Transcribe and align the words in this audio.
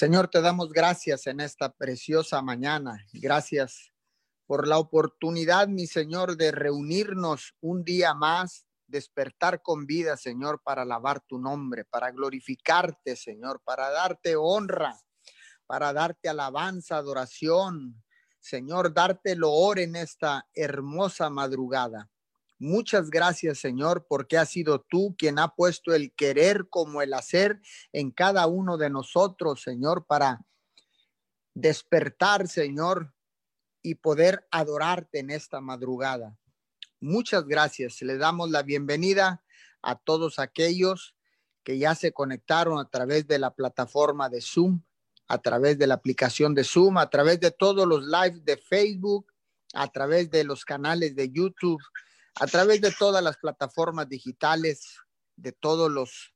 Señor, 0.00 0.28
te 0.28 0.40
damos 0.40 0.72
gracias 0.72 1.26
en 1.26 1.40
esta 1.40 1.74
preciosa 1.74 2.40
mañana. 2.40 3.04
Gracias 3.12 3.92
por 4.46 4.66
la 4.66 4.78
oportunidad, 4.78 5.68
mi 5.68 5.86
Señor, 5.86 6.38
de 6.38 6.52
reunirnos 6.52 7.54
un 7.60 7.84
día 7.84 8.14
más, 8.14 8.64
despertar 8.86 9.60
con 9.60 9.84
vida, 9.84 10.16
Señor, 10.16 10.62
para 10.64 10.84
alabar 10.84 11.20
tu 11.20 11.38
nombre, 11.38 11.84
para 11.84 12.12
glorificarte, 12.12 13.14
Señor, 13.14 13.60
para 13.62 13.90
darte 13.90 14.36
honra, 14.36 14.98
para 15.66 15.92
darte 15.92 16.30
alabanza, 16.30 16.96
adoración. 16.96 18.02
Señor, 18.38 18.94
darte 18.94 19.36
loor 19.36 19.80
en 19.80 19.96
esta 19.96 20.48
hermosa 20.54 21.28
madrugada. 21.28 22.08
Muchas 22.62 23.08
gracias, 23.08 23.58
Señor, 23.58 24.04
porque 24.06 24.36
has 24.36 24.50
sido 24.50 24.82
tú 24.82 25.14
quien 25.16 25.38
ha 25.38 25.54
puesto 25.54 25.94
el 25.94 26.12
querer 26.12 26.68
como 26.68 27.00
el 27.00 27.14
hacer 27.14 27.58
en 27.90 28.10
cada 28.10 28.46
uno 28.48 28.76
de 28.76 28.90
nosotros, 28.90 29.62
Señor, 29.62 30.04
para 30.06 30.44
despertar, 31.54 32.48
Señor, 32.48 33.14
y 33.82 33.94
poder 33.94 34.46
adorarte 34.50 35.20
en 35.20 35.30
esta 35.30 35.62
madrugada. 35.62 36.36
Muchas 37.00 37.46
gracias. 37.46 38.02
Le 38.02 38.18
damos 38.18 38.50
la 38.50 38.62
bienvenida 38.62 39.42
a 39.80 39.96
todos 39.96 40.38
aquellos 40.38 41.16
que 41.64 41.78
ya 41.78 41.94
se 41.94 42.12
conectaron 42.12 42.78
a 42.78 42.90
través 42.90 43.26
de 43.26 43.38
la 43.38 43.54
plataforma 43.54 44.28
de 44.28 44.42
Zoom, 44.42 44.82
a 45.28 45.38
través 45.38 45.78
de 45.78 45.86
la 45.86 45.94
aplicación 45.94 46.54
de 46.54 46.64
Zoom, 46.64 46.98
a 46.98 47.08
través 47.08 47.40
de 47.40 47.52
todos 47.52 47.88
los 47.88 48.04
lives 48.04 48.44
de 48.44 48.58
Facebook, 48.58 49.32
a 49.72 49.88
través 49.88 50.30
de 50.30 50.44
los 50.44 50.66
canales 50.66 51.16
de 51.16 51.30
YouTube 51.30 51.80
a 52.36 52.46
través 52.46 52.80
de 52.80 52.92
todas 52.92 53.22
las 53.22 53.36
plataformas 53.36 54.08
digitales, 54.08 54.96
de 55.36 55.52
todos 55.52 55.90
los 55.90 56.32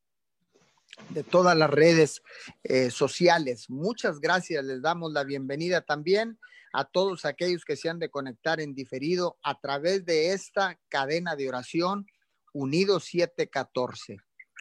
de 1.09 1.25
todas 1.25 1.57
las 1.57 1.71
redes 1.71 2.23
eh, 2.63 2.89
sociales. 2.91 3.69
Muchas 3.69 4.21
gracias. 4.21 4.65
Les 4.65 4.81
damos 4.81 5.13
la 5.13 5.25
bienvenida 5.25 5.81
también 5.81 6.39
a 6.73 6.85
todos 6.85 7.25
aquellos 7.25 7.65
que 7.65 7.77
se 7.77 7.89
han 7.89 7.99
de 7.99 8.11
conectar 8.11 8.61
en 8.61 8.75
diferido 8.75 9.37
a 9.43 9.59
través 9.61 10.05
de 10.05 10.33
esta 10.33 10.79
cadena 10.89 11.37
de 11.37 11.49
oración 11.49 12.07
Unidos 12.53 13.05
714, 13.05 14.19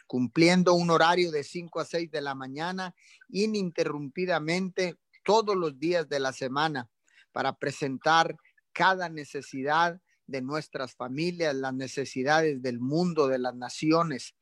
cumpliendo 0.08 0.74
un 0.74 0.90
horario 0.90 1.30
de 1.30 1.44
5 1.44 1.80
a 1.80 1.84
6 1.84 2.10
de 2.10 2.20
la 2.20 2.34
mañana 2.34 2.94
ininterrumpidamente 3.28 4.96
todos 5.24 5.56
los 5.56 5.78
días 5.78 6.08
de 6.08 6.18
la 6.18 6.32
semana 6.32 6.88
para 7.32 7.56
presentar 7.56 8.36
cada 8.72 9.08
necesidad 9.08 10.00
de 10.26 10.42
nuestras 10.42 10.94
familias, 10.94 11.54
las 11.54 11.74
necesidades 11.74 12.62
del 12.62 12.80
mundo, 12.80 13.28
de 13.28 13.38
las 13.38 13.54
naciones. 13.54 14.34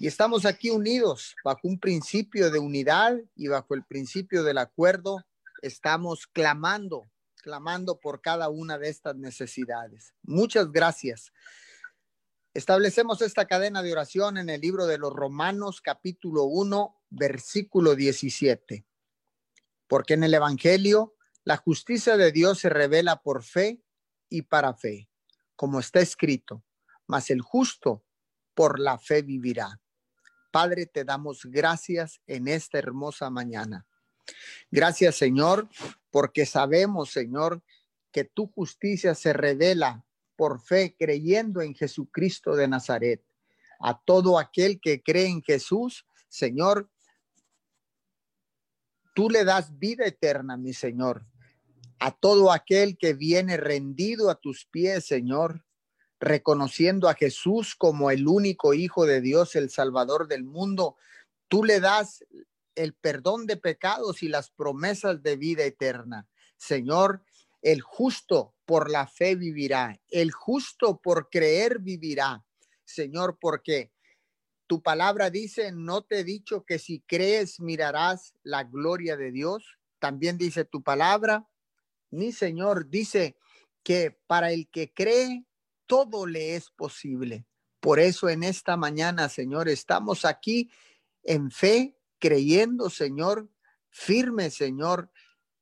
Y 0.00 0.06
estamos 0.06 0.44
aquí 0.44 0.70
unidos 0.70 1.34
bajo 1.44 1.60
un 1.64 1.78
principio 1.78 2.50
de 2.50 2.58
unidad 2.58 3.18
y 3.34 3.48
bajo 3.48 3.74
el 3.74 3.84
principio 3.84 4.44
del 4.44 4.58
acuerdo. 4.58 5.24
Estamos 5.60 6.26
clamando, 6.26 7.10
clamando 7.42 7.98
por 7.98 8.20
cada 8.20 8.48
una 8.48 8.78
de 8.78 8.88
estas 8.88 9.16
necesidades. 9.16 10.14
Muchas 10.22 10.70
gracias. 10.70 11.32
Establecemos 12.54 13.22
esta 13.22 13.46
cadena 13.46 13.82
de 13.82 13.92
oración 13.92 14.38
en 14.38 14.48
el 14.50 14.60
libro 14.60 14.86
de 14.86 14.98
los 14.98 15.12
Romanos 15.12 15.80
capítulo 15.80 16.44
1, 16.44 16.96
versículo 17.10 17.94
17. 17.94 18.86
Porque 19.86 20.14
en 20.14 20.24
el 20.24 20.34
Evangelio 20.34 21.14
la 21.44 21.56
justicia 21.56 22.16
de 22.16 22.30
Dios 22.30 22.60
se 22.60 22.68
revela 22.68 23.22
por 23.22 23.42
fe 23.42 23.80
y 24.28 24.42
para 24.42 24.74
fe, 24.74 25.08
como 25.56 25.80
está 25.80 26.00
escrito, 26.00 26.64
mas 27.06 27.30
el 27.30 27.40
justo 27.40 28.04
por 28.54 28.78
la 28.78 28.98
fe 28.98 29.22
vivirá. 29.22 29.80
Padre, 30.50 30.86
te 30.86 31.04
damos 31.04 31.44
gracias 31.44 32.20
en 32.26 32.48
esta 32.48 32.78
hermosa 32.78 33.30
mañana. 33.30 33.86
Gracias, 34.70 35.16
Señor, 35.16 35.68
porque 36.10 36.46
sabemos, 36.46 37.10
Señor, 37.10 37.62
que 38.12 38.24
tu 38.24 38.46
justicia 38.46 39.14
se 39.14 39.32
revela 39.32 40.04
por 40.36 40.60
fe 40.60 40.96
creyendo 40.98 41.62
en 41.62 41.74
Jesucristo 41.74 42.54
de 42.54 42.68
Nazaret. 42.68 43.24
A 43.80 44.00
todo 44.00 44.38
aquel 44.38 44.80
que 44.80 45.02
cree 45.02 45.26
en 45.26 45.42
Jesús, 45.42 46.06
Señor, 46.28 46.90
tú 49.14 49.30
le 49.30 49.44
das 49.44 49.78
vida 49.78 50.04
eterna, 50.04 50.56
mi 50.56 50.72
Señor 50.72 51.26
a 51.98 52.12
todo 52.12 52.52
aquel 52.52 52.96
que 52.96 53.14
viene 53.14 53.56
rendido 53.56 54.30
a 54.30 54.36
tus 54.36 54.66
pies, 54.66 55.06
Señor, 55.06 55.64
reconociendo 56.20 57.08
a 57.08 57.14
Jesús 57.14 57.74
como 57.74 58.10
el 58.10 58.26
único 58.26 58.74
Hijo 58.74 59.06
de 59.06 59.20
Dios, 59.20 59.56
el 59.56 59.70
Salvador 59.70 60.28
del 60.28 60.44
mundo, 60.44 60.96
tú 61.48 61.64
le 61.64 61.80
das 61.80 62.24
el 62.74 62.94
perdón 62.94 63.46
de 63.46 63.56
pecados 63.56 64.22
y 64.22 64.28
las 64.28 64.50
promesas 64.50 65.22
de 65.22 65.36
vida 65.36 65.64
eterna. 65.64 66.28
Señor, 66.56 67.22
el 67.62 67.80
justo 67.80 68.54
por 68.64 68.90
la 68.90 69.06
fe 69.06 69.34
vivirá, 69.34 70.00
el 70.08 70.30
justo 70.30 71.00
por 71.00 71.28
creer 71.28 71.80
vivirá. 71.80 72.44
Señor, 72.84 73.38
porque 73.40 73.92
tu 74.66 74.82
palabra 74.82 75.30
dice, 75.30 75.72
no 75.72 76.02
te 76.02 76.20
he 76.20 76.24
dicho 76.24 76.64
que 76.64 76.78
si 76.78 77.00
crees 77.00 77.58
mirarás 77.58 78.34
la 78.42 78.64
gloria 78.64 79.16
de 79.16 79.32
Dios. 79.32 79.78
También 79.98 80.38
dice 80.38 80.64
tu 80.64 80.82
palabra 80.82 81.48
mi 82.10 82.32
Señor 82.32 82.88
dice 82.88 83.36
que 83.82 84.18
para 84.26 84.52
el 84.52 84.68
que 84.70 84.92
cree, 84.92 85.44
todo 85.86 86.26
le 86.26 86.56
es 86.56 86.70
posible. 86.70 87.46
Por 87.80 88.00
eso 88.00 88.28
en 88.28 88.42
esta 88.42 88.76
mañana, 88.76 89.28
Señor, 89.28 89.68
estamos 89.68 90.24
aquí 90.24 90.70
en 91.22 91.50
fe, 91.50 91.96
creyendo, 92.18 92.90
Señor, 92.90 93.48
firme, 93.90 94.50
Señor, 94.50 95.10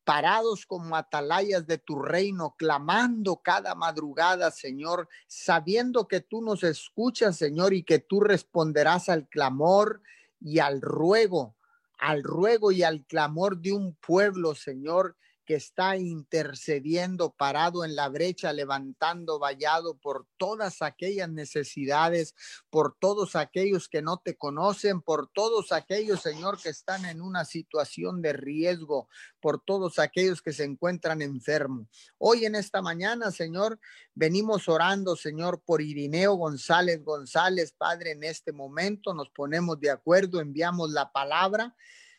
parados 0.05 0.67
como 0.67 0.97
atalayas 0.97 1.67
de 1.67 1.79
tu 1.79 2.01
reino, 2.01 2.55
clamando 2.57 3.39
cada 3.43 3.75
madrugada, 3.75 4.51
Señor, 4.51 5.09
sabiendo 5.27 6.07
que 6.07 6.21
tú 6.21 6.43
nos 6.43 6.63
escuchas, 6.63 7.37
Señor, 7.37 7.75
y 7.75 7.83
que 7.83 7.99
tú 7.99 8.21
responderás 8.21 9.09
al 9.09 9.29
clamor 9.29 10.03
y 10.41 10.61
al 10.61 10.81
ruego, 10.81 11.57
al 11.99 12.23
ruego 12.23 12.71
y 12.73 12.83
al 12.83 13.05
clamor 13.05 13.59
de 13.59 13.73
un 13.73 13.97
pueblo, 13.97 14.55
Señor, 14.55 15.17
que 15.47 15.55
está 15.55 15.97
intercediendo, 15.97 17.31
parado 17.31 17.85
en 17.85 17.97
la 17.97 18.09
brecha, 18.09 18.53
levantando 18.53 19.39
vallado 19.39 19.97
por 19.97 20.27
todas 20.37 20.83
aquellas 20.83 21.31
necesidades, 21.31 22.35
por 22.69 22.97
todos 22.99 23.37
aquellos 23.37 23.89
que 23.89 24.03
no 24.03 24.19
te 24.19 24.37
conocen, 24.37 25.01
por 25.01 25.29
todos 25.29 25.73
aquellos, 25.73 26.21
Señor, 26.21 26.61
que 26.61 26.69
están 26.69 27.07
en 27.07 27.23
una 27.23 27.45
situación 27.45 28.21
de 28.21 28.33
riesgo, 28.33 29.09
por 29.41 29.63
todos 29.63 29.99
aquellos 29.99 30.43
que 30.43 30.53
se 30.53 30.65
encuentran 30.65 31.23
enfermos. 31.23 31.89
Hoy 32.19 32.45
en 32.45 32.57
esta 32.57 32.83
mañana, 32.83 33.31
Señor, 33.31 33.79
venimos 34.15 34.69
orando, 34.69 35.17
Señor, 35.17 35.63
por 35.65 35.81
Irineo 35.81 36.35
González 36.35 37.05
González, 37.05 37.73
Padre, 37.73 38.11
en 38.13 38.25
este 38.25 38.53
momento 38.53 39.15
nos 39.15 39.31
ponemos 39.31 39.79
de 39.79 39.91
acuerdo, 39.91 40.41
enviamos 40.41 40.91
la 40.91 41.13
palabra 41.13 41.75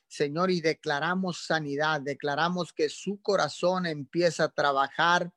Señor, 0.08 0.52
y 0.52 0.62
declaramos 0.62 1.46
sanidad, 1.46 2.02
declaramos 2.02 2.74
que 2.74 2.90
su 2.90 3.22
corazón 3.22 3.86
empieza 3.86 4.46
a 4.46 4.50
trabajar, 4.50 5.32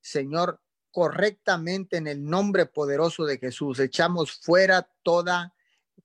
Señor, 0.00 0.60
correctamente 0.90 1.96
en 1.96 2.06
el 2.06 2.24
nombre 2.24 2.66
poderoso 2.66 3.24
de 3.24 3.38
Jesús. 3.38 3.80
Echamos 3.80 4.32
fuera 4.32 4.88
toda 5.02 5.54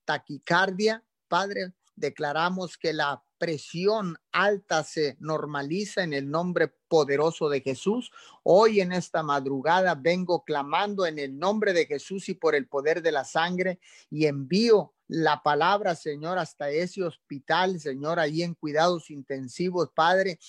taquicardia, 0.05 1.03
Padre, 1.27 1.73
declaramos 1.95 2.77
que 2.77 2.93
la 2.93 3.21
presión 3.37 4.17
alta 4.31 4.83
se 4.83 5.17
normaliza 5.19 6.03
en 6.03 6.13
el 6.13 6.29
nombre 6.29 6.69
poderoso 6.87 7.49
de 7.49 7.61
Jesús. 7.61 8.11
Hoy 8.43 8.81
en 8.81 8.93
esta 8.93 9.23
madrugada 9.23 9.95
vengo 9.95 10.43
clamando 10.43 11.05
en 11.05 11.19
el 11.19 11.37
nombre 11.37 11.73
de 11.73 11.85
Jesús 11.85 12.29
y 12.29 12.33
por 12.33 12.55
el 12.55 12.67
poder 12.67 13.01
de 13.01 13.11
la 13.11 13.25
sangre 13.25 13.79
y 14.09 14.25
envío 14.25 14.93
la 15.07 15.41
palabra, 15.41 15.95
Señor, 15.95 16.37
hasta 16.37 16.69
ese 16.69 17.03
hospital, 17.03 17.79
Señor, 17.79 18.19
ahí 18.19 18.43
en 18.43 18.53
cuidados 18.53 19.09
intensivos, 19.09 19.89
Padre. 19.93 20.39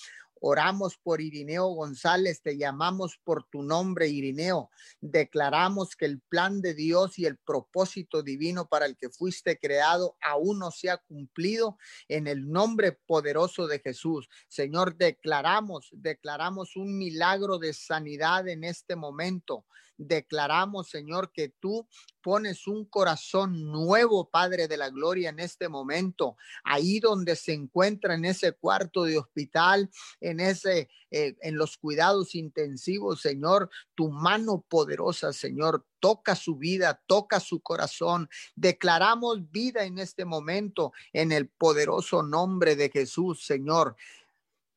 Oramos 0.41 0.97
por 0.97 1.19
Irineo 1.19 1.67
González, 1.67 2.41
te 2.41 2.57
llamamos 2.57 3.19
por 3.23 3.43
tu 3.49 3.61
nombre, 3.61 4.07
Irineo. 4.07 4.69
Declaramos 5.01 5.97
que 5.97 6.05
el 6.05 6.21
plan 6.21 6.61
de 6.61 6.73
Dios 6.73 7.19
y 7.19 7.25
el 7.25 7.37
propósito 7.37 8.23
divino 8.23 8.65
para 8.67 8.85
el 8.85 8.95
que 8.95 9.09
fuiste 9.09 9.59
creado 9.59 10.15
aún 10.21 10.59
no 10.59 10.71
se 10.71 10.89
ha 10.89 10.97
cumplido 10.97 11.77
en 12.07 12.27
el 12.27 12.49
nombre 12.49 12.93
poderoso 12.93 13.67
de 13.67 13.79
Jesús. 13.79 14.29
Señor, 14.47 14.95
declaramos, 14.95 15.89
declaramos 15.91 16.77
un 16.77 16.97
milagro 16.97 17.57
de 17.57 17.73
sanidad 17.73 18.47
en 18.47 18.63
este 18.63 18.95
momento. 18.95 19.65
Declaramos, 19.99 20.89
Señor, 20.89 21.31
que 21.31 21.49
tú 21.49 21.87
pones 22.23 22.67
un 22.67 22.85
corazón 22.85 23.71
nuevo, 23.71 24.29
Padre 24.29 24.67
de 24.67 24.77
la 24.77 24.89
Gloria, 24.89 25.29
en 25.29 25.39
este 25.39 25.67
momento, 25.69 26.37
ahí 26.63 26.99
donde 26.99 27.35
se 27.35 27.53
encuentra 27.53 28.15
en 28.15 28.25
ese 28.25 28.53
cuarto 28.53 29.03
de 29.03 29.17
hospital, 29.17 29.89
en 30.21 30.39
ese, 30.39 30.89
eh, 31.11 31.35
en 31.41 31.57
los 31.57 31.77
cuidados 31.77 32.33
intensivos, 32.33 33.21
Señor, 33.21 33.69
tu 33.93 34.09
mano 34.09 34.65
poderosa, 34.67 35.33
Señor, 35.33 35.85
toca 35.99 36.35
su 36.35 36.55
vida, 36.55 37.03
toca 37.05 37.41
su 37.41 37.59
corazón. 37.59 38.29
Declaramos 38.55 39.51
vida 39.51 39.83
en 39.83 39.99
este 39.99 40.23
momento 40.23 40.93
en 41.11 41.33
el 41.33 41.49
poderoso 41.49 42.23
nombre 42.23 42.77
de 42.77 42.89
Jesús, 42.89 43.45
Señor. 43.45 43.97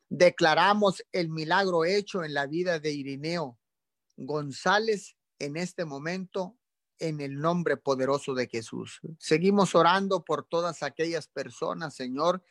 Declaramos 0.08 1.04
el 1.12 1.28
milagro 1.28 1.84
hecho 1.84 2.24
en 2.24 2.34
la 2.34 2.46
vida 2.46 2.80
de 2.80 2.90
Irineo 2.92 3.58
González 4.26 5.16
en 5.38 5.56
este 5.56 5.84
momento 5.84 6.56
en 6.98 7.20
el 7.20 7.40
nombre 7.40 7.76
poderoso 7.76 8.34
de 8.34 8.46
Jesús. 8.46 9.00
Seguimos 9.18 9.74
orando 9.74 10.24
por 10.24 10.44
todas 10.44 10.82
aquellas 10.82 11.26
personas, 11.28 11.94
Señor, 11.94 12.44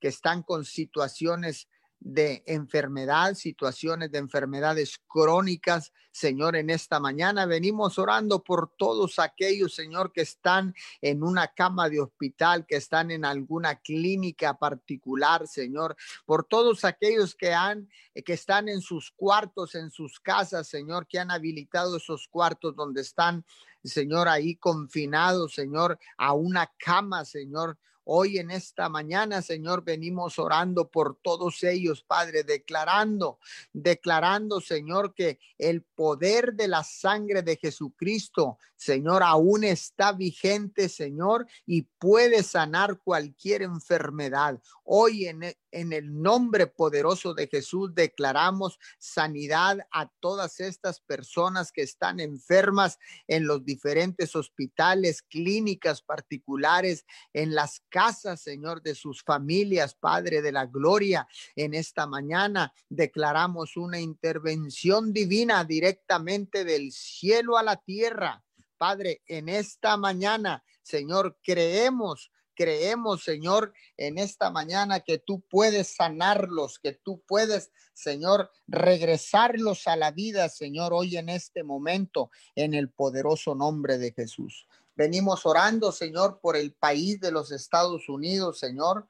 que 0.00 0.08
están 0.08 0.42
con 0.42 0.64
situaciones 0.64 1.68
de 2.00 2.42
enfermedad, 2.46 3.34
situaciones 3.34 4.12
de 4.12 4.18
enfermedades 4.18 5.00
crónicas. 5.08 5.92
Señor, 6.12 6.56
en 6.56 6.70
esta 6.70 7.00
mañana 7.00 7.46
venimos 7.46 7.98
orando 7.98 8.42
por 8.42 8.70
todos 8.76 9.18
aquellos, 9.18 9.74
Señor, 9.74 10.12
que 10.12 10.22
están 10.22 10.74
en 11.00 11.22
una 11.22 11.48
cama 11.48 11.88
de 11.88 12.00
hospital, 12.00 12.66
que 12.66 12.76
están 12.76 13.10
en 13.10 13.24
alguna 13.24 13.76
clínica 13.76 14.54
particular, 14.58 15.46
Señor, 15.46 15.96
por 16.24 16.44
todos 16.44 16.84
aquellos 16.84 17.34
que 17.34 17.52
han 17.52 17.88
que 18.24 18.32
están 18.32 18.68
en 18.68 18.80
sus 18.80 19.10
cuartos, 19.10 19.74
en 19.74 19.90
sus 19.90 20.20
casas, 20.20 20.68
Señor, 20.68 21.06
que 21.06 21.18
han 21.18 21.30
habilitado 21.30 21.96
esos 21.96 22.28
cuartos 22.28 22.74
donde 22.74 23.02
están, 23.02 23.44
Señor, 23.84 24.28
ahí 24.28 24.56
confinados, 24.56 25.54
Señor, 25.54 25.98
a 26.16 26.32
una 26.32 26.72
cama, 26.78 27.24
Señor 27.24 27.78
Hoy 28.08 28.38
en 28.38 28.52
esta 28.52 28.88
mañana, 28.88 29.42
Señor, 29.42 29.82
venimos 29.82 30.38
orando 30.38 30.88
por 30.88 31.18
todos 31.20 31.64
ellos, 31.64 32.04
Padre, 32.04 32.44
declarando, 32.44 33.40
declarando, 33.72 34.60
Señor, 34.60 35.12
que 35.12 35.40
el 35.58 35.82
poder 35.82 36.54
de 36.54 36.68
la 36.68 36.84
sangre 36.84 37.42
de 37.42 37.56
Jesucristo, 37.56 38.58
Señor, 38.76 39.24
aún 39.24 39.64
está 39.64 40.12
vigente, 40.12 40.88
Señor, 40.88 41.48
y 41.66 41.82
puede 41.82 42.44
sanar 42.44 43.00
cualquier 43.00 43.62
enfermedad. 43.62 44.60
Hoy 44.84 45.26
en, 45.26 45.42
en 45.76 45.92
el 45.92 46.22
nombre 46.22 46.66
poderoso 46.66 47.34
de 47.34 47.48
Jesús 47.48 47.94
declaramos 47.94 48.78
sanidad 48.98 49.78
a 49.92 50.10
todas 50.20 50.58
estas 50.60 51.00
personas 51.00 51.70
que 51.70 51.82
están 51.82 52.18
enfermas 52.18 52.98
en 53.28 53.46
los 53.46 53.62
diferentes 53.62 54.34
hospitales, 54.34 55.20
clínicas 55.20 56.00
particulares, 56.00 57.04
en 57.34 57.54
las 57.54 57.82
casas, 57.90 58.40
Señor, 58.40 58.80
de 58.80 58.94
sus 58.94 59.22
familias, 59.22 59.94
Padre 59.94 60.40
de 60.40 60.50
la 60.50 60.64
Gloria. 60.64 61.28
En 61.54 61.74
esta 61.74 62.06
mañana 62.06 62.72
declaramos 62.88 63.76
una 63.76 64.00
intervención 64.00 65.12
divina 65.12 65.62
directamente 65.64 66.64
del 66.64 66.90
cielo 66.90 67.58
a 67.58 67.62
la 67.62 67.76
tierra. 67.76 68.42
Padre, 68.78 69.22
en 69.26 69.50
esta 69.50 69.98
mañana, 69.98 70.64
Señor, 70.82 71.38
creemos 71.42 72.30
creemos, 72.56 73.22
Señor, 73.22 73.72
en 73.96 74.18
esta 74.18 74.50
mañana 74.50 75.00
que 75.00 75.18
tú 75.18 75.42
puedes 75.48 75.94
sanarlos, 75.94 76.80
que 76.80 76.92
tú 76.92 77.22
puedes, 77.28 77.70
Señor, 77.92 78.50
regresarlos 78.66 79.86
a 79.86 79.94
la 79.94 80.10
vida, 80.10 80.48
Señor, 80.48 80.92
hoy 80.92 81.16
en 81.16 81.28
este 81.28 81.62
momento, 81.62 82.30
en 82.56 82.74
el 82.74 82.90
poderoso 82.90 83.54
nombre 83.54 83.98
de 83.98 84.12
Jesús. 84.12 84.66
Venimos 84.96 85.44
orando, 85.44 85.92
Señor, 85.92 86.40
por 86.40 86.56
el 86.56 86.72
país 86.72 87.20
de 87.20 87.30
los 87.30 87.52
Estados 87.52 88.08
Unidos, 88.08 88.58
Señor. 88.58 89.06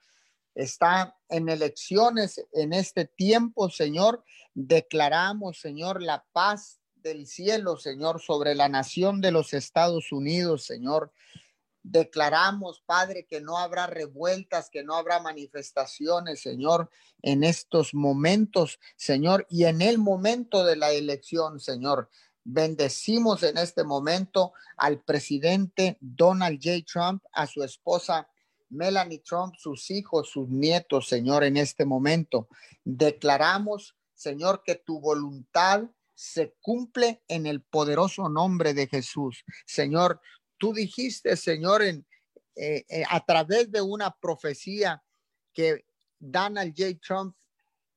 Está 0.54 1.16
en 1.28 1.48
elecciones 1.48 2.44
en 2.52 2.72
este 2.72 3.04
tiempo, 3.04 3.70
Señor. 3.70 4.24
Declaramos, 4.52 5.60
Señor, 5.60 6.02
la 6.02 6.26
paz 6.32 6.80
del 6.96 7.26
cielo, 7.28 7.76
Señor, 7.76 8.20
sobre 8.20 8.56
la 8.56 8.68
nación 8.68 9.20
de 9.20 9.30
los 9.30 9.54
Estados 9.54 10.10
Unidos, 10.10 10.64
Señor. 10.64 11.12
Declaramos, 11.88 12.82
Padre, 12.84 13.26
que 13.26 13.40
no 13.40 13.58
habrá 13.58 13.86
revueltas, 13.86 14.70
que 14.70 14.82
no 14.82 14.96
habrá 14.96 15.20
manifestaciones, 15.20 16.40
Señor, 16.40 16.90
en 17.22 17.44
estos 17.44 17.94
momentos, 17.94 18.80
Señor, 18.96 19.46
y 19.48 19.66
en 19.66 19.80
el 19.80 19.98
momento 19.98 20.64
de 20.64 20.74
la 20.74 20.90
elección, 20.90 21.60
Señor. 21.60 22.10
Bendecimos 22.42 23.44
en 23.44 23.56
este 23.56 23.84
momento 23.84 24.52
al 24.76 25.00
presidente 25.00 25.96
Donald 26.00 26.58
J. 26.60 26.84
Trump, 26.84 27.22
a 27.32 27.46
su 27.46 27.62
esposa 27.62 28.28
Melanie 28.68 29.20
Trump, 29.20 29.54
sus 29.56 29.88
hijos, 29.92 30.28
sus 30.28 30.48
nietos, 30.48 31.06
Señor, 31.06 31.44
en 31.44 31.56
este 31.56 31.84
momento. 31.84 32.48
Declaramos, 32.84 33.94
Señor, 34.12 34.64
que 34.64 34.74
tu 34.74 34.98
voluntad 34.98 35.84
se 36.16 36.56
cumple 36.60 37.22
en 37.28 37.46
el 37.46 37.62
poderoso 37.62 38.28
nombre 38.28 38.74
de 38.74 38.88
Jesús. 38.88 39.44
Señor, 39.66 40.20
tú 40.58 40.72
dijiste, 40.72 41.36
Señor, 41.36 41.82
en, 41.82 42.06
eh, 42.56 42.84
eh, 42.88 43.04
a 43.08 43.24
través 43.24 43.70
de 43.70 43.82
una 43.82 44.10
profecía 44.10 45.02
que 45.52 45.84
Donald 46.18 46.74
J. 46.76 46.98
Trump 47.06 47.36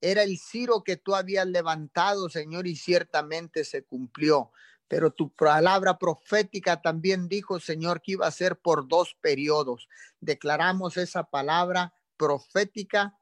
era 0.01 0.23
el 0.23 0.37
Ciro 0.37 0.83
que 0.83 0.97
tú 0.97 1.15
habías 1.15 1.47
levantado, 1.47 2.29
Señor, 2.29 2.67
y 2.67 2.75
ciertamente 2.75 3.63
se 3.63 3.83
cumplió. 3.83 4.51
Pero 4.87 5.11
tu 5.11 5.29
palabra 5.29 5.97
profética 5.97 6.81
también 6.81 7.27
dijo, 7.27 7.59
Señor, 7.59 8.01
que 8.01 8.13
iba 8.13 8.27
a 8.27 8.31
ser 8.31 8.57
por 8.57 8.87
dos 8.87 9.15
periodos. 9.21 9.87
Declaramos 10.19 10.97
esa 10.97 11.23
palabra 11.23 11.93
profética 12.17 13.18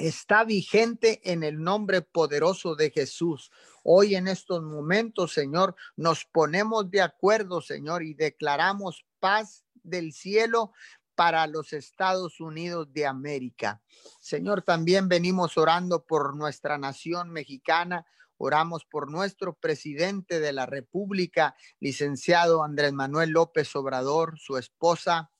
está 0.00 0.44
vigente 0.44 1.20
en 1.30 1.42
el 1.44 1.62
nombre 1.62 2.00
poderoso 2.00 2.74
de 2.74 2.90
Jesús. 2.90 3.50
Hoy 3.82 4.14
en 4.14 4.28
estos 4.28 4.62
momentos, 4.62 5.32
Señor, 5.32 5.76
nos 5.96 6.24
ponemos 6.24 6.90
de 6.90 7.02
acuerdo, 7.02 7.60
Señor, 7.60 8.02
y 8.02 8.14
declaramos 8.14 9.04
paz 9.20 9.64
del 9.74 10.12
cielo 10.12 10.72
para 11.14 11.46
los 11.46 11.74
Estados 11.74 12.40
Unidos 12.40 12.92
de 12.92 13.06
América. 13.06 13.82
Señor, 14.20 14.62
también 14.62 15.08
venimos 15.08 15.58
orando 15.58 16.02
por 16.04 16.34
nuestra 16.34 16.78
nación 16.78 17.30
mexicana. 17.30 18.06
Oramos 18.38 18.86
por 18.86 19.10
nuestro 19.10 19.52
presidente 19.52 20.40
de 20.40 20.54
la 20.54 20.64
República, 20.64 21.54
licenciado 21.78 22.64
Andrés 22.64 22.94
Manuel 22.94 23.30
López 23.30 23.76
Obrador, 23.76 24.38
su 24.38 24.56
esposa, 24.56 25.30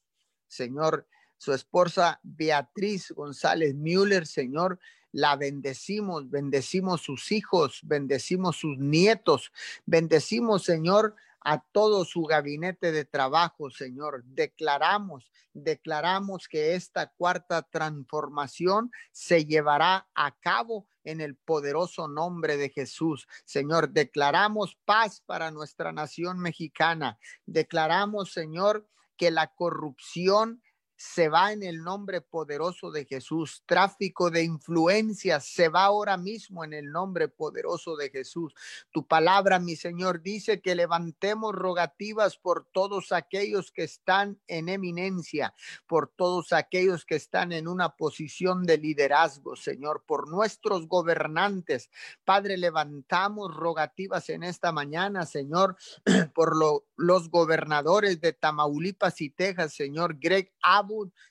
Señor, 0.48 1.06
su 1.40 1.54
esposa 1.54 2.20
Beatriz 2.22 3.12
González 3.12 3.74
Müller, 3.74 4.26
Señor, 4.26 4.78
la 5.10 5.36
bendecimos, 5.36 6.28
bendecimos 6.28 7.00
sus 7.00 7.32
hijos, 7.32 7.80
bendecimos 7.82 8.56
sus 8.56 8.76
nietos, 8.76 9.50
bendecimos, 9.86 10.64
Señor, 10.64 11.16
a 11.40 11.64
todo 11.72 12.04
su 12.04 12.24
gabinete 12.24 12.92
de 12.92 13.06
trabajo, 13.06 13.70
Señor. 13.70 14.22
Declaramos, 14.26 15.32
declaramos 15.54 16.46
que 16.46 16.74
esta 16.74 17.06
cuarta 17.06 17.62
transformación 17.62 18.90
se 19.10 19.46
llevará 19.46 20.10
a 20.14 20.36
cabo 20.40 20.88
en 21.04 21.22
el 21.22 21.36
poderoso 21.36 22.06
nombre 22.06 22.58
de 22.58 22.68
Jesús. 22.68 23.26
Señor, 23.46 23.88
declaramos 23.88 24.76
paz 24.84 25.22
para 25.24 25.50
nuestra 25.50 25.90
nación 25.90 26.38
mexicana. 26.38 27.18
Declaramos, 27.46 28.30
Señor, 28.34 28.86
que 29.16 29.30
la 29.30 29.46
corrupción 29.54 30.62
se 31.00 31.30
va 31.30 31.50
en 31.50 31.62
el 31.62 31.82
nombre 31.82 32.20
poderoso 32.20 32.90
de 32.90 33.06
Jesús. 33.06 33.62
Tráfico 33.64 34.30
de 34.30 34.44
influencias 34.44 35.46
se 35.46 35.70
va 35.70 35.84
ahora 35.84 36.18
mismo 36.18 36.62
en 36.62 36.74
el 36.74 36.92
nombre 36.92 37.26
poderoso 37.26 37.96
de 37.96 38.10
Jesús. 38.10 38.52
Tu 38.90 39.06
palabra, 39.06 39.58
mi 39.58 39.76
Señor, 39.76 40.20
dice 40.20 40.60
que 40.60 40.74
levantemos 40.74 41.54
rogativas 41.54 42.36
por 42.36 42.66
todos 42.70 43.12
aquellos 43.12 43.72
que 43.72 43.84
están 43.84 44.42
en 44.46 44.68
eminencia, 44.68 45.54
por 45.86 46.12
todos 46.14 46.52
aquellos 46.52 47.06
que 47.06 47.14
están 47.16 47.52
en 47.52 47.66
una 47.66 47.96
posición 47.96 48.64
de 48.64 48.76
liderazgo, 48.76 49.56
Señor, 49.56 50.04
por 50.06 50.28
nuestros 50.28 50.86
gobernantes. 50.86 51.88
Padre, 52.26 52.58
levantamos 52.58 53.56
rogativas 53.56 54.28
en 54.28 54.42
esta 54.42 54.70
mañana, 54.70 55.24
Señor, 55.24 55.78
por 56.34 56.52
los 56.96 57.30
gobernadores 57.30 58.20
de 58.20 58.34
Tamaulipas 58.34 59.22
y 59.22 59.30
Texas, 59.30 59.72
Señor, 59.72 60.18
Greg 60.20 60.52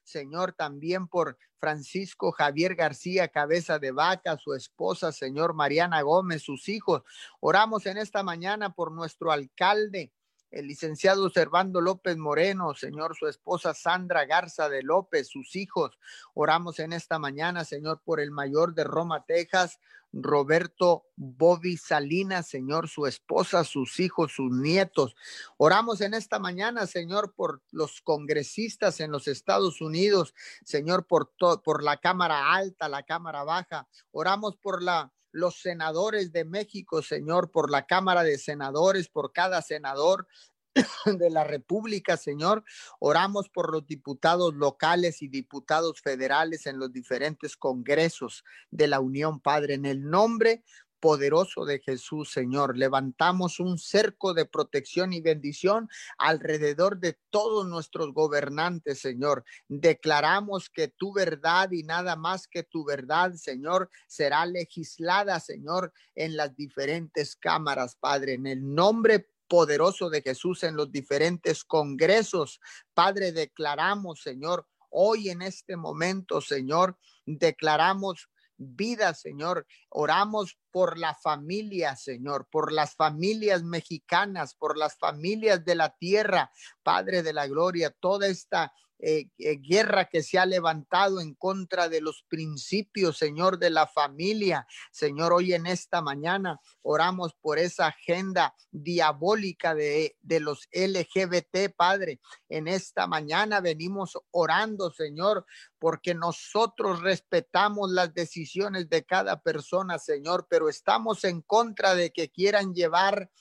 Señor, 0.03 0.53
también 0.53 1.07
por 1.07 1.37
Francisco 1.57 2.31
Javier 2.31 2.75
García, 2.75 3.27
cabeza 3.27 3.79
de 3.79 3.91
vaca, 3.91 4.37
su 4.37 4.53
esposa, 4.53 5.11
Señor 5.11 5.53
Mariana 5.53 6.01
Gómez, 6.01 6.41
sus 6.41 6.69
hijos. 6.69 7.03
Oramos 7.39 7.85
en 7.85 7.97
esta 7.97 8.23
mañana 8.23 8.73
por 8.73 8.91
nuestro 8.91 9.31
alcalde 9.31 10.11
el 10.51 10.67
licenciado 10.67 11.29
Servando 11.29 11.81
López 11.81 12.17
Moreno, 12.17 12.73
Señor, 12.73 13.15
su 13.15 13.27
esposa 13.27 13.73
Sandra 13.73 14.25
Garza 14.25 14.69
de 14.69 14.83
López, 14.83 15.27
sus 15.27 15.55
hijos. 15.55 15.97
Oramos 16.33 16.79
en 16.79 16.93
esta 16.93 17.19
mañana, 17.19 17.65
Señor, 17.65 18.01
por 18.03 18.19
el 18.19 18.31
mayor 18.31 18.73
de 18.73 18.83
Roma, 18.83 19.25
Texas, 19.25 19.79
Roberto 20.11 21.05
Bobby 21.15 21.77
Salinas, 21.77 22.47
Señor, 22.47 22.87
su 22.87 23.05
esposa, 23.05 23.63
sus 23.63 23.99
hijos, 23.99 24.31
sus 24.31 24.51
nietos. 24.51 25.15
Oramos 25.57 26.01
en 26.01 26.13
esta 26.13 26.39
mañana, 26.39 26.87
Señor, 26.87 27.33
por 27.35 27.61
los 27.71 28.01
congresistas 28.01 28.99
en 28.99 29.11
los 29.11 29.27
Estados 29.27 29.81
Unidos, 29.81 30.33
Señor, 30.63 31.05
por, 31.05 31.31
por 31.63 31.83
la 31.83 31.97
Cámara 31.97 32.53
Alta, 32.53 32.89
la 32.89 33.03
Cámara 33.03 33.43
Baja. 33.43 33.87
Oramos 34.11 34.57
por 34.57 34.81
la 34.81 35.13
los 35.31 35.61
senadores 35.61 36.31
de 36.31 36.45
México, 36.45 37.01
Señor, 37.01 37.51
por 37.51 37.69
la 37.71 37.85
Cámara 37.85 38.23
de 38.23 38.37
Senadores, 38.37 39.09
por 39.09 39.31
cada 39.33 39.61
senador 39.61 40.27
de 41.05 41.29
la 41.29 41.43
República, 41.43 42.17
Señor. 42.17 42.63
Oramos 42.99 43.49
por 43.49 43.71
los 43.71 43.85
diputados 43.85 44.53
locales 44.55 45.21
y 45.21 45.27
diputados 45.27 46.01
federales 46.01 46.65
en 46.65 46.79
los 46.79 46.91
diferentes 46.91 47.55
congresos 47.57 48.43
de 48.71 48.87
la 48.87 48.99
Unión, 48.99 49.39
Padre, 49.39 49.75
en 49.75 49.85
el 49.85 50.09
nombre 50.09 50.63
poderoso 50.99 51.65
de 51.65 51.79
Jesús, 51.79 52.31
Señor. 52.31 52.77
Levantamos 52.77 53.59
un 53.59 53.77
cerco 53.77 54.33
de 54.33 54.45
protección 54.45 55.13
y 55.13 55.21
bendición 55.21 55.89
alrededor 56.17 56.99
de 56.99 57.17
todos 57.29 57.67
nuestros 57.67 58.13
gobernantes, 58.13 58.99
Señor. 58.99 59.43
Declaramos 59.67 60.69
que 60.69 60.87
tu 60.87 61.13
verdad 61.13 61.71
y 61.71 61.83
nada 61.83 62.15
más 62.15 62.47
que 62.47 62.63
tu 62.63 62.85
verdad, 62.85 63.33
Señor, 63.33 63.89
será 64.07 64.45
legislada, 64.45 65.39
Señor, 65.39 65.93
en 66.15 66.37
las 66.37 66.55
diferentes 66.55 67.35
cámaras, 67.35 67.95
Padre, 67.95 68.33
en 68.33 68.47
el 68.47 68.73
nombre 68.75 69.27
poderoso 69.49 70.09
de 70.09 70.21
Jesús 70.21 70.63
en 70.63 70.77
los 70.77 70.91
diferentes 70.91 71.65
congresos. 71.65 72.61
Padre, 72.93 73.31
declaramos, 73.33 74.21
Señor, 74.21 74.67
hoy 74.91 75.29
en 75.29 75.41
este 75.41 75.75
momento, 75.75 76.39
Señor, 76.39 76.97
declaramos 77.25 78.29
vida, 78.59 79.13
Señor. 79.13 79.65
Oramos 79.89 80.59
por 80.69 80.99
la 80.99 81.15
familia, 81.15 81.95
Señor, 81.95 82.47
por 82.51 82.71
las 82.71 82.95
familias 82.95 83.63
mexicanas, 83.63 84.53
por 84.53 84.77
las 84.77 84.97
familias 84.97 85.65
de 85.65 85.75
la 85.75 85.95
tierra, 85.97 86.51
Padre 86.83 87.23
de 87.23 87.33
la 87.33 87.47
Gloria, 87.47 87.89
toda 87.99 88.27
esta 88.27 88.71
eh, 89.01 89.29
eh, 89.37 89.55
guerra 89.61 90.09
que 90.09 90.21
se 90.21 90.37
ha 90.37 90.45
levantado 90.45 91.21
en 91.21 91.33
contra 91.33 91.87
de 91.87 92.01
los 92.01 92.25
principios, 92.27 93.17
Señor, 93.17 93.57
de 93.57 93.69
la 93.69 93.87
familia. 93.87 94.67
Señor, 94.91 95.31
hoy 95.31 95.53
en 95.53 95.67
esta 95.67 96.01
mañana 96.01 96.59
oramos 96.81 97.33
por 97.33 97.59
esa 97.59 97.87
agenda 97.87 98.53
diabólica 98.71 99.73
de, 99.73 100.17
de 100.21 100.41
los 100.41 100.67
LGBT, 100.73 101.73
Padre. 101.75 102.19
En 102.49 102.67
esta 102.67 103.07
mañana 103.07 103.61
venimos 103.61 104.17
orando, 104.31 104.91
Señor, 104.91 105.45
porque 105.79 106.13
nosotros 106.13 107.01
respetamos 107.01 107.91
las 107.91 108.13
decisiones 108.13 108.89
de 108.89 109.05
cada 109.05 109.41
persona, 109.41 109.97
Señor, 109.97 110.47
pero 110.49 110.67
estamos 110.67 111.23
en 111.23 111.41
contra 111.41 111.95
de 111.95 112.11
que 112.11 112.29
quieran 112.29 112.73
llevar 112.73 113.31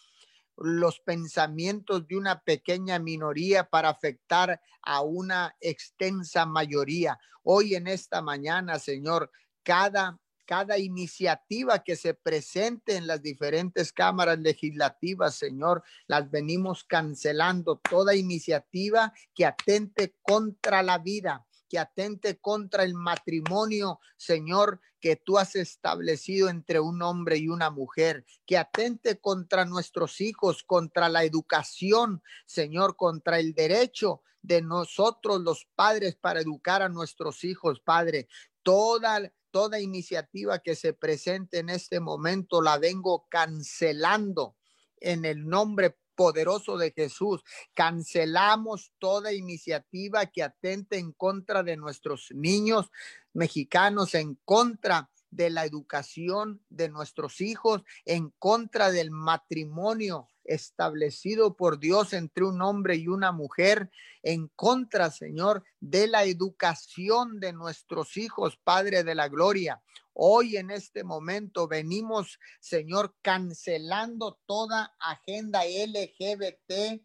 los 0.60 1.00
pensamientos 1.00 2.06
de 2.06 2.16
una 2.16 2.40
pequeña 2.40 2.98
minoría 2.98 3.64
para 3.64 3.90
afectar 3.90 4.60
a 4.82 5.02
una 5.02 5.54
extensa 5.60 6.46
mayoría. 6.46 7.18
Hoy 7.42 7.74
en 7.74 7.86
esta 7.86 8.22
mañana, 8.22 8.78
Señor, 8.78 9.30
cada 9.62 10.18
cada 10.48 10.78
iniciativa 10.78 11.84
que 11.84 11.94
se 11.94 12.14
presente 12.14 12.96
en 12.96 13.06
las 13.06 13.20
diferentes 13.20 13.92
cámaras 13.92 14.38
legislativas, 14.38 15.34
Señor, 15.34 15.82
las 16.06 16.30
venimos 16.30 16.84
cancelando. 16.84 17.76
Toda 17.76 18.14
iniciativa 18.14 19.12
que 19.34 19.44
atente 19.44 20.14
contra 20.22 20.82
la 20.82 20.96
vida, 20.96 21.46
que 21.68 21.78
atente 21.78 22.38
contra 22.38 22.82
el 22.82 22.94
matrimonio, 22.94 24.00
Señor, 24.16 24.80
que 25.00 25.16
tú 25.16 25.38
has 25.38 25.54
establecido 25.56 26.48
entre 26.48 26.80
un 26.80 27.02
hombre 27.02 27.36
y 27.36 27.48
una 27.48 27.70
mujer, 27.70 28.24
que 28.46 28.58
atente 28.58 29.20
contra 29.20 29.64
nuestros 29.64 30.20
hijos, 30.20 30.62
contra 30.64 31.08
la 31.08 31.24
educación, 31.24 32.22
Señor, 32.46 32.96
contra 32.96 33.38
el 33.38 33.54
derecho 33.54 34.22
de 34.42 34.62
nosotros 34.62 35.40
los 35.40 35.68
padres 35.74 36.16
para 36.16 36.40
educar 36.40 36.82
a 36.82 36.88
nuestros 36.88 37.44
hijos, 37.44 37.80
Padre. 37.80 38.28
Toda 38.62 39.32
toda 39.50 39.80
iniciativa 39.80 40.58
que 40.58 40.74
se 40.74 40.92
presente 40.92 41.58
en 41.58 41.70
este 41.70 42.00
momento 42.00 42.60
la 42.60 42.78
vengo 42.78 43.26
cancelando 43.28 44.56
en 45.00 45.24
el 45.24 45.46
nombre 45.48 45.96
poderoso 46.18 46.76
de 46.76 46.90
Jesús. 46.90 47.44
Cancelamos 47.74 48.90
toda 48.98 49.32
iniciativa 49.32 50.26
que 50.26 50.42
atente 50.42 50.98
en 50.98 51.12
contra 51.12 51.62
de 51.62 51.76
nuestros 51.76 52.32
niños 52.34 52.90
mexicanos, 53.32 54.16
en 54.16 54.34
contra 54.44 55.10
de 55.30 55.48
la 55.50 55.64
educación 55.64 56.60
de 56.70 56.88
nuestros 56.88 57.40
hijos, 57.40 57.82
en 58.04 58.30
contra 58.40 58.90
del 58.90 59.12
matrimonio 59.12 60.26
establecido 60.48 61.54
por 61.54 61.78
Dios 61.78 62.12
entre 62.12 62.44
un 62.44 62.60
hombre 62.62 62.96
y 62.96 63.06
una 63.06 63.30
mujer, 63.30 63.90
en 64.22 64.48
contra, 64.48 65.10
Señor, 65.10 65.62
de 65.80 66.08
la 66.08 66.24
educación 66.24 67.38
de 67.38 67.52
nuestros 67.52 68.16
hijos, 68.16 68.58
Padre 68.64 69.04
de 69.04 69.14
la 69.14 69.28
Gloria. 69.28 69.80
Hoy 70.12 70.56
en 70.56 70.70
este 70.70 71.04
momento 71.04 71.68
venimos, 71.68 72.40
Señor, 72.60 73.14
cancelando 73.22 74.40
toda 74.46 74.96
agenda 74.98 75.60
LGBT. 75.64 77.00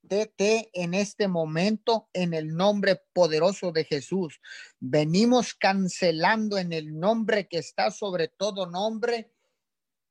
DT 0.00 0.70
en 0.72 0.94
este 0.94 1.28
momento 1.28 2.08
en 2.12 2.32
el 2.32 2.56
nombre 2.56 3.02
poderoso 3.12 3.72
de 3.72 3.84
Jesús. 3.84 4.40
Venimos 4.78 5.54
cancelando 5.54 6.56
en 6.56 6.72
el 6.72 6.98
nombre 6.98 7.48
que 7.48 7.58
está 7.58 7.90
sobre 7.90 8.28
todo 8.28 8.66
nombre 8.66 9.32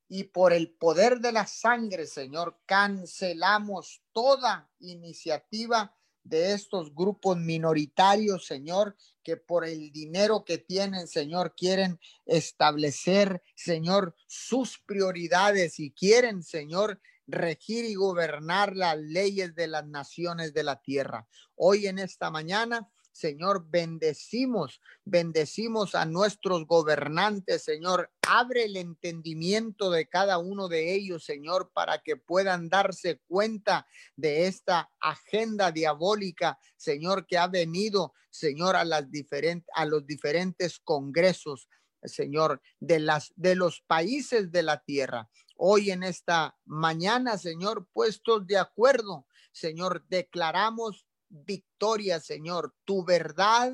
y 0.09 0.25
por 0.25 0.53
el 0.53 0.69
poder 0.71 1.19
de 1.19 1.31
la 1.31 1.45
sangre, 1.45 2.05
Señor, 2.05 2.59
cancelamos 2.65 4.01
toda 4.13 4.69
iniciativa 4.79 5.93
de 6.23 6.53
estos 6.53 6.93
grupos 6.93 7.37
minoritarios, 7.37 8.45
Señor, 8.45 8.95
que 9.23 9.37
por 9.37 9.65
el 9.65 9.91
dinero 9.91 10.43
que 10.45 10.57
tienen, 10.57 11.07
Señor, 11.07 11.55
quieren 11.55 11.99
establecer, 12.25 13.41
Señor, 13.55 14.15
sus 14.27 14.79
prioridades 14.79 15.79
y 15.79 15.91
quieren, 15.91 16.43
Señor, 16.43 16.99
regir 17.27 17.85
y 17.85 17.95
gobernar 17.95 18.75
las 18.75 18.97
leyes 18.97 19.55
de 19.55 19.67
las 19.67 19.85
naciones 19.85 20.53
de 20.53 20.63
la 20.63 20.81
tierra. 20.81 21.27
Hoy 21.55 21.87
en 21.87 21.99
esta 21.99 22.29
mañana 22.29 22.89
Señor, 23.17 23.65
bendecimos, 23.67 24.79
bendecimos 25.03 25.95
a 25.95 26.05
nuestros 26.05 26.67
gobernantes, 26.67 27.63
Señor. 27.63 28.11
Abre 28.27 28.65
el 28.65 28.77
entendimiento 28.77 29.89
de 29.89 30.07
cada 30.07 30.37
uno 30.37 30.67
de 30.67 30.93
ellos, 30.93 31.25
Señor, 31.25 31.71
para 31.73 31.97
que 32.03 32.15
puedan 32.15 32.69
darse 32.69 33.19
cuenta 33.27 33.87
de 34.15 34.45
esta 34.45 34.91
agenda 34.99 35.71
diabólica, 35.71 36.59
Señor, 36.75 37.25
que 37.25 37.39
ha 37.39 37.47
venido, 37.47 38.13
Señor, 38.29 38.75
a 38.75 38.85
las 38.85 39.09
diferentes 39.09 39.67
a 39.73 39.85
los 39.85 40.05
diferentes 40.05 40.79
congresos, 40.79 41.67
Señor, 42.03 42.61
de 42.79 42.99
las 42.99 43.33
de 43.35 43.55
los 43.55 43.81
países 43.81 44.51
de 44.51 44.61
la 44.61 44.83
tierra. 44.83 45.27
Hoy 45.55 45.89
en 45.89 46.03
esta 46.03 46.55
mañana, 46.65 47.39
Señor, 47.39 47.87
puestos 47.91 48.45
de 48.45 48.59
acuerdo, 48.59 49.25
Señor, 49.51 50.05
declaramos 50.07 51.07
victoria, 51.29 52.19
Señor, 52.19 52.73
tu 52.85 53.03
verdad, 53.05 53.73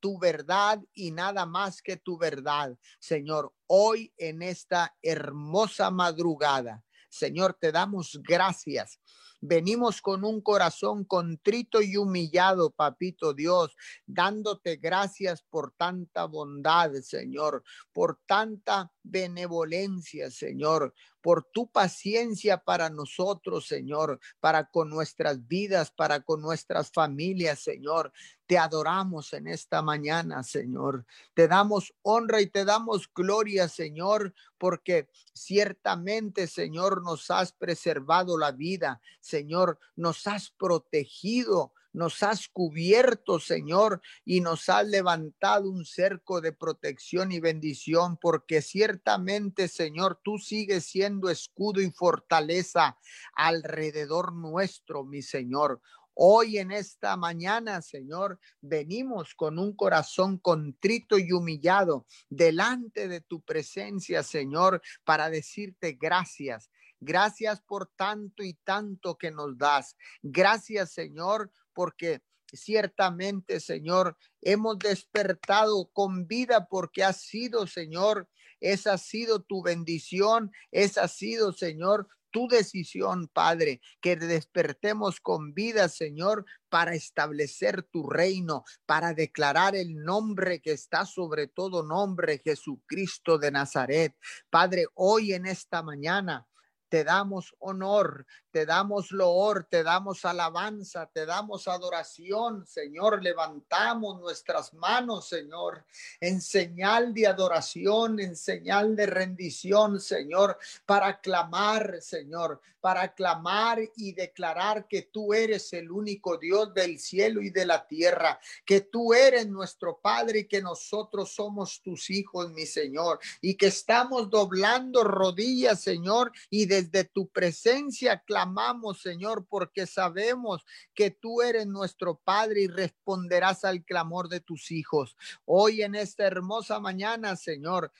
tu 0.00 0.18
verdad 0.18 0.80
y 0.92 1.10
nada 1.10 1.46
más 1.46 1.80
que 1.80 1.96
tu 1.96 2.18
verdad, 2.18 2.76
Señor, 2.98 3.54
hoy 3.66 4.12
en 4.16 4.42
esta 4.42 4.94
hermosa 5.02 5.90
madrugada. 5.90 6.84
Señor, 7.08 7.56
te 7.58 7.72
damos 7.72 8.18
gracias. 8.22 9.00
Venimos 9.46 10.00
con 10.00 10.24
un 10.24 10.40
corazón 10.40 11.04
contrito 11.04 11.82
y 11.82 11.98
humillado, 11.98 12.70
papito 12.70 13.34
Dios, 13.34 13.76
dándote 14.06 14.76
gracias 14.76 15.42
por 15.42 15.72
tanta 15.72 16.24
bondad, 16.24 16.92
Señor, 17.02 17.62
por 17.92 18.18
tanta 18.24 18.90
benevolencia, 19.02 20.30
Señor, 20.30 20.94
por 21.20 21.44
tu 21.44 21.70
paciencia 21.70 22.58
para 22.58 22.88
nosotros, 22.88 23.66
Señor, 23.66 24.18
para 24.40 24.66
con 24.70 24.88
nuestras 24.88 25.46
vidas, 25.46 25.90
para 25.90 26.20
con 26.20 26.40
nuestras 26.40 26.90
familias, 26.90 27.60
Señor. 27.60 28.12
Te 28.46 28.58
adoramos 28.58 29.32
en 29.32 29.46
esta 29.46 29.80
mañana, 29.80 30.42
Señor. 30.42 31.06
Te 31.32 31.48
damos 31.48 31.94
honra 32.02 32.42
y 32.42 32.46
te 32.46 32.66
damos 32.66 33.10
gloria, 33.14 33.68
Señor, 33.68 34.34
porque 34.58 35.08
ciertamente, 35.32 36.46
Señor, 36.46 37.02
nos 37.02 37.30
has 37.30 37.52
preservado 37.52 38.36
la 38.36 38.52
vida, 38.52 39.00
Señor, 39.34 39.80
nos 39.96 40.28
has 40.28 40.50
protegido 40.50 41.72
nos 41.94 42.24
has 42.24 42.48
cubierto, 42.48 43.38
Señor, 43.38 44.02
y 44.24 44.40
nos 44.40 44.68
has 44.68 44.84
levantado 44.86 45.70
un 45.70 45.84
cerco 45.84 46.40
de 46.40 46.52
protección 46.52 47.30
y 47.30 47.38
bendición, 47.38 48.18
porque 48.20 48.62
ciertamente, 48.62 49.68
Señor, 49.68 50.20
tú 50.24 50.38
sigues 50.38 50.86
siendo 50.86 51.30
escudo 51.30 51.80
y 51.80 51.92
fortaleza 51.92 52.98
alrededor 53.32 54.32
nuestro, 54.34 55.04
mi 55.04 55.22
Señor. 55.22 55.80
Hoy 56.14 56.58
en 56.58 56.70
esta 56.70 57.16
mañana, 57.16 57.80
Señor, 57.80 58.38
venimos 58.60 59.34
con 59.34 59.58
un 59.58 59.74
corazón 59.74 60.38
contrito 60.38 61.18
y 61.18 61.32
humillado 61.32 62.06
delante 62.28 63.08
de 63.08 63.20
tu 63.20 63.40
presencia, 63.40 64.22
Señor, 64.22 64.80
para 65.04 65.30
decirte 65.30 65.96
gracias. 66.00 66.70
Gracias 67.04 67.60
por 67.60 67.90
tanto 67.96 68.42
y 68.42 68.54
tanto 68.64 69.16
que 69.16 69.30
nos 69.30 69.56
das. 69.58 69.96
Gracias, 70.22 70.92
Señor, 70.92 71.50
porque 71.72 72.22
ciertamente, 72.52 73.60
Señor, 73.60 74.16
hemos 74.40 74.78
despertado 74.78 75.90
con 75.92 76.26
vida 76.26 76.66
porque 76.68 77.04
ha 77.04 77.12
sido, 77.12 77.66
Señor, 77.66 78.28
esa 78.60 78.94
ha 78.94 78.98
sido 78.98 79.42
tu 79.42 79.62
bendición, 79.62 80.50
esa 80.70 81.04
ha 81.04 81.08
sido, 81.08 81.52
Señor, 81.52 82.08
tu 82.30 82.48
decisión, 82.48 83.28
Padre, 83.28 83.80
que 84.00 84.16
despertemos 84.16 85.20
con 85.20 85.54
vida, 85.54 85.88
Señor, 85.88 86.44
para 86.68 86.94
establecer 86.96 87.84
tu 87.84 88.10
reino, 88.10 88.64
para 88.86 89.14
declarar 89.14 89.76
el 89.76 90.02
nombre 90.02 90.60
que 90.60 90.72
está 90.72 91.06
sobre 91.06 91.46
todo 91.46 91.84
nombre, 91.84 92.40
Jesucristo 92.42 93.38
de 93.38 93.52
Nazaret. 93.52 94.16
Padre, 94.50 94.86
hoy 94.94 95.32
en 95.32 95.46
esta 95.46 95.84
mañana 95.84 96.48
te 96.94 97.02
damos 97.02 97.56
honor, 97.58 98.24
te 98.52 98.64
damos 98.64 99.10
loor, 99.10 99.64
te 99.68 99.82
damos 99.82 100.24
alabanza, 100.24 101.10
te 101.12 101.26
damos 101.26 101.66
adoración, 101.66 102.64
Señor. 102.68 103.20
Levantamos 103.20 104.20
nuestras 104.20 104.72
manos, 104.74 105.28
Señor, 105.28 105.84
en 106.20 106.40
señal 106.40 107.12
de 107.12 107.26
adoración, 107.26 108.20
en 108.20 108.36
señal 108.36 108.94
de 108.94 109.06
rendición, 109.06 109.98
Señor, 109.98 110.56
para 110.86 111.20
clamar, 111.20 112.00
Señor, 112.00 112.60
para 112.84 113.14
clamar 113.14 113.80
y 113.96 114.12
declarar 114.12 114.86
que 114.86 115.08
tú 115.10 115.32
eres 115.32 115.72
el 115.72 115.90
único 115.90 116.36
Dios 116.36 116.74
del 116.74 116.98
cielo 116.98 117.40
y 117.40 117.48
de 117.48 117.64
la 117.64 117.88
tierra, 117.88 118.38
que 118.64 118.82
tú 118.82 119.14
eres 119.14 119.48
nuestro 119.48 119.96
Padre 119.96 120.40
y 120.40 120.44
que 120.44 120.60
nosotros 120.60 121.32
somos 121.32 121.80
tus 121.80 122.10
hijos, 122.10 122.52
mi 122.52 122.66
Señor, 122.66 123.18
y 123.40 123.54
que 123.54 123.68
estamos 123.68 124.28
doblando 124.28 125.02
rodillas, 125.02 125.80
Señor, 125.80 126.30
y 126.50 126.66
desde 126.90 127.04
tu 127.04 127.28
presencia 127.28 128.22
clamamos 128.24 128.54
amamos, 128.54 129.00
Señor, 129.00 129.46
porque 129.48 129.86
sabemos 129.86 130.64
que 130.94 131.10
tú 131.10 131.42
eres 131.42 131.66
nuestro 131.66 132.20
Padre 132.24 132.62
y 132.62 132.66
responderás 132.68 133.64
al 133.64 133.84
clamor 133.84 134.28
de 134.28 134.40
tus 134.40 134.70
hijos. 134.70 135.16
Hoy 135.44 135.82
en 135.82 135.94
esta 135.94 136.24
hermosa 136.26 136.78
mañana, 136.78 137.36
Señor, 137.36 137.90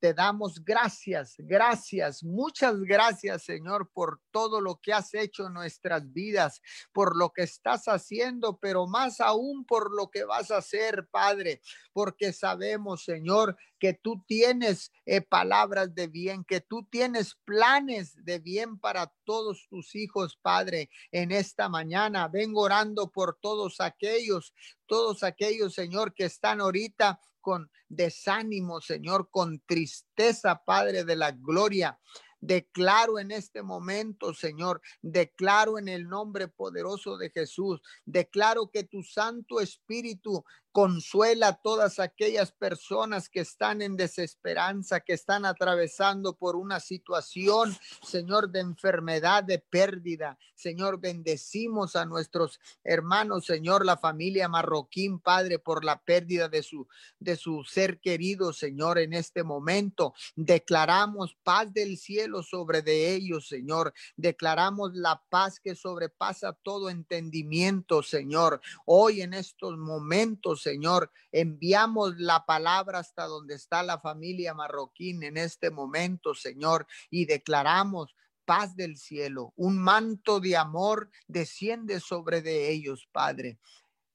te 0.00 0.12
damos 0.12 0.62
gracias, 0.64 1.34
gracias, 1.38 2.22
muchas 2.22 2.80
gracias, 2.80 3.44
Señor, 3.44 3.90
por 3.92 4.20
todo 4.30 4.60
lo 4.60 4.76
que 4.76 4.92
has 4.92 5.14
hecho 5.14 5.46
en 5.46 5.54
nuestras 5.54 6.12
vidas, 6.12 6.60
por 6.92 7.16
lo 7.16 7.30
que 7.30 7.42
estás 7.42 7.86
haciendo, 7.86 8.58
pero 8.58 8.86
más 8.86 9.20
aún 9.20 9.64
por 9.64 9.94
lo 9.94 10.10
que 10.10 10.24
vas 10.24 10.50
a 10.50 10.58
hacer, 10.58 11.08
Padre, 11.10 11.60
porque 11.92 12.32
sabemos, 12.32 13.04
Señor, 13.04 13.56
que 13.78 13.92
tú 13.92 14.24
tienes 14.26 14.92
eh, 15.04 15.20
palabras 15.20 15.94
de 15.94 16.06
bien, 16.06 16.44
que 16.44 16.60
tú 16.60 16.86
tienes 16.90 17.34
planes 17.44 18.14
de 18.24 18.38
bien 18.38 18.78
para 18.78 19.12
todos 19.24 19.66
tus 19.68 19.94
hijos, 19.94 20.38
Padre, 20.40 20.90
en 21.12 21.32
esta 21.32 21.68
mañana. 21.68 22.28
Vengo 22.28 22.62
orando 22.62 23.10
por 23.10 23.38
todos 23.40 23.80
aquellos, 23.80 24.54
todos 24.86 25.22
aquellos, 25.22 25.74
Señor, 25.74 26.14
que 26.14 26.24
están 26.24 26.60
ahorita 26.60 27.20
con 27.44 27.70
desánimo, 27.90 28.80
Señor, 28.80 29.28
con 29.30 29.60
tristeza, 29.66 30.62
Padre 30.64 31.04
de 31.04 31.14
la 31.14 31.30
gloria. 31.30 32.00
Declaro 32.40 33.18
en 33.18 33.30
este 33.30 33.62
momento, 33.62 34.32
Señor, 34.32 34.80
declaro 35.02 35.78
en 35.78 35.88
el 35.88 36.08
nombre 36.08 36.48
poderoso 36.48 37.18
de 37.18 37.30
Jesús, 37.30 37.80
declaro 38.06 38.70
que 38.70 38.84
tu 38.84 39.02
Santo 39.02 39.60
Espíritu 39.60 40.44
Consuela 40.74 41.46
a 41.46 41.54
todas 41.54 42.00
aquellas 42.00 42.50
personas 42.50 43.28
que 43.28 43.38
están 43.38 43.80
en 43.80 43.96
desesperanza, 43.96 44.98
que 44.98 45.12
están 45.12 45.44
atravesando 45.44 46.36
por 46.36 46.56
una 46.56 46.80
situación, 46.80 47.78
Señor, 48.02 48.50
de 48.50 48.58
enfermedad, 48.58 49.44
de 49.44 49.60
pérdida. 49.60 50.36
Señor, 50.56 50.98
bendecimos 50.98 51.94
a 51.94 52.06
nuestros 52.06 52.58
hermanos, 52.82 53.44
Señor, 53.44 53.86
la 53.86 53.96
familia 53.96 54.48
marroquín, 54.48 55.20
Padre, 55.20 55.60
por 55.60 55.84
la 55.84 56.02
pérdida 56.02 56.48
de 56.48 56.64
su 56.64 56.88
de 57.20 57.36
su 57.36 57.62
ser 57.62 58.00
querido, 58.00 58.52
Señor, 58.52 58.98
en 58.98 59.12
este 59.12 59.44
momento. 59.44 60.12
Declaramos 60.34 61.36
paz 61.44 61.72
del 61.72 61.98
cielo 61.98 62.42
sobre 62.42 62.82
de 62.82 63.14
ellos, 63.14 63.46
Señor. 63.46 63.94
Declaramos 64.16 64.94
la 64.94 65.22
paz 65.28 65.60
que 65.60 65.76
sobrepasa 65.76 66.52
todo 66.52 66.90
entendimiento, 66.90 68.02
Señor. 68.02 68.60
Hoy 68.86 69.22
en 69.22 69.34
estos 69.34 69.78
momentos, 69.78 70.63
Señor. 70.64 71.12
Enviamos 71.30 72.14
la 72.18 72.44
palabra 72.46 72.98
hasta 72.98 73.26
donde 73.26 73.54
está 73.54 73.82
la 73.82 74.00
familia 74.00 74.54
marroquín 74.54 75.22
en 75.22 75.36
este 75.36 75.70
momento, 75.70 76.34
Señor, 76.34 76.86
y 77.10 77.26
declaramos 77.26 78.16
paz 78.44 78.76
del 78.76 78.96
cielo, 78.96 79.52
un 79.56 79.78
manto 79.78 80.40
de 80.40 80.56
amor 80.56 81.10
desciende 81.28 82.00
sobre 82.00 82.42
de 82.42 82.70
ellos, 82.70 83.08
Padre. 83.12 83.58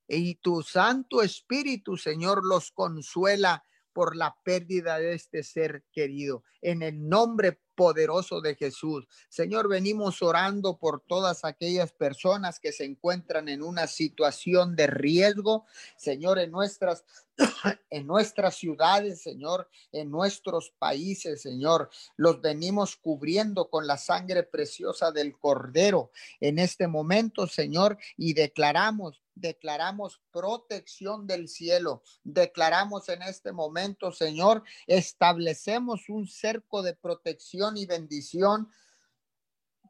Y 0.08 0.36
tu 0.36 0.64
Santo 0.64 1.22
Espíritu, 1.22 1.98
Señor, 1.98 2.44
los 2.44 2.72
consuela 2.72 3.64
por 3.94 4.16
la 4.16 4.36
pérdida 4.44 4.98
de 4.98 5.14
este 5.14 5.44
ser 5.44 5.84
querido. 5.92 6.44
En 6.62 6.82
el 6.82 7.08
nombre 7.08 7.60
poderoso 7.80 8.42
de 8.42 8.56
Jesús. 8.56 9.08
Señor, 9.30 9.70
venimos 9.70 10.22
orando 10.22 10.78
por 10.78 11.00
todas 11.00 11.46
aquellas 11.46 11.94
personas 11.94 12.60
que 12.60 12.74
se 12.74 12.84
encuentran 12.84 13.48
en 13.48 13.64
una 13.64 13.88
situación 13.88 14.76
de 14.76 14.88
riesgo. 14.88 15.66
Señor, 15.96 16.40
en 16.40 16.52
nuestras 16.52 17.06
en 17.90 18.06
nuestras 18.06 18.56
ciudades, 18.56 19.22
Señor, 19.22 19.70
en 19.94 20.12
nuestros 20.12 20.74
países, 20.78 21.42
Señor. 21.42 21.90
Los 22.18 22.42
venimos 22.42 22.98
cubriendo 22.98 23.70
con 23.70 23.88
la 23.88 23.98
sangre 23.98 24.44
preciosa 24.44 25.14
del 25.14 25.38
Cordero 25.38 26.12
en 26.42 26.60
este 26.60 26.90
momento, 26.90 27.48
Señor, 27.48 27.98
y 28.18 28.34
declaramos 28.34 29.22
declaramos 29.40 30.22
protección 30.32 31.26
del 31.26 31.48
cielo. 31.48 32.04
Declaramos 32.24 33.10
en 33.10 33.22
este 33.22 33.52
momento, 33.52 34.12
Señor, 34.12 34.64
establecemos 34.88 36.10
un 36.10 36.28
cerco 36.28 36.82
de 36.84 36.94
protección 36.94 37.69
y 37.78 37.86
bendición 37.86 38.70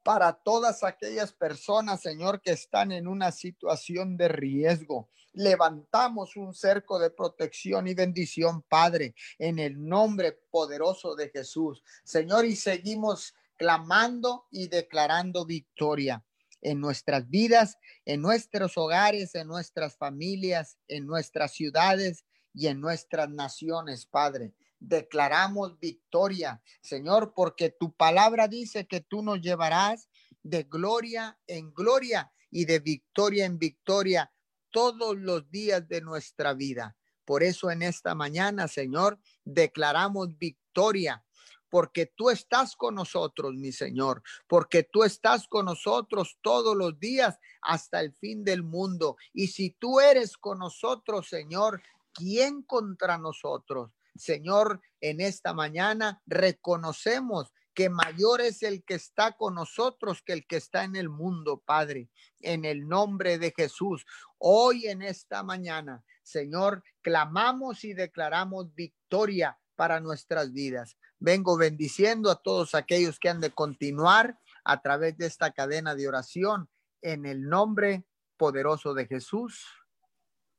para 0.03 0.33
todas 0.33 0.83
aquellas 0.83 1.33
personas, 1.33 2.01
Señor, 2.01 2.41
que 2.41 2.51
están 2.51 2.91
en 2.91 3.07
una 3.07 3.31
situación 3.31 4.17
de 4.17 4.27
riesgo. 4.27 5.09
Levantamos 5.33 6.35
un 6.35 6.53
cerco 6.53 6.99
de 6.99 7.11
protección 7.11 7.87
y 7.87 7.93
bendición, 7.93 8.63
Padre, 8.63 9.13
en 9.37 9.59
el 9.59 9.85
nombre 9.87 10.39
poderoso 10.49 11.15
de 11.15 11.29
Jesús. 11.29 11.83
Señor, 12.03 12.45
y 12.45 12.55
seguimos 12.55 13.33
clamando 13.57 14.47
y 14.51 14.67
declarando 14.67 15.45
victoria 15.45 16.23
en 16.61 16.79
nuestras 16.79 17.29
vidas, 17.29 17.77
en 18.05 18.21
nuestros 18.21 18.77
hogares, 18.77 19.35
en 19.35 19.47
nuestras 19.47 19.97
familias, 19.97 20.77
en 20.87 21.05
nuestras 21.05 21.53
ciudades 21.53 22.25
y 22.53 22.67
en 22.67 22.81
nuestras 22.81 23.29
naciones, 23.29 24.05
Padre 24.05 24.53
declaramos 24.79 25.79
victoria, 25.79 26.61
Señor, 26.81 27.33
porque 27.35 27.69
tu 27.69 27.93
palabra 27.93 28.47
dice 28.47 28.87
que 28.87 29.01
tú 29.01 29.21
nos 29.21 29.41
llevarás 29.41 30.09
de 30.43 30.63
gloria 30.63 31.37
en 31.47 31.73
gloria 31.73 32.31
y 32.49 32.65
de 32.65 32.79
victoria 32.79 33.45
en 33.45 33.59
victoria 33.59 34.31
todos 34.71 35.17
los 35.17 35.49
días 35.49 35.87
de 35.87 36.01
nuestra 36.01 36.53
vida. 36.53 36.95
Por 37.25 37.43
eso 37.43 37.69
en 37.69 37.83
esta 37.83 38.15
mañana, 38.15 38.67
Señor, 38.67 39.19
declaramos 39.43 40.37
victoria, 40.37 41.23
porque 41.69 42.07
tú 42.07 42.31
estás 42.31 42.75
con 42.75 42.95
nosotros, 42.95 43.53
mi 43.53 43.71
Señor, 43.71 44.23
porque 44.47 44.83
tú 44.83 45.03
estás 45.03 45.47
con 45.47 45.65
nosotros 45.65 46.39
todos 46.41 46.75
los 46.75 46.99
días 46.99 47.37
hasta 47.61 48.01
el 48.01 48.13
fin 48.13 48.43
del 48.43 48.63
mundo. 48.63 49.17
Y 49.33 49.47
si 49.47 49.71
tú 49.71 49.99
eres 49.99 50.37
con 50.37 50.57
nosotros, 50.57 51.27
Señor, 51.27 51.81
¿quién 52.13 52.63
contra 52.63 53.19
nosotros? 53.19 53.91
Señor, 54.19 54.81
en 55.01 55.21
esta 55.21 55.53
mañana 55.53 56.21
reconocemos 56.25 57.51
que 57.73 57.89
mayor 57.89 58.41
es 58.41 58.61
el 58.63 58.83
que 58.83 58.95
está 58.95 59.37
con 59.37 59.55
nosotros 59.55 60.21
que 60.21 60.33
el 60.33 60.45
que 60.45 60.57
está 60.57 60.83
en 60.83 60.95
el 60.95 61.07
mundo, 61.07 61.63
Padre, 61.65 62.09
en 62.41 62.65
el 62.65 62.87
nombre 62.87 63.37
de 63.37 63.53
Jesús. 63.55 64.05
Hoy 64.37 64.87
en 64.87 65.01
esta 65.01 65.43
mañana, 65.43 66.03
Señor, 66.23 66.83
clamamos 67.01 67.85
y 67.85 67.93
declaramos 67.93 68.73
victoria 68.75 69.57
para 69.75 70.01
nuestras 70.01 70.51
vidas. 70.51 70.97
Vengo 71.19 71.57
bendiciendo 71.57 72.29
a 72.31 72.41
todos 72.41 72.75
aquellos 72.75 73.17
que 73.17 73.29
han 73.29 73.39
de 73.39 73.51
continuar 73.51 74.37
a 74.65 74.81
través 74.81 75.17
de 75.17 75.27
esta 75.27 75.51
cadena 75.51 75.95
de 75.95 76.07
oración 76.07 76.69
en 77.01 77.25
el 77.25 77.47
nombre 77.47 78.03
poderoso 78.35 78.93
de 78.93 79.07
Jesús. 79.07 79.65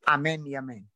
Amén 0.07 0.46
y 0.46 0.55
amén. 0.55 0.90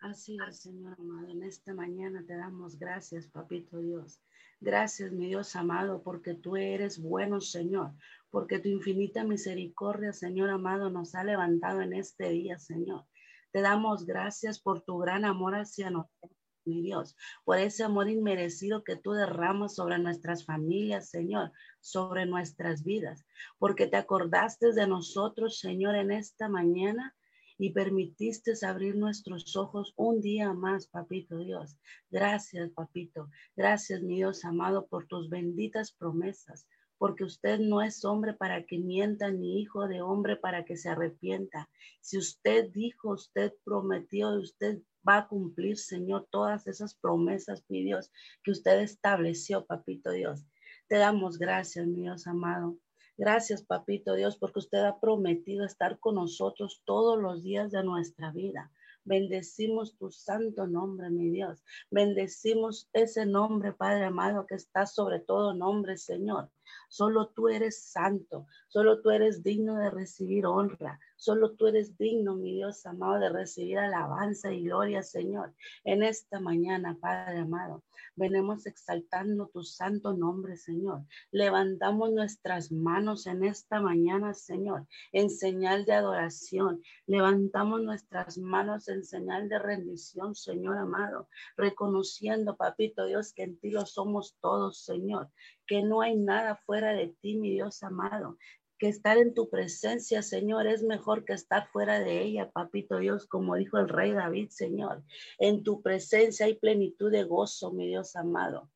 Así 0.00 0.38
es, 0.48 0.60
Señor 0.60 0.94
amado. 1.00 1.28
En 1.28 1.42
esta 1.42 1.74
mañana 1.74 2.24
te 2.24 2.36
damos 2.36 2.78
gracias, 2.78 3.26
Papito 3.26 3.78
Dios. 3.78 4.22
Gracias, 4.60 5.10
mi 5.10 5.26
Dios 5.26 5.56
amado, 5.56 6.02
porque 6.04 6.34
tú 6.34 6.56
eres 6.56 7.00
bueno, 7.00 7.40
Señor, 7.40 7.94
porque 8.30 8.60
tu 8.60 8.68
infinita 8.68 9.24
misericordia, 9.24 10.12
Señor 10.12 10.50
amado, 10.50 10.88
nos 10.88 11.16
ha 11.16 11.24
levantado 11.24 11.80
en 11.80 11.94
este 11.94 12.30
día, 12.30 12.58
Señor. 12.58 13.06
Te 13.50 13.60
damos 13.60 14.06
gracias 14.06 14.60
por 14.60 14.82
tu 14.82 14.98
gran 14.98 15.24
amor 15.24 15.56
hacia 15.56 15.90
nosotros, 15.90 16.36
mi 16.64 16.80
Dios, 16.80 17.16
por 17.44 17.58
ese 17.58 17.82
amor 17.82 18.08
inmerecido 18.08 18.84
que 18.84 18.94
tú 18.94 19.12
derramas 19.12 19.74
sobre 19.74 19.98
nuestras 19.98 20.44
familias, 20.44 21.10
Señor, 21.10 21.50
sobre 21.80 22.24
nuestras 22.24 22.84
vidas, 22.84 23.26
porque 23.58 23.88
te 23.88 23.96
acordaste 23.96 24.72
de 24.72 24.86
nosotros, 24.86 25.58
Señor, 25.58 25.96
en 25.96 26.12
esta 26.12 26.48
mañana 26.48 27.16
y 27.58 27.70
permitiste 27.70 28.52
abrir 28.64 28.96
nuestros 28.96 29.56
ojos 29.56 29.92
un 29.96 30.20
día 30.20 30.52
más, 30.52 30.86
papito 30.86 31.38
Dios. 31.38 31.76
Gracias, 32.10 32.70
papito. 32.70 33.28
Gracias, 33.56 34.00
mi 34.00 34.16
Dios 34.16 34.44
amado, 34.44 34.86
por 34.86 35.06
tus 35.06 35.28
benditas 35.28 35.92
promesas, 35.92 36.68
porque 36.98 37.24
usted 37.24 37.58
no 37.58 37.82
es 37.82 38.04
hombre 38.04 38.32
para 38.32 38.64
que 38.64 38.78
mienta, 38.78 39.30
ni 39.32 39.60
hijo 39.60 39.88
de 39.88 40.00
hombre 40.00 40.36
para 40.36 40.64
que 40.64 40.76
se 40.76 40.88
arrepienta. 40.88 41.68
Si 42.00 42.16
usted 42.16 42.70
dijo, 42.70 43.10
usted 43.10 43.52
prometió, 43.64 44.30
usted 44.38 44.80
va 45.06 45.18
a 45.18 45.28
cumplir, 45.28 45.78
Señor, 45.78 46.28
todas 46.30 46.66
esas 46.68 46.94
promesas, 46.94 47.64
mi 47.68 47.82
Dios, 47.82 48.10
que 48.44 48.52
usted 48.52 48.80
estableció, 48.80 49.66
papito 49.66 50.12
Dios. 50.12 50.44
Te 50.86 50.96
damos 50.96 51.38
gracias, 51.38 51.86
mi 51.86 52.02
Dios 52.02 52.26
amado. 52.26 52.78
Gracias, 53.18 53.64
papito 53.64 54.14
Dios, 54.14 54.36
porque 54.36 54.60
usted 54.60 54.78
ha 54.78 55.00
prometido 55.00 55.64
estar 55.64 55.98
con 55.98 56.14
nosotros 56.14 56.82
todos 56.84 57.20
los 57.20 57.42
días 57.42 57.72
de 57.72 57.82
nuestra 57.82 58.30
vida. 58.30 58.70
Bendecimos 59.02 59.96
tu 59.96 60.12
santo 60.12 60.68
nombre, 60.68 61.10
mi 61.10 61.28
Dios. 61.28 61.64
Bendecimos 61.90 62.88
ese 62.92 63.26
nombre, 63.26 63.72
Padre 63.72 64.04
amado, 64.04 64.46
que 64.46 64.54
está 64.54 64.86
sobre 64.86 65.18
todo 65.18 65.52
nombre, 65.52 65.96
Señor. 65.96 66.48
Solo 66.88 67.30
tú 67.30 67.48
eres 67.48 67.82
santo, 67.82 68.46
solo 68.68 69.00
tú 69.00 69.10
eres 69.10 69.42
digno 69.42 69.74
de 69.74 69.90
recibir 69.90 70.46
honra, 70.46 71.00
solo 71.18 71.56
tú 71.56 71.66
eres 71.66 71.98
digno, 71.98 72.36
mi 72.36 72.54
Dios 72.54 72.86
amado, 72.86 73.18
de 73.18 73.28
recibir 73.28 73.78
alabanza 73.78 74.52
y 74.52 74.64
gloria, 74.64 75.02
Señor. 75.02 75.52
En 75.84 76.02
esta 76.02 76.40
mañana, 76.40 76.96
Padre 77.00 77.40
amado, 77.40 77.84
venimos 78.14 78.66
exaltando 78.66 79.48
tu 79.48 79.64
santo 79.64 80.14
nombre, 80.14 80.56
Señor. 80.56 81.04
Levantamos 81.32 82.12
nuestras 82.12 82.70
manos 82.70 83.26
en 83.26 83.44
esta 83.44 83.80
mañana, 83.80 84.32
Señor, 84.32 84.86
en 85.12 85.28
señal 85.28 85.84
de 85.84 85.94
adoración. 85.94 86.82
Levantamos 87.06 87.82
nuestras 87.82 88.38
manos 88.38 88.88
en 88.88 89.04
señal 89.04 89.48
de 89.48 89.58
rendición, 89.58 90.36
Señor 90.36 90.78
amado, 90.78 91.28
reconociendo, 91.56 92.56
papito 92.56 93.04
Dios, 93.06 93.32
que 93.32 93.42
en 93.42 93.58
ti 93.58 93.70
lo 93.70 93.84
somos 93.86 94.36
todos, 94.40 94.84
Señor 94.84 95.30
que 95.68 95.82
no 95.82 96.00
hay 96.00 96.16
nada 96.16 96.56
fuera 96.56 96.94
de 96.94 97.08
ti, 97.20 97.36
mi 97.36 97.52
Dios 97.52 97.82
amado, 97.82 98.38
que 98.78 98.88
estar 98.88 99.18
en 99.18 99.34
tu 99.34 99.50
presencia, 99.50 100.22
Señor, 100.22 100.66
es 100.66 100.82
mejor 100.82 101.24
que 101.24 101.32
estar 101.32 101.68
fuera 101.68 102.00
de 102.00 102.22
ella, 102.22 102.50
papito 102.50 102.98
Dios, 102.98 103.26
como 103.26 103.56
dijo 103.56 103.78
el 103.78 103.88
rey 103.88 104.12
David, 104.12 104.48
Señor. 104.50 105.02
En 105.38 105.62
tu 105.62 105.82
presencia 105.82 106.46
hay 106.46 106.54
plenitud 106.54 107.10
de 107.10 107.24
gozo, 107.24 107.72
mi 107.72 107.88
Dios 107.88 108.16
amado. 108.16 108.70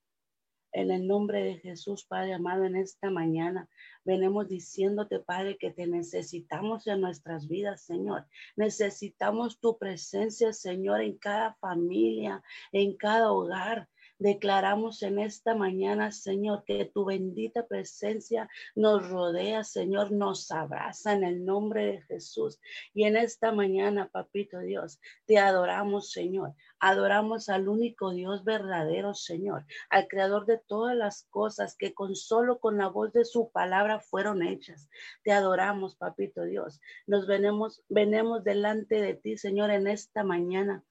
En 0.75 0.91
el 0.91 1.07
nombre 1.07 1.45
de 1.45 1.59
Jesús, 1.59 2.07
Padre 2.07 2.33
amado, 2.33 2.65
en 2.65 2.77
esta 2.77 3.11
mañana 3.11 3.69
venimos 4.05 4.49
diciéndote, 4.49 5.21
Padre, 5.21 5.59
que 5.59 5.71
te 5.71 5.87
necesitamos 5.87 6.87
en 6.87 7.03
nuestras 7.03 7.47
vidas, 7.47 7.83
Señor. 7.83 8.27
Necesitamos 8.57 9.61
tu 9.61 9.77
presencia, 9.77 10.55
Señor, 10.55 11.03
en 11.03 11.19
cada 11.19 11.55
familia, 11.57 12.43
en 12.73 12.97
cada 12.97 13.31
hogar. 13.33 13.89
Declaramos 14.23 15.03
en 15.03 15.19
esta 15.19 15.57
mañana, 15.57 16.13
Señor, 16.13 16.63
que 16.65 16.85
tu 16.85 17.05
bendita 17.05 17.67
presencia 17.67 18.49
nos 18.77 19.09
rodea, 19.09 19.65
Señor, 19.65 20.13
nos 20.13 20.53
abraza 20.53 21.15
en 21.15 21.25
el 21.25 21.45
nombre 21.45 21.87
de 21.87 22.03
Jesús. 22.03 22.61
Y 22.95 23.03
en 23.03 23.17
esta 23.17 23.51
mañana, 23.51 24.09
papito 24.13 24.61
Dios, 24.61 25.01
te 25.27 25.39
adoramos, 25.39 26.13
Señor. 26.13 26.55
Adoramos 26.85 27.49
al 27.49 27.69
único 27.69 28.11
Dios 28.11 28.43
verdadero, 28.43 29.15
Señor, 29.15 29.65
al 29.89 30.09
creador 30.09 30.47
de 30.47 30.59
todas 30.59 30.97
las 30.97 31.29
cosas 31.31 31.77
que 31.77 31.95
con 31.95 32.17
solo 32.17 32.59
con 32.59 32.77
la 32.77 32.89
voz 32.89 33.13
de 33.13 33.25
su 33.25 33.53
palabra 33.53 34.01
fueron 34.01 34.43
hechas. 34.43 34.91
Te 35.23 35.31
adoramos, 35.31 35.95
papito 35.95 36.43
Dios. 36.43 36.81
Nos 37.07 37.29
venemos, 37.29 37.85
venemos 37.89 38.43
delante 38.43 39.01
de 39.01 39.15
ti, 39.15 39.39
Señor, 39.39 39.71
en 39.71 39.87
esta 39.87 40.25
mañana 40.25 40.83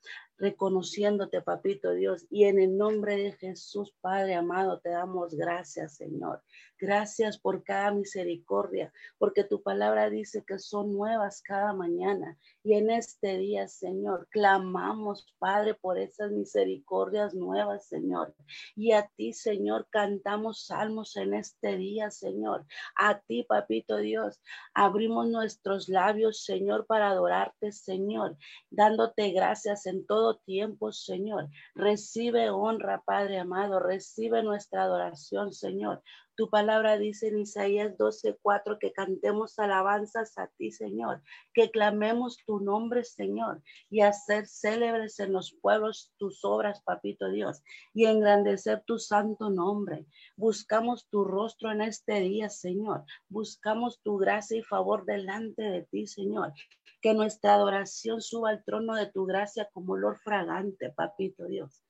reconociéndote, 0.41 1.41
papito 1.41 1.93
Dios. 1.93 2.25
Y 2.29 2.45
en 2.45 2.59
el 2.59 2.75
nombre 2.75 3.15
de 3.15 3.31
Jesús, 3.33 3.93
Padre 4.01 4.33
amado, 4.33 4.79
te 4.79 4.89
damos 4.89 5.35
gracias, 5.35 5.95
Señor. 5.95 6.41
Gracias 6.79 7.37
por 7.37 7.63
cada 7.63 7.91
misericordia, 7.91 8.91
porque 9.19 9.43
tu 9.43 9.61
palabra 9.61 10.09
dice 10.09 10.43
que 10.45 10.57
son 10.57 10.93
nuevas 10.93 11.43
cada 11.43 11.73
mañana. 11.73 12.39
Y 12.63 12.73
en 12.73 12.91
este 12.91 13.37
día, 13.37 13.67
Señor, 13.67 14.27
clamamos, 14.29 15.25
Padre, 15.39 15.73
por 15.73 15.97
esas 15.97 16.31
misericordias 16.31 17.33
nuevas, 17.33 17.87
Señor. 17.87 18.35
Y 18.75 18.91
a 18.91 19.07
ti, 19.15 19.33
Señor, 19.33 19.87
cantamos 19.89 20.65
salmos 20.67 21.15
en 21.17 21.33
este 21.33 21.75
día, 21.77 22.11
Señor. 22.11 22.65
A 22.95 23.19
ti, 23.19 23.43
papito 23.43 23.97
Dios, 23.97 24.41
abrimos 24.75 25.27
nuestros 25.27 25.89
labios, 25.89 26.43
Señor, 26.43 26.85
para 26.85 27.09
adorarte, 27.09 27.71
Señor, 27.71 28.37
dándote 28.69 29.31
gracias 29.31 29.87
en 29.87 30.05
todo 30.05 30.37
tiempo, 30.37 30.91
Señor. 30.91 31.49
Recibe 31.73 32.51
honra, 32.51 33.01
Padre 33.03 33.39
amado, 33.39 33.79
recibe 33.79 34.43
nuestra 34.43 34.83
adoración, 34.83 35.51
Señor. 35.51 36.03
Tu 36.35 36.49
palabra 36.49 36.97
dice 36.97 37.27
en 37.27 37.39
Isaías 37.39 37.97
12:4 37.97 38.79
que 38.79 38.93
cantemos 38.93 39.59
alabanzas 39.59 40.37
a 40.37 40.47
ti, 40.47 40.71
Señor, 40.71 41.21
que 41.53 41.69
clamemos 41.71 42.37
tu 42.45 42.61
nombre, 42.61 43.03
Señor, 43.03 43.61
y 43.89 44.01
hacer 44.01 44.47
célebres 44.47 45.19
en 45.19 45.33
los 45.33 45.51
pueblos 45.51 46.13
tus 46.17 46.45
obras, 46.45 46.81
papito 46.83 47.29
Dios, 47.29 47.61
y 47.93 48.05
engrandecer 48.05 48.81
tu 48.85 48.97
santo 48.97 49.49
nombre. 49.49 50.05
Buscamos 50.37 51.05
tu 51.09 51.25
rostro 51.25 51.69
en 51.71 51.81
este 51.81 52.21
día, 52.21 52.49
Señor. 52.49 53.03
Buscamos 53.27 53.99
tu 54.01 54.17
gracia 54.17 54.57
y 54.57 54.63
favor 54.63 55.05
delante 55.05 55.63
de 55.63 55.83
ti, 55.83 56.07
Señor. 56.07 56.53
Que 57.01 57.13
nuestra 57.13 57.55
adoración 57.55 58.21
suba 58.21 58.51
al 58.51 58.63
trono 58.63 58.95
de 58.95 59.11
tu 59.11 59.25
gracia 59.25 59.69
como 59.73 59.93
olor 59.93 60.17
fragante, 60.17 60.91
papito 60.91 61.45
Dios. 61.45 61.83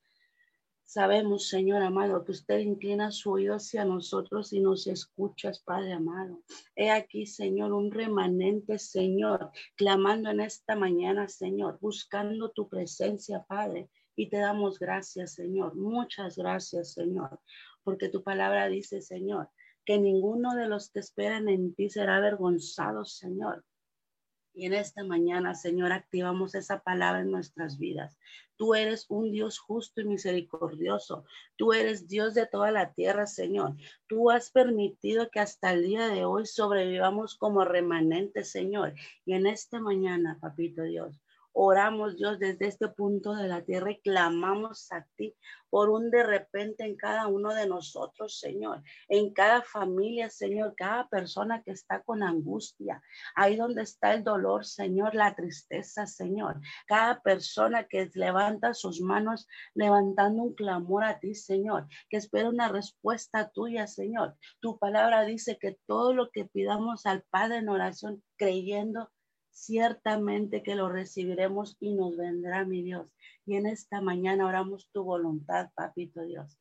Sabemos, 0.94 1.48
Señor 1.48 1.84
amado, 1.84 2.26
que 2.26 2.34
usted 2.34 2.60
inclina 2.60 3.14
su 3.14 3.32
oído 3.32 3.56
hacia 3.56 3.86
nosotros 3.86 4.52
y 4.52 4.60
nos 4.60 4.88
escuchas, 4.88 5.62
Padre 5.64 5.94
amado. 5.94 6.42
He 6.76 6.92
aquí, 6.92 7.26
Señor, 7.26 7.72
un 7.72 7.92
remanente, 7.92 8.78
Señor, 8.78 9.52
clamando 9.78 10.32
en 10.32 10.42
esta 10.42 10.76
mañana, 10.76 11.30
Señor, 11.30 11.80
buscando 11.80 12.52
tu 12.52 12.68
presencia, 12.68 13.46
Padre. 13.48 13.90
Y 14.18 14.28
te 14.28 14.40
damos 14.40 14.80
gracias, 14.80 15.36
Señor. 15.36 15.76
Muchas 15.78 16.36
gracias, 16.36 16.92
Señor, 16.92 17.40
porque 17.86 18.10
tu 18.10 18.22
palabra 18.22 18.68
dice, 18.68 19.00
Señor, 19.00 19.50
que 19.86 19.98
ninguno 19.98 20.56
de 20.56 20.68
los 20.68 20.92
que 20.92 21.00
esperan 21.00 21.48
en 21.48 21.74
ti 21.74 21.90
será 21.90 22.18
avergonzado, 22.18 23.06
Señor. 23.06 23.64
Y 24.62 24.68
en 24.68 24.76
esta 24.76 25.04
mañana, 25.04 25.56
Señor, 25.56 25.92
activamos 25.92 26.54
esa 26.54 26.84
palabra 26.84 27.22
en 27.22 27.32
nuestras 27.32 27.80
vidas. 27.80 28.16
Tú 28.58 28.76
eres 28.76 29.08
un 29.10 29.32
Dios 29.32 29.58
justo 29.58 30.02
y 30.02 30.06
misericordioso. 30.06 31.26
Tú 31.56 31.74
eres 31.74 32.08
Dios 32.08 32.36
de 32.36 32.46
toda 32.46 32.70
la 32.70 32.94
tierra, 32.94 33.26
Señor. 33.26 33.76
Tú 34.06 34.30
has 34.30 34.52
permitido 34.52 35.32
que 35.32 35.40
hasta 35.40 35.74
el 35.74 35.82
día 35.82 36.10
de 36.10 36.26
hoy 36.26 36.46
sobrevivamos 36.46 37.34
como 37.40 37.66
remanentes, 37.66 38.52
Señor. 38.52 38.94
Y 39.26 39.34
en 39.34 39.48
esta 39.48 39.80
mañana, 39.80 40.38
papito 40.40 40.84
Dios, 40.84 41.20
Oramos, 41.54 42.18
Dios, 42.18 42.40
desde 42.40 42.68
este 42.68 42.88
punto 42.88 43.34
de 43.36 43.48
la 43.48 43.62
tierra 43.64 43.92
y 43.92 44.02
clamamos 44.02 44.92
a 44.92 45.06
ti 45.16 45.36
por 45.72 45.90
un 45.90 46.12
de 46.12 46.24
repente 46.24 46.84
en 46.86 46.98
cada 46.98 47.28
uno 47.28 47.54
de 47.54 47.66
nosotros, 47.66 48.40
Señor, 48.40 48.84
en 49.08 49.34
cada 49.34 49.62
familia, 49.62 50.30
Señor, 50.30 50.76
cada 50.76 51.08
persona 51.08 51.64
que 51.64 51.72
está 51.72 52.04
con 52.04 52.24
angustia, 52.24 53.02
ahí 53.36 53.56
donde 53.56 53.84
está 53.84 54.14
el 54.14 54.24
dolor, 54.24 54.66
Señor, 54.66 55.16
la 55.16 55.34
tristeza, 55.34 56.06
Señor, 56.06 56.60
cada 56.88 57.22
persona 57.22 57.86
que 57.86 58.10
levanta 58.16 58.74
sus 58.74 59.00
manos 59.00 59.48
levantando 59.74 60.44
un 60.44 60.56
clamor 60.56 61.06
a 61.06 61.20
ti, 61.20 61.36
Señor, 61.36 61.88
que 62.10 62.18
espera 62.18 62.50
una 62.50 62.68
respuesta 62.68 63.50
tuya, 63.50 63.88
Señor. 63.88 64.36
Tu 64.60 64.78
palabra 64.78 65.24
dice 65.24 65.58
que 65.58 65.80
todo 65.86 66.14
lo 66.14 66.32
que 66.32 66.46
pidamos 66.46 67.06
al 67.06 67.24
Padre 67.24 67.58
en 67.58 67.70
oración, 67.70 68.22
creyendo, 68.36 69.10
ciertamente 69.52 70.64
que 70.64 70.76
lo 70.76 70.90
recibiremos 70.90 71.78
y 71.80 71.94
nos 71.94 72.18
vendrá, 72.18 72.66
mi 72.66 72.82
Dios. 72.82 73.08
Y 73.46 73.56
en 73.56 73.68
esta 73.68 74.02
mañana 74.02 74.48
oramos 74.48 74.90
tu 74.92 75.04
voluntad, 75.04 75.70
papito 75.76 76.24
Dios. 76.24 76.58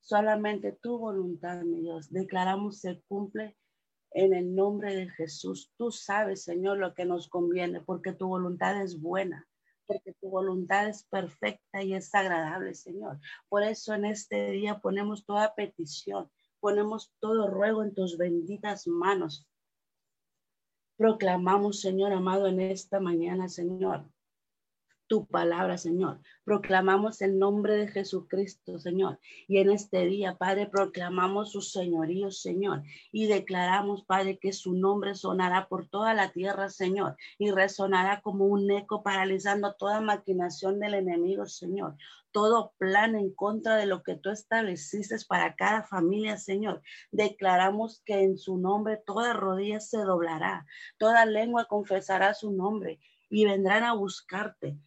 Solamente 0.00 0.72
tu 0.72 0.98
voluntad, 0.98 1.62
mi 1.62 1.80
Dios. 1.80 2.10
Declaramos 2.10 2.80
se 2.80 3.02
cumple 3.08 3.56
en 4.12 4.34
el 4.34 4.54
nombre 4.54 4.94
de 4.94 5.08
Jesús. 5.10 5.72
Tú 5.76 5.90
sabes, 5.90 6.44
Señor, 6.44 6.78
lo 6.78 6.94
que 6.94 7.04
nos 7.04 7.28
conviene, 7.28 7.80
porque 7.80 8.12
tu 8.12 8.28
voluntad 8.28 8.80
es 8.82 9.00
buena, 9.00 9.46
porque 9.86 10.14
tu 10.20 10.30
voluntad 10.30 10.88
es 10.88 11.04
perfecta 11.04 11.82
y 11.82 11.94
es 11.94 12.14
agradable, 12.14 12.74
Señor. 12.74 13.18
Por 13.48 13.62
eso 13.62 13.94
en 13.94 14.04
este 14.04 14.50
día 14.50 14.78
ponemos 14.80 15.24
toda 15.24 15.54
petición, 15.54 16.30
ponemos 16.60 17.12
todo 17.20 17.48
ruego 17.48 17.82
en 17.82 17.94
tus 17.94 18.16
benditas 18.18 18.86
manos. 18.86 19.47
Proclamamos, 20.98 21.80
Señor 21.80 22.12
amado, 22.12 22.48
en 22.48 22.60
esta 22.60 22.98
mañana, 22.98 23.48
Señor, 23.48 24.04
tu 25.08 25.26
palabra, 25.26 25.78
Señor. 25.78 26.20
Proclamamos 26.44 27.20
el 27.22 27.38
nombre 27.38 27.76
de 27.76 27.88
Jesucristo, 27.88 28.78
Señor. 28.78 29.18
Y 29.48 29.58
en 29.58 29.70
este 29.70 30.04
día, 30.04 30.36
Padre, 30.36 30.66
proclamamos 30.66 31.50
su 31.50 31.62
señorío, 31.62 32.30
Señor. 32.30 32.82
Y 33.10 33.26
declaramos, 33.26 34.04
Padre, 34.04 34.38
que 34.38 34.52
su 34.52 34.74
nombre 34.74 35.14
sonará 35.14 35.66
por 35.68 35.88
toda 35.88 36.14
la 36.14 36.30
tierra, 36.30 36.68
Señor. 36.68 37.16
Y 37.38 37.50
resonará 37.50 38.20
como 38.20 38.44
un 38.46 38.70
eco 38.70 39.02
paralizando 39.02 39.74
toda 39.74 40.00
maquinación 40.00 40.78
del 40.78 40.94
enemigo, 40.94 41.46
Señor 41.46 41.96
todo 42.30 42.74
plan 42.78 43.16
en 43.16 43.32
contra 43.34 43.76
de 43.76 43.86
lo 43.86 44.02
que 44.02 44.14
tú 44.14 44.30
estableciste 44.30 45.16
para 45.26 45.56
cada 45.56 45.82
familia, 45.84 46.36
Señor. 46.36 46.82
Declaramos 47.10 48.02
que 48.04 48.22
en 48.22 48.38
su 48.38 48.58
nombre 48.58 49.02
toda 49.04 49.32
rodilla 49.32 49.80
se 49.80 49.98
doblará, 49.98 50.66
toda 50.98 51.24
lengua 51.24 51.64
confesará 51.64 52.34
su 52.34 52.52
nombre 52.52 53.00
y 53.30 53.44
vendrán 53.44 53.84
a 53.84 53.94
buscarte 53.94 54.78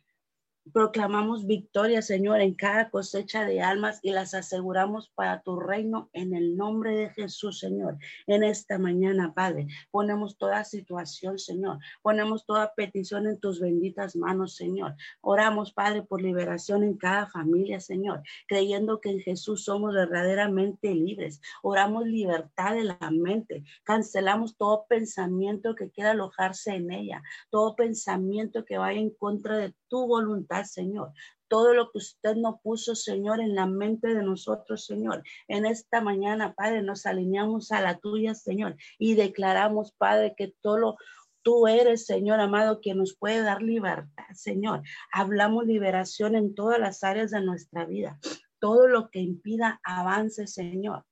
Proclamamos 0.73 1.47
victoria, 1.47 2.03
Señor, 2.03 2.39
en 2.39 2.53
cada 2.53 2.91
cosecha 2.91 3.45
de 3.45 3.61
almas 3.61 3.99
y 4.03 4.11
las 4.11 4.35
aseguramos 4.35 5.09
para 5.09 5.41
tu 5.41 5.59
reino 5.59 6.11
en 6.13 6.35
el 6.35 6.55
nombre 6.55 6.95
de 6.95 7.09
Jesús, 7.09 7.59
Señor. 7.59 7.97
En 8.27 8.43
esta 8.43 8.77
mañana, 8.77 9.33
Padre, 9.33 9.67
ponemos 9.89 10.37
toda 10.37 10.63
situación, 10.63 11.39
Señor. 11.39 11.79
Ponemos 12.03 12.45
toda 12.45 12.75
petición 12.75 13.25
en 13.25 13.39
tus 13.39 13.59
benditas 13.59 14.15
manos, 14.15 14.55
Señor. 14.55 14.95
Oramos, 15.21 15.73
Padre, 15.73 16.03
por 16.03 16.21
liberación 16.21 16.83
en 16.83 16.95
cada 16.95 17.25
familia, 17.25 17.79
Señor, 17.79 18.21
creyendo 18.47 19.01
que 19.01 19.09
en 19.09 19.19
Jesús 19.19 19.65
somos 19.65 19.95
verdaderamente 19.95 20.93
libres. 20.93 21.41
Oramos 21.63 22.05
libertad 22.05 22.75
de 22.75 22.83
la 22.83 23.09
mente. 23.11 23.63
Cancelamos 23.83 24.55
todo 24.57 24.85
pensamiento 24.87 25.73
que 25.73 25.89
quiera 25.89 26.11
alojarse 26.11 26.75
en 26.75 26.91
ella, 26.91 27.23
todo 27.49 27.75
pensamiento 27.75 28.63
que 28.63 28.77
vaya 28.77 28.99
en 28.99 29.09
contra 29.09 29.57
de 29.57 29.73
tu 29.91 30.07
voluntad, 30.07 30.63
Señor. 30.63 31.11
Todo 31.49 31.73
lo 31.73 31.91
que 31.91 31.97
usted 31.97 32.37
no 32.37 32.61
puso, 32.63 32.95
Señor, 32.95 33.41
en 33.41 33.53
la 33.55 33.65
mente 33.65 34.07
de 34.13 34.23
nosotros, 34.23 34.85
Señor. 34.85 35.21
En 35.49 35.65
esta 35.65 35.99
mañana, 35.99 36.53
Padre, 36.53 36.81
nos 36.81 37.05
alineamos 37.05 37.73
a 37.73 37.81
la 37.81 37.99
tuya, 37.99 38.33
Señor, 38.33 38.77
y 38.97 39.15
declaramos, 39.15 39.91
Padre, 39.91 40.33
que 40.37 40.55
todo 40.61 40.95
Tú 41.43 41.65
eres, 41.65 42.05
Señor 42.05 42.39
amado, 42.39 42.81
quien 42.81 42.99
nos 42.99 43.17
puede 43.17 43.41
dar 43.41 43.63
libertad, 43.63 44.25
Señor. 44.33 44.83
Hablamos 45.11 45.65
liberación 45.65 46.35
en 46.35 46.53
todas 46.53 46.77
las 46.77 47.03
áreas 47.03 47.31
de 47.31 47.41
nuestra 47.41 47.85
vida. 47.85 48.19
Todo 48.59 48.87
lo 48.87 49.09
que 49.09 49.21
impida 49.21 49.81
avance, 49.83 50.45
Señor, 50.45 51.03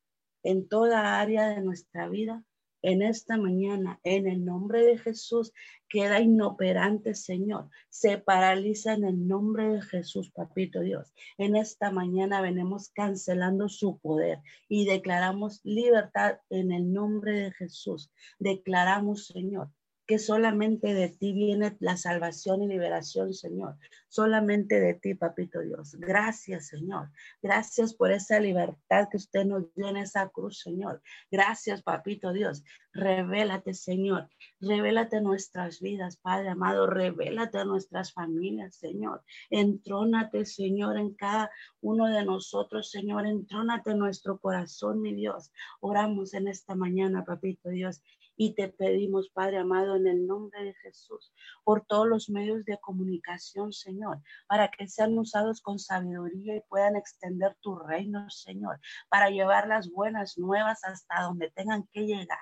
en 0.43 0.69
toda 0.69 1.19
área 1.19 1.47
de 1.47 1.61
nuestra 1.61 2.07
vida, 2.07 2.43
en 2.81 3.01
esta 3.01 3.37
mañana, 3.37 3.99
en 4.03 4.27
el 4.27 4.45
nombre 4.45 4.83
de 4.83 4.97
Jesús, 4.97 5.53
queda 5.89 6.19
inoperante, 6.21 7.15
Señor. 7.15 7.69
Se 7.89 8.17
paraliza 8.17 8.93
en 8.93 9.05
el 9.05 9.27
nombre 9.27 9.69
de 9.69 9.81
Jesús, 9.81 10.31
Papito 10.31 10.81
Dios. 10.81 11.13
En 11.37 11.55
esta 11.55 11.91
mañana 11.91 12.41
venimos 12.41 12.89
cancelando 12.89 13.69
su 13.69 13.99
poder 13.99 14.39
y 14.67 14.85
declaramos 14.85 15.61
libertad 15.63 16.39
en 16.49 16.71
el 16.71 16.93
nombre 16.93 17.39
de 17.39 17.51
Jesús. 17.51 18.11
Declaramos, 18.37 19.27
Señor, 19.27 19.69
que 20.09 20.17
solamente 20.17 20.95
de 20.95 21.09
ti 21.09 21.33
viene 21.33 21.77
la 21.79 21.95
salvación 21.95 22.63
y 22.63 22.67
liberación, 22.67 23.31
Señor. 23.31 23.77
Solamente 24.07 24.79
de 24.79 24.95
ti, 24.95 25.13
Papito 25.13 25.59
Dios. 25.61 25.93
Gracias, 25.99 26.69
Señor. 26.69 27.11
Gracias 27.43 27.93
por 27.93 28.11
esa 28.11 28.39
libertad 28.39 29.07
que 29.11 29.17
usted 29.17 29.45
nos 29.45 29.71
dio 29.75 29.87
en 29.87 29.97
esa 29.97 30.27
cruz, 30.29 30.61
Señor. 30.61 31.03
Gracias, 31.29 31.83
Papito 31.83 32.33
Dios. 32.33 32.63
Revélate, 32.91 33.75
Señor. 33.75 34.27
Revélate 34.59 35.21
nuestras 35.21 35.79
vidas, 35.79 36.17
Padre 36.17 36.49
amado. 36.49 36.87
Revélate 36.87 37.63
nuestras 37.65 38.11
familias, 38.11 38.75
Señor. 38.77 39.23
Entrónate, 39.51 40.43
Señor, 40.45 40.97
en 40.97 41.13
cada 41.13 41.51
uno 41.81 42.07
de 42.07 42.25
nosotros, 42.25 42.89
Señor. 42.89 43.27
Entrónate 43.27 43.91
en 43.91 43.99
nuestro 43.99 44.39
corazón, 44.39 45.03
mi 45.03 45.13
Dios. 45.13 45.51
Oramos 45.81 46.33
en 46.33 46.47
esta 46.47 46.73
mañana, 46.73 47.25
Papito 47.25 47.69
Dios. 47.69 48.01
Y 48.41 48.53
te 48.55 48.69
pedimos, 48.69 49.27
Padre 49.27 49.57
amado, 49.57 49.97
en 49.97 50.07
el 50.07 50.25
nombre 50.25 50.63
de 50.63 50.73
Jesús, 50.75 51.33
por 51.65 51.85
todos 51.85 52.07
los 52.07 52.29
medios 52.29 52.63
de 52.63 52.79
comunicación, 52.79 53.73
Señor, 53.73 54.21
para 54.47 54.69
que 54.69 54.87
sean 54.87 55.19
usados 55.19 55.59
con 55.59 55.77
sabiduría 55.77 56.55
y 56.55 56.61
puedan 56.69 56.95
extender 56.95 57.57
tu 57.59 57.77
reino, 57.77 58.29
Señor, 58.29 58.79
para 59.09 59.29
llevar 59.29 59.67
las 59.67 59.91
buenas 59.91 60.37
nuevas 60.37 60.85
hasta 60.85 61.23
donde 61.23 61.51
tengan 61.51 61.85
que 61.91 62.05
llegar, 62.05 62.39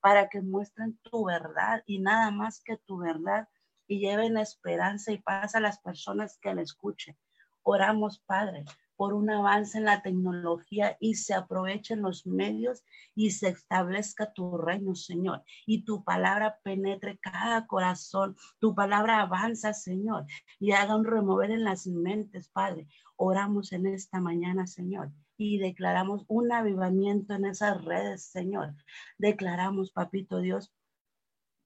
para 0.00 0.30
que 0.30 0.40
muestren 0.40 0.98
tu 1.02 1.26
verdad 1.26 1.82
y 1.84 1.98
nada 1.98 2.30
más 2.30 2.62
que 2.64 2.78
tu 2.78 2.96
verdad 2.96 3.46
y 3.86 3.98
lleven 3.98 4.38
esperanza 4.38 5.12
y 5.12 5.18
paz 5.18 5.54
a 5.54 5.60
las 5.60 5.78
personas 5.78 6.38
que 6.40 6.54
la 6.54 6.62
escuchen. 6.62 7.18
Oramos, 7.62 8.18
Padre, 8.20 8.64
por 8.96 9.14
un 9.14 9.30
avance 9.30 9.78
en 9.78 9.84
la 9.84 10.02
tecnología 10.02 10.96
y 11.00 11.14
se 11.14 11.34
aprovechen 11.34 12.02
los 12.02 12.26
medios 12.26 12.84
y 13.14 13.30
se 13.30 13.48
establezca 13.48 14.32
tu 14.32 14.56
reino, 14.58 14.94
Señor. 14.94 15.42
Y 15.66 15.84
tu 15.84 16.04
palabra 16.04 16.58
penetre 16.62 17.18
cada 17.18 17.66
corazón. 17.66 18.36
Tu 18.58 18.74
palabra 18.74 19.20
avanza, 19.20 19.72
Señor, 19.72 20.26
y 20.58 20.72
haga 20.72 20.96
un 20.96 21.04
remover 21.04 21.50
en 21.50 21.64
las 21.64 21.86
mentes, 21.86 22.48
Padre. 22.48 22.88
Oramos 23.16 23.72
en 23.72 23.86
esta 23.86 24.20
mañana, 24.20 24.66
Señor. 24.66 25.10
Y 25.36 25.58
declaramos 25.58 26.24
un 26.28 26.52
avivamiento 26.52 27.34
en 27.34 27.46
esas 27.46 27.84
redes, 27.84 28.24
Señor. 28.24 28.74
Declaramos, 29.18 29.90
Papito 29.90 30.38
Dios, 30.38 30.72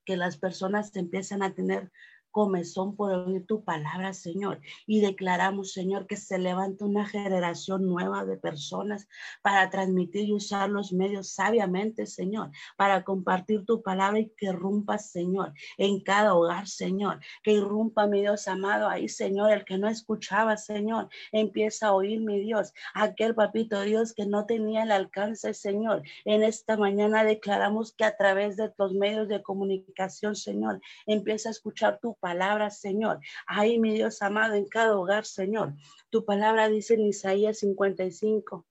que 0.04 0.16
las 0.16 0.38
personas 0.38 0.96
empiezan 0.96 1.42
a 1.42 1.54
tener 1.54 1.92
comezón 2.30 2.96
por 2.96 3.12
oír 3.12 3.46
tu 3.46 3.64
palabra, 3.64 4.14
Señor. 4.14 4.60
Y 4.86 5.00
declaramos, 5.00 5.72
Señor, 5.72 6.06
que 6.06 6.16
se 6.16 6.38
levanta 6.38 6.84
una 6.84 7.06
generación 7.06 7.86
nueva 7.86 8.24
de 8.24 8.36
personas 8.36 9.08
para 9.42 9.70
transmitir 9.70 10.28
y 10.28 10.34
usar 10.34 10.70
los 10.70 10.92
medios 10.92 11.30
sabiamente, 11.30 12.06
Señor, 12.06 12.50
para 12.76 13.04
compartir 13.04 13.64
tu 13.64 13.82
palabra 13.82 14.20
y 14.20 14.30
que 14.36 14.46
irrumpa, 14.46 14.98
Señor, 14.98 15.52
en 15.76 16.00
cada 16.00 16.34
hogar, 16.34 16.68
Señor. 16.68 17.20
Que 17.42 17.52
irrumpa, 17.52 18.06
mi 18.06 18.20
Dios 18.20 18.48
amado, 18.48 18.88
ahí, 18.88 19.08
Señor, 19.08 19.52
el 19.52 19.64
que 19.64 19.78
no 19.78 19.88
escuchaba, 19.88 20.56
Señor, 20.56 21.08
empieza 21.32 21.88
a 21.88 21.94
oír, 21.94 22.20
mi 22.20 22.40
Dios, 22.40 22.72
aquel 22.94 23.34
papito 23.34 23.80
Dios 23.82 24.12
que 24.14 24.26
no 24.26 24.46
tenía 24.46 24.82
el 24.82 24.92
alcance, 24.92 25.54
Señor. 25.54 26.02
En 26.24 26.42
esta 26.42 26.76
mañana 26.76 27.24
declaramos 27.24 27.92
que 27.92 28.04
a 28.04 28.16
través 28.16 28.56
de 28.56 28.72
los 28.78 28.92
medios 28.94 29.28
de 29.28 29.42
comunicación, 29.42 30.36
Señor, 30.36 30.80
empieza 31.06 31.48
a 31.48 31.52
escuchar 31.52 31.98
tu 32.00 32.14
palabra, 32.20 32.70
Señor. 32.70 33.20
Ahí, 33.46 33.78
mi 33.78 33.94
Dios 33.94 34.22
amado, 34.22 34.54
en 34.54 34.66
cada 34.66 34.96
hogar, 34.96 35.24
Señor. 35.24 35.74
Tu 36.10 36.24
palabra 36.24 36.68
dice 36.68 36.94
en 36.94 37.06
Isaías 37.06 37.58
55, 37.58 38.66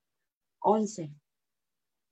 11 0.60 1.12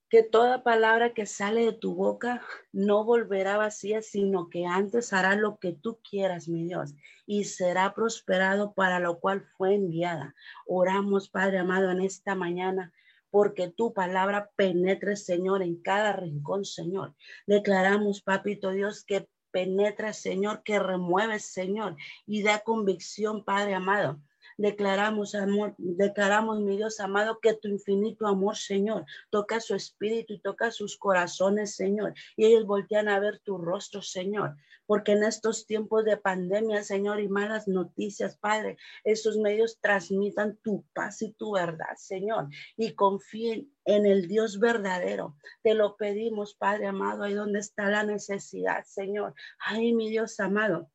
que 0.10 0.24
toda 0.24 0.64
palabra 0.64 1.14
que 1.14 1.26
sale 1.26 1.66
de 1.66 1.74
tu 1.74 1.96
boca 1.96 2.42
no 2.72 3.04
volverá 3.04 3.58
vacía, 3.58 4.02
sino 4.02 4.50
que 4.50 4.66
antes 4.66 5.14
hará 5.14 5.36
lo 5.36 5.58
que 5.58 5.74
tú 5.74 6.00
quieras, 6.10 6.48
mi 6.48 6.64
Dios, 6.64 6.94
y 7.26 7.46
será 7.46 7.94
prosperado 7.94 8.74
para 8.74 9.00
lo 9.00 9.20
cual 9.20 9.44
fue 9.58 9.74
enviada. 9.74 10.36
Oramos, 10.68 11.30
Padre 11.30 11.58
amado, 11.58 11.90
en 11.92 12.02
esta 12.02 12.36
mañana 12.36 12.94
porque 13.36 13.68
tu 13.68 13.94
palabra 13.94 14.50
penetre, 14.56 15.18
Señor, 15.18 15.62
en 15.62 15.82
cada 15.82 16.14
rincón, 16.14 16.64
Señor. 16.64 17.14
Declaramos, 17.46 18.22
Papito 18.22 18.72
Dios, 18.72 19.04
que 19.04 19.28
penetra, 19.56 20.12
Señor, 20.12 20.64
que 20.64 20.80
remueve, 20.80 21.40
Señor, 21.40 21.96
y 22.28 22.44
da 22.44 22.60
convicción, 22.60 23.46
Padre 23.46 23.74
amado. 23.74 24.20
Declaramos, 24.58 25.36
amor, 25.36 25.76
declaramos, 25.78 26.62
mi 26.62 26.78
Dios 26.78 27.02
amado, 27.02 27.40
que 27.42 27.56
tu 27.56 27.68
infinito 27.68 28.26
amor, 28.26 28.56
Señor, 28.56 29.06
toca 29.30 29.60
su 29.60 29.76
espíritu 29.76 30.34
y 30.34 30.40
toca 30.40 30.72
sus 30.72 30.98
corazones, 30.98 31.76
Señor. 31.76 32.14
Y 32.38 32.46
ellos 32.46 32.66
voltean 32.66 33.10
a 33.10 33.20
ver 33.20 33.40
tu 33.40 33.58
rostro, 33.58 34.02
Señor. 34.02 34.56
Porque 34.86 35.12
en 35.14 35.24
estos 35.24 35.66
tiempos 35.66 36.06
de 36.06 36.16
pandemia, 36.16 36.84
Señor, 36.84 37.20
y 37.20 37.28
malas 37.28 37.68
noticias, 37.68 38.38
Padre, 38.38 38.78
esos 39.04 39.38
medios 39.38 39.80
transmitan 39.82 40.58
tu 40.64 40.86
paz 40.94 41.22
y 41.22 41.34
tu 41.34 41.52
verdad, 41.52 41.96
Señor. 41.98 42.48
Y 42.78 42.94
confíen 42.94 43.74
en 43.84 44.06
el 44.06 44.28
Dios 44.28 44.60
verdadero. 44.60 45.36
Te 45.64 45.74
lo 45.74 45.98
pedimos, 45.98 46.56
Padre 46.56 46.88
amado, 46.88 47.24
ahí 47.24 47.34
donde 47.34 47.60
está 47.60 47.90
la 47.90 48.04
necesidad, 48.04 48.86
Señor. 48.86 49.34
Ay, 49.60 49.94
mi 49.94 50.10
Dios 50.10 50.40
amado 50.40 50.90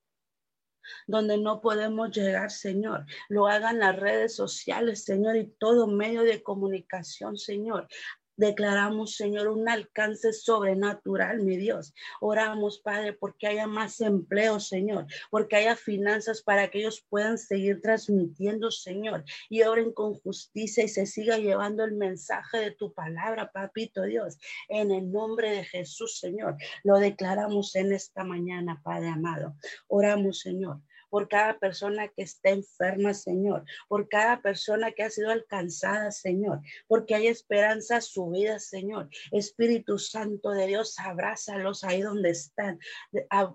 donde 1.06 1.38
no 1.38 1.60
podemos 1.60 2.10
llegar, 2.10 2.50
Señor. 2.50 3.04
Lo 3.28 3.46
hagan 3.46 3.78
las 3.78 3.96
redes 3.96 4.34
sociales, 4.34 5.04
Señor, 5.04 5.36
y 5.36 5.46
todo 5.58 5.86
medio 5.86 6.22
de 6.22 6.42
comunicación, 6.42 7.36
Señor 7.36 7.88
Declaramos, 8.40 9.16
Señor, 9.16 9.48
un 9.48 9.68
alcance 9.68 10.32
sobrenatural, 10.32 11.42
mi 11.42 11.58
Dios. 11.58 11.92
Oramos, 12.22 12.80
Padre, 12.80 13.12
porque 13.12 13.46
haya 13.46 13.66
más 13.66 14.00
empleo, 14.00 14.58
Señor, 14.60 15.04
porque 15.30 15.56
haya 15.56 15.76
finanzas 15.76 16.40
para 16.40 16.70
que 16.70 16.78
ellos 16.78 17.04
puedan 17.10 17.36
seguir 17.36 17.82
transmitiendo, 17.82 18.70
Señor, 18.70 19.24
y 19.50 19.60
oren 19.64 19.92
con 19.92 20.14
justicia 20.14 20.82
y 20.84 20.88
se 20.88 21.04
siga 21.04 21.36
llevando 21.36 21.84
el 21.84 21.92
mensaje 21.92 22.56
de 22.56 22.70
tu 22.70 22.94
palabra, 22.94 23.52
papito 23.52 24.04
Dios. 24.04 24.38
En 24.70 24.90
el 24.90 25.12
nombre 25.12 25.50
de 25.50 25.64
Jesús, 25.64 26.18
Señor, 26.18 26.56
lo 26.82 26.96
declaramos 26.96 27.76
en 27.76 27.92
esta 27.92 28.24
mañana, 28.24 28.80
Padre 28.82 29.08
amado. 29.08 29.54
Oramos, 29.86 30.40
Señor 30.40 30.80
por 31.10 31.28
cada 31.28 31.58
persona 31.58 32.08
que 32.08 32.22
está 32.22 32.50
enferma, 32.50 33.12
Señor, 33.12 33.64
por 33.88 34.08
cada 34.08 34.40
persona 34.40 34.92
que 34.92 35.02
ha 35.02 35.10
sido 35.10 35.30
alcanzada, 35.30 36.10
Señor, 36.10 36.60
porque 36.86 37.14
hay 37.14 37.26
esperanza 37.26 37.96
a 37.96 38.00
su 38.00 38.30
vida, 38.30 38.58
Señor. 38.58 39.10
Espíritu 39.32 39.98
Santo 39.98 40.50
de 40.50 40.66
Dios, 40.66 40.98
abrázalos 40.98 41.84
ahí 41.84 42.00
donde 42.00 42.30
están. 42.30 42.78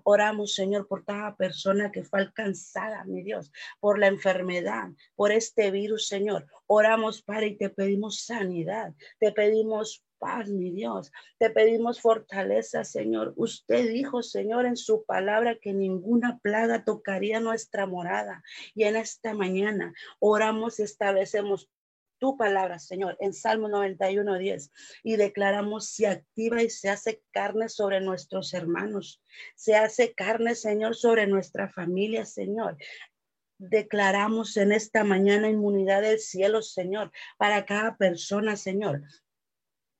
Oramos, 0.04 0.54
Señor, 0.54 0.86
por 0.86 1.04
cada 1.04 1.36
persona 1.36 1.90
que 1.90 2.04
fue 2.04 2.20
alcanzada, 2.20 3.04
mi 3.04 3.22
Dios, 3.22 3.50
por 3.80 3.98
la 3.98 4.06
enfermedad, 4.06 4.88
por 5.14 5.32
este 5.32 5.70
virus, 5.70 6.06
Señor. 6.06 6.46
Oramos, 6.66 7.22
Padre, 7.22 7.48
y 7.48 7.56
te 7.56 7.70
pedimos 7.70 8.20
sanidad, 8.20 8.94
te 9.18 9.32
pedimos 9.32 10.05
paz, 10.18 10.48
mi 10.48 10.70
Dios. 10.70 11.12
Te 11.38 11.50
pedimos 11.50 12.00
fortaleza, 12.00 12.84
Señor. 12.84 13.32
Usted 13.36 13.88
dijo, 13.88 14.22
Señor, 14.22 14.66
en 14.66 14.76
su 14.76 15.04
palabra 15.04 15.58
que 15.60 15.72
ninguna 15.72 16.38
plaga 16.38 16.84
tocaría 16.84 17.40
nuestra 17.40 17.86
morada. 17.86 18.42
Y 18.74 18.84
en 18.84 18.96
esta 18.96 19.34
mañana 19.34 19.92
oramos 20.18 20.78
y 20.78 20.82
establecemos 20.82 21.70
tu 22.18 22.36
palabra, 22.36 22.78
Señor, 22.78 23.16
en 23.20 23.34
Salmo 23.34 23.68
91, 23.68 24.38
10, 24.38 24.72
y 25.02 25.16
declaramos 25.16 25.90
se 25.90 26.06
activa 26.06 26.62
y 26.62 26.70
se 26.70 26.88
hace 26.88 27.22
carne 27.30 27.68
sobre 27.68 28.00
nuestros 28.00 28.54
hermanos, 28.54 29.22
se 29.54 29.76
hace 29.76 30.14
carne, 30.14 30.54
Señor, 30.54 30.96
sobre 30.96 31.26
nuestra 31.26 31.68
familia, 31.68 32.24
Señor. 32.24 32.78
Declaramos 33.58 34.56
en 34.56 34.72
esta 34.72 35.04
mañana 35.04 35.48
inmunidad 35.48 36.02
del 36.02 36.18
cielo, 36.18 36.62
Señor, 36.62 37.12
para 37.38 37.64
cada 37.64 37.96
persona, 37.96 38.56
Señor 38.56 39.02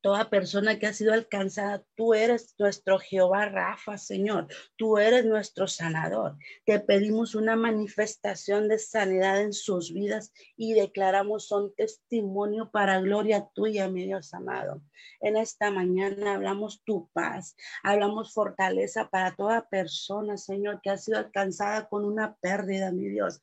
toda 0.07 0.31
persona 0.31 0.79
que 0.79 0.87
ha 0.87 0.93
sido 0.93 1.13
alcanzada, 1.13 1.83
tú 1.97 2.15
eres 2.15 2.55
nuestro 2.61 3.01
Jehová 3.01 3.47
Rafa, 3.47 3.99
Señor. 3.99 4.47
Tú 4.77 4.99
eres 4.99 5.25
nuestro 5.25 5.67
sanador. 5.67 6.37
Te 6.65 6.79
pedimos 6.79 7.35
una 7.35 7.57
manifestación 7.57 8.69
de 8.69 8.79
sanidad 8.79 9.41
en 9.41 9.53
sus 9.53 9.93
vidas 9.93 10.33
y 10.57 10.75
declaramos 10.75 11.51
un 11.51 11.75
testimonio 11.75 12.71
para 12.71 13.01
gloria 13.01 13.49
tuya, 13.53 13.89
mi 13.89 14.05
Dios 14.05 14.33
amado. 14.33 14.81
En 15.21 15.37
esta 15.37 15.73
mañana 15.73 16.35
hablamos 16.35 16.85
tu 16.85 17.09
paz, 17.13 17.57
hablamos 17.83 18.33
fortaleza 18.33 19.09
para 19.11 19.35
toda 19.35 19.69
persona, 19.69 20.37
Señor, 20.37 20.81
que 20.83 20.91
ha 20.91 20.99
sido 20.99 21.19
alcanzada 21.19 21.89
con 21.89 22.05
una 22.05 22.37
pérdida, 22.37 22.93
mi 22.93 23.09
Dios 23.09 23.41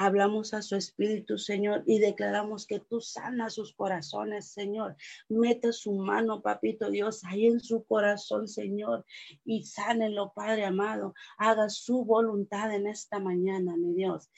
hablamos 0.00 0.54
a 0.54 0.62
su 0.62 0.76
espíritu, 0.76 1.36
Señor, 1.36 1.82
y 1.86 1.98
declaramos 1.98 2.66
que 2.66 2.80
tú 2.80 3.02
sanas 3.02 3.52
sus 3.52 3.74
corazones, 3.74 4.46
Señor. 4.46 4.96
Meta 5.28 5.72
su 5.72 5.92
mano, 5.92 6.40
papito 6.40 6.90
Dios, 6.90 7.22
ahí 7.24 7.46
en 7.46 7.60
su 7.60 7.84
corazón, 7.84 8.48
Señor, 8.48 9.04
y 9.44 9.64
sánelo, 9.64 10.32
Padre 10.34 10.64
amado. 10.64 11.12
Haga 11.36 11.68
su 11.68 12.06
voluntad 12.06 12.74
en 12.74 12.86
esta 12.86 13.18
mañana, 13.18 13.76
mi 13.76 13.92
Dios. 13.92 14.30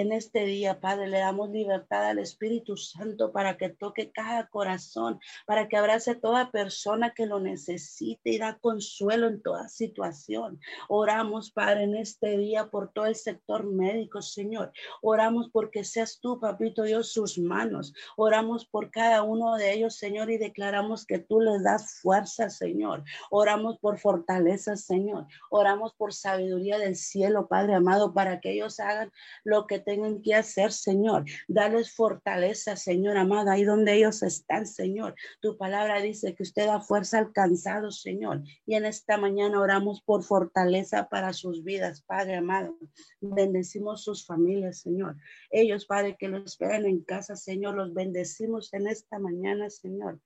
En 0.00 0.12
este 0.12 0.46
día, 0.46 0.80
Padre, 0.80 1.08
le 1.08 1.18
damos 1.18 1.50
libertad 1.50 2.06
al 2.06 2.18
Espíritu 2.18 2.78
Santo 2.78 3.32
para 3.32 3.58
que 3.58 3.68
toque 3.68 4.10
cada 4.10 4.46
corazón, 4.48 5.20
para 5.44 5.68
que 5.68 5.76
abrace 5.76 6.14
toda 6.14 6.50
persona 6.50 7.10
que 7.10 7.26
lo 7.26 7.38
necesite 7.38 8.30
y 8.30 8.38
da 8.38 8.58
consuelo 8.58 9.28
en 9.28 9.42
toda 9.42 9.68
situación. 9.68 10.58
Oramos, 10.88 11.50
Padre, 11.50 11.82
en 11.82 11.96
este 11.96 12.38
día 12.38 12.70
por 12.70 12.90
todo 12.94 13.04
el 13.04 13.14
sector 13.14 13.66
médico, 13.66 14.22
Señor. 14.22 14.72
Oramos 15.02 15.50
porque 15.52 15.84
seas 15.84 16.18
tú, 16.18 16.40
Papito 16.40 16.84
Dios, 16.84 17.12
sus 17.12 17.36
manos. 17.36 17.92
Oramos 18.16 18.64
por 18.64 18.90
cada 18.90 19.22
uno 19.22 19.56
de 19.56 19.74
ellos, 19.74 19.96
Señor, 19.96 20.30
y 20.30 20.38
declaramos 20.38 21.04
que 21.04 21.18
tú 21.18 21.42
les 21.42 21.62
das 21.62 22.00
fuerza, 22.00 22.48
Señor. 22.48 23.04
Oramos 23.30 23.78
por 23.78 23.98
fortaleza, 23.98 24.76
Señor. 24.76 25.26
Oramos 25.50 25.92
por 25.92 26.14
sabiduría 26.14 26.78
del 26.78 26.96
cielo, 26.96 27.48
Padre 27.48 27.74
amado, 27.74 28.14
para 28.14 28.40
que 28.40 28.52
ellos 28.52 28.80
hagan 28.80 29.12
lo 29.44 29.66
que 29.66 29.78
tengan 29.90 30.22
que 30.22 30.36
hacer, 30.36 30.70
Señor. 30.70 31.24
Dales 31.48 31.92
fortaleza, 31.92 32.76
Señor 32.76 33.16
amada, 33.16 33.52
ahí 33.52 33.64
donde 33.64 33.94
ellos 33.94 34.22
están, 34.22 34.64
Señor. 34.64 35.16
Tu 35.40 35.56
palabra 35.56 36.00
dice 36.00 36.36
que 36.36 36.44
usted 36.44 36.66
da 36.66 36.80
fuerza 36.80 37.18
alcanzado, 37.18 37.90
Señor. 37.90 38.44
Y 38.66 38.76
en 38.76 38.84
esta 38.84 39.18
mañana 39.18 39.60
oramos 39.60 40.00
por 40.00 40.22
fortaleza 40.22 41.08
para 41.08 41.32
sus 41.32 41.64
vidas, 41.64 42.02
Padre 42.02 42.36
amado. 42.36 42.78
Bendecimos 43.20 44.04
sus 44.04 44.24
familias, 44.24 44.78
Señor. 44.78 45.16
Ellos, 45.50 45.86
Padre, 45.86 46.16
que 46.16 46.28
los 46.28 46.44
esperan 46.44 46.86
en 46.86 47.02
casa, 47.02 47.34
Señor, 47.34 47.74
los 47.74 47.92
bendecimos 47.92 48.72
en 48.72 48.86
esta 48.86 49.18
mañana, 49.18 49.70
Señor 49.70 50.20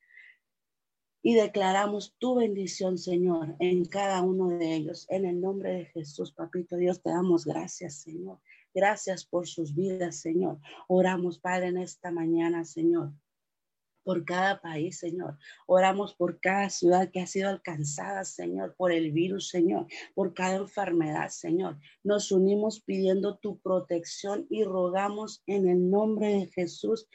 y 1.27 1.35
declaramos 1.37 2.15
tu 2.19 2.35
bendición, 2.35 2.99
Señor, 2.99 3.57
en 3.59 3.87
cada 3.87 4.21
uno 4.21 4.49
de 4.49 4.75
ellos. 4.75 5.07
En 5.09 5.25
el 5.25 5.41
nombre 5.41 5.73
de 5.73 5.85
Jesús, 5.87 6.33
Papito 6.33 6.77
Dios, 6.77 7.01
te 7.01 7.09
damos 7.09 7.47
gracias, 7.47 8.03
Señor. 8.03 8.41
Gracias 8.75 9.25
por 9.25 9.47
sus 9.47 9.75
vidas, 9.75 10.17
Señor. 10.17 10.59
Oramos, 10.89 11.39
Padre, 11.39 11.69
en 11.69 11.79
esta 11.79 12.11
mañana, 12.11 12.65
Señor 12.65 13.13
por 14.05 14.25
cada 14.25 14.61
país, 14.61 14.99
Señor. 14.99 15.39
Oramos 15.67 16.15
por 16.15 16.39
cada 16.39 16.69
ciudad 16.71 17.11
que 17.11 17.21
ha 17.21 17.27
sido 17.27 17.49
alcanzada, 17.49 18.25
Señor, 18.25 18.77
por 18.77 18.93
el 18.93 19.11
virus, 19.11 19.49
Señor, 19.49 19.87
por 20.15 20.35
cada 20.35 20.57
enfermedad, 20.57 21.31
Señor. 21.31 21.79
Nos 22.05 22.31
unimos 22.31 22.81
pidiendo 22.81 23.39
tu 23.39 23.59
protección 23.59 24.47
y 24.51 24.65
rogamos 24.65 25.43
en 25.47 25.69
el 25.69 25.91
nombre 25.91 26.29
de 26.29 26.47
Jesús 26.49 27.09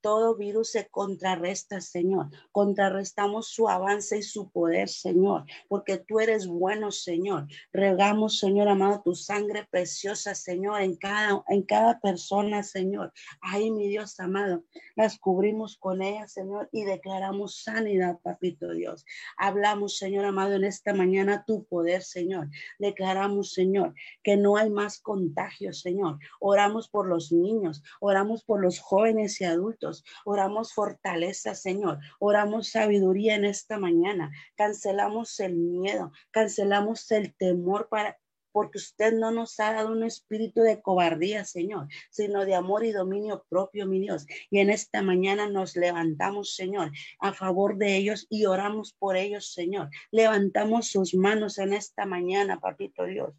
todo 0.00 0.36
virus 0.36 0.70
se 0.70 0.88
contrarresta, 0.88 1.80
Señor. 1.80 2.30
Contrarrestamos 2.52 3.48
su 3.48 3.68
avance 3.68 4.18
y 4.18 4.22
su 4.22 4.50
poder, 4.50 4.88
Señor, 4.88 5.44
porque 5.68 5.98
tú 5.98 6.20
eres 6.20 6.46
bueno, 6.46 6.90
Señor. 6.90 7.46
Regamos, 7.72 8.38
Señor 8.38 8.68
amado, 8.68 9.02
tu 9.04 9.14
sangre 9.14 9.66
preciosa, 9.70 10.34
Señor, 10.34 10.80
en 10.80 10.96
cada, 10.96 11.42
en 11.48 11.62
cada 11.62 12.00
persona, 12.00 12.62
Señor. 12.62 13.12
Ahí, 13.40 13.70
mi 13.70 13.88
Dios 13.88 14.18
amado, 14.20 14.64
las 14.96 15.18
cubrimos 15.18 15.76
con 15.76 16.02
ella, 16.02 16.26
Señor, 16.28 16.68
y 16.72 16.84
declaramos 16.84 17.62
sanidad, 17.62 18.18
papito 18.22 18.72
Dios. 18.72 19.04
Hablamos, 19.36 19.98
Señor 19.98 20.24
amado, 20.24 20.54
en 20.54 20.64
esta 20.64 20.94
mañana 20.94 21.44
tu 21.46 21.64
poder, 21.64 22.02
Señor. 22.02 22.48
Declaramos, 22.78 23.52
Señor, 23.52 23.94
que 24.22 24.36
no 24.36 24.56
hay 24.56 24.70
más 24.70 25.00
contagios, 25.00 25.80
Señor. 25.80 26.18
Oramos 26.40 26.88
por 26.88 27.06
los 27.06 27.32
niños, 27.32 27.82
oramos 28.00 28.44
por 28.44 28.60
los 28.60 28.78
jóvenes 28.78 29.40
y 29.40 29.44
adultos 29.44 29.89
Oramos 30.24 30.72
fortaleza, 30.72 31.54
Señor. 31.54 31.98
Oramos 32.18 32.70
sabiduría 32.70 33.34
en 33.34 33.44
esta 33.44 33.78
mañana. 33.78 34.30
Cancelamos 34.56 35.38
el 35.40 35.56
miedo, 35.56 36.12
cancelamos 36.30 37.10
el 37.10 37.34
temor 37.34 37.88
para 37.88 38.18
porque 38.52 38.78
usted 38.78 39.12
no 39.12 39.30
nos 39.30 39.58
ha 39.60 39.72
dado 39.72 39.92
un 39.92 40.04
espíritu 40.04 40.62
de 40.62 40.80
cobardía, 40.82 41.44
Señor, 41.44 41.88
sino 42.10 42.44
de 42.44 42.54
amor 42.54 42.84
y 42.84 42.92
dominio 42.92 43.44
propio, 43.48 43.86
mi 43.86 44.00
Dios. 44.00 44.26
Y 44.50 44.58
en 44.58 44.70
esta 44.70 45.02
mañana 45.02 45.48
nos 45.48 45.76
levantamos, 45.76 46.54
Señor, 46.54 46.90
a 47.20 47.32
favor 47.32 47.76
de 47.76 47.96
ellos 47.96 48.26
y 48.28 48.46
oramos 48.46 48.92
por 48.92 49.16
ellos, 49.16 49.52
Señor. 49.52 49.90
Levantamos 50.10 50.88
sus 50.88 51.14
manos 51.14 51.58
en 51.58 51.72
esta 51.72 52.06
mañana, 52.06 52.60
papito 52.60 53.04
Dios. 53.04 53.34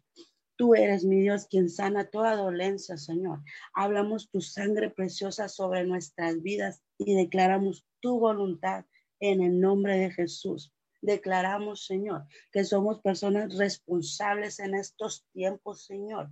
Tú 0.62 0.76
eres 0.76 1.04
mi 1.04 1.18
Dios 1.18 1.48
quien 1.48 1.68
sana 1.68 2.08
toda 2.08 2.36
dolencia, 2.36 2.96
Señor. 2.96 3.40
Hablamos 3.74 4.30
tu 4.30 4.40
sangre 4.40 4.90
preciosa 4.90 5.48
sobre 5.48 5.84
nuestras 5.84 6.40
vidas 6.40 6.84
y 6.98 7.16
declaramos 7.16 7.84
tu 7.98 8.20
voluntad 8.20 8.84
en 9.18 9.42
el 9.42 9.58
nombre 9.58 9.98
de 9.98 10.12
Jesús. 10.12 10.72
Declaramos, 11.00 11.84
Señor, 11.84 12.28
que 12.52 12.62
somos 12.62 13.00
personas 13.00 13.58
responsables 13.58 14.60
en 14.60 14.76
estos 14.76 15.26
tiempos, 15.32 15.84
Señor, 15.84 16.30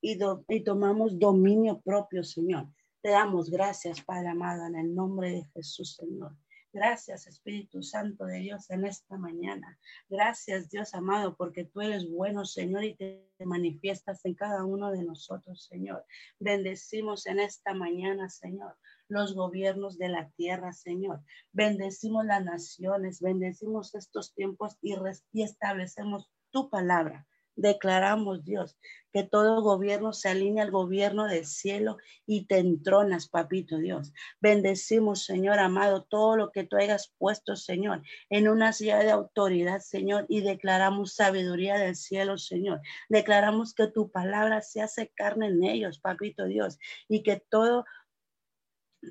y, 0.00 0.18
y 0.48 0.64
tomamos 0.64 1.16
dominio 1.16 1.80
propio, 1.80 2.24
Señor. 2.24 2.66
Te 3.00 3.10
damos 3.10 3.48
gracias, 3.48 4.02
Padre 4.02 4.30
amado, 4.30 4.66
en 4.66 4.74
el 4.74 4.92
nombre 4.92 5.30
de 5.30 5.44
Jesús, 5.54 5.94
Señor. 5.94 6.32
Gracias, 6.72 7.26
Espíritu 7.26 7.82
Santo 7.82 8.26
de 8.26 8.40
Dios, 8.40 8.68
en 8.70 8.84
esta 8.84 9.16
mañana. 9.16 9.78
Gracias, 10.08 10.68
Dios 10.68 10.92
amado, 10.94 11.34
porque 11.36 11.64
tú 11.64 11.80
eres 11.80 12.10
bueno, 12.10 12.44
Señor, 12.44 12.84
y 12.84 12.94
te 12.94 13.26
manifiestas 13.46 14.22
en 14.26 14.34
cada 14.34 14.64
uno 14.64 14.90
de 14.90 15.02
nosotros, 15.02 15.64
Señor. 15.64 16.04
Bendecimos 16.38 17.26
en 17.26 17.40
esta 17.40 17.72
mañana, 17.72 18.28
Señor, 18.28 18.76
los 19.08 19.34
gobiernos 19.34 19.96
de 19.96 20.08
la 20.08 20.28
tierra, 20.30 20.72
Señor. 20.72 21.22
Bendecimos 21.52 22.26
las 22.26 22.44
naciones, 22.44 23.22
bendecimos 23.22 23.94
estos 23.94 24.34
tiempos 24.34 24.76
y, 24.82 24.94
establecemos 25.42 26.30
tu 26.50 26.68
palabra 26.68 27.27
Declaramos, 27.58 28.44
Dios, 28.44 28.78
que 29.12 29.24
todo 29.24 29.62
gobierno 29.62 30.12
se 30.12 30.28
alinea 30.28 30.62
al 30.62 30.70
gobierno 30.70 31.26
del 31.26 31.44
cielo 31.44 31.96
y 32.24 32.46
te 32.46 32.58
entronas, 32.58 33.28
papito 33.28 33.78
Dios. 33.78 34.12
Bendecimos, 34.40 35.24
Señor 35.24 35.58
amado, 35.58 36.04
todo 36.04 36.36
lo 36.36 36.52
que 36.52 36.62
tú 36.62 36.76
hayas 36.76 37.12
puesto, 37.18 37.56
Señor, 37.56 38.02
en 38.30 38.48
una 38.48 38.72
silla 38.72 38.98
de 38.98 39.10
autoridad, 39.10 39.80
Señor, 39.80 40.26
y 40.28 40.42
declaramos 40.42 41.14
sabiduría 41.14 41.78
del 41.78 41.96
cielo, 41.96 42.38
Señor. 42.38 42.80
Declaramos 43.08 43.74
que 43.74 43.88
tu 43.88 44.12
palabra 44.12 44.62
se 44.62 44.80
hace 44.80 45.08
carne 45.08 45.48
en 45.48 45.64
ellos, 45.64 45.98
papito 45.98 46.44
Dios, 46.44 46.78
y 47.08 47.24
que 47.24 47.42
todo 47.50 47.84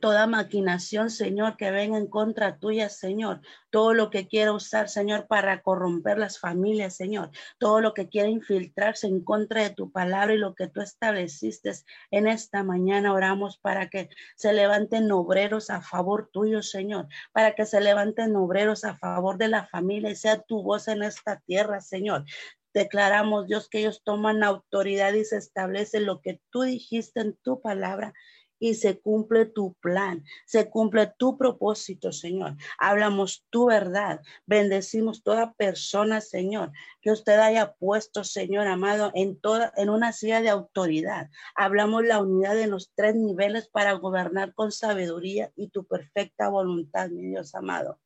toda 0.02 0.28
maquinación, 0.28 1.10
Señor, 1.10 1.58
que 1.58 1.72
venga 1.72 1.98
en 1.98 2.08
contra 2.08 2.58
tuya, 2.60 2.90
Señor. 2.90 3.42
Todo 3.70 3.94
lo 3.94 4.10
que 4.10 4.28
quiera 4.28 4.54
usar, 4.54 4.90
Señor, 4.90 5.28
para 5.28 5.62
corromper 5.62 6.18
las 6.18 6.40
familias, 6.40 6.96
Señor. 6.96 7.32
Todo 7.58 7.82
lo 7.82 7.94
que 7.94 8.10
quiera 8.10 8.30
infiltrarse 8.30 9.08
en 9.08 9.24
contra 9.24 9.64
de 9.64 9.70
tu 9.72 9.92
palabra 9.92 10.34
y 10.34 10.38
lo 10.38 10.56
que 10.56 10.68
tú 10.68 10.82
estableciste 10.82 11.72
en 12.12 12.28
esta 12.28 12.64
mañana, 12.64 13.14
oramos 13.14 13.58
para 13.58 13.90
que 13.90 14.10
se 14.36 14.54
levanten 14.54 15.12
obreros 15.12 15.70
a 15.70 15.82
favor 15.82 16.30
tuyo, 16.32 16.62
Señor. 16.62 17.08
Para 17.32 17.56
que 17.56 17.66
se 17.66 17.82
levanten 17.82 18.36
obreros 18.36 18.84
a 18.84 18.98
favor 18.98 19.38
de 19.38 19.48
la 19.48 19.68
familia 19.68 20.12
y 20.12 20.16
sea 20.16 20.42
tu 20.42 20.64
voz 20.64 20.88
en 20.88 21.04
esta 21.04 21.40
tierra, 21.46 21.82
Señor. 21.82 22.26
Declaramos, 22.74 23.48
Dios, 23.48 23.70
que 23.70 23.80
ellos 23.80 24.04
toman 24.04 24.44
autoridad 24.44 25.14
y 25.14 25.26
se 25.26 25.38
establece 25.38 26.00
lo 26.00 26.22
que 26.22 26.42
tú 26.52 26.62
dijiste 26.62 27.22
en 27.22 27.36
tu 27.38 27.62
palabra 27.62 28.14
y 28.60 28.76
se 28.76 29.00
cumple 29.00 29.46
tu 29.46 29.74
plan, 29.76 30.24
se 30.46 30.70
cumple 30.70 31.12
tu 31.18 31.38
propósito, 31.38 32.12
Señor. 32.12 32.56
Hablamos 32.80 33.46
tu 33.50 33.68
verdad, 33.68 34.22
bendecimos 34.46 35.24
toda 35.24 35.54
persona, 35.54 36.22
Señor, 36.22 36.72
que 37.02 37.12
usted 37.12 37.40
haya 37.40 37.74
puesto, 37.74 38.24
Señor 38.24 38.68
amado, 38.68 39.12
en 39.14 39.40
toda 39.40 39.74
en 39.78 39.90
una 39.90 40.12
silla 40.14 40.42
de 40.42 40.50
autoridad. 40.50 41.30
Hablamos 41.56 42.06
la 42.06 42.22
unidad 42.22 42.56
de 42.56 42.68
los 42.68 42.92
tres 42.96 43.16
niveles 43.16 43.68
para 43.68 43.94
gobernar 43.94 44.54
con 44.54 44.72
sabiduría 44.72 45.52
y 45.56 45.70
tu 45.70 45.86
perfecta 45.86 46.50
voluntad, 46.50 47.10
mi 47.10 47.26
Dios 47.26 47.56
amado. 47.56 48.00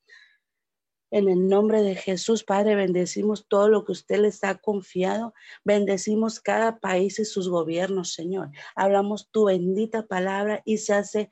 En 1.11 1.27
el 1.27 1.47
nombre 1.47 1.81
de 1.81 1.95
Jesús, 1.95 2.45
Padre, 2.45 2.75
bendecimos 2.75 3.45
todo 3.47 3.67
lo 3.67 3.83
que 3.83 3.91
usted 3.91 4.21
les 4.21 4.43
ha 4.45 4.55
confiado. 4.55 5.33
Bendecimos 5.65 6.39
cada 6.39 6.79
país 6.79 7.19
y 7.19 7.25
sus 7.25 7.49
gobiernos, 7.49 8.13
Señor. 8.13 8.49
Hablamos 8.75 9.29
tu 9.29 9.45
bendita 9.45 10.07
palabra 10.07 10.61
y 10.63 10.77
se 10.77 10.93
hace 10.93 11.29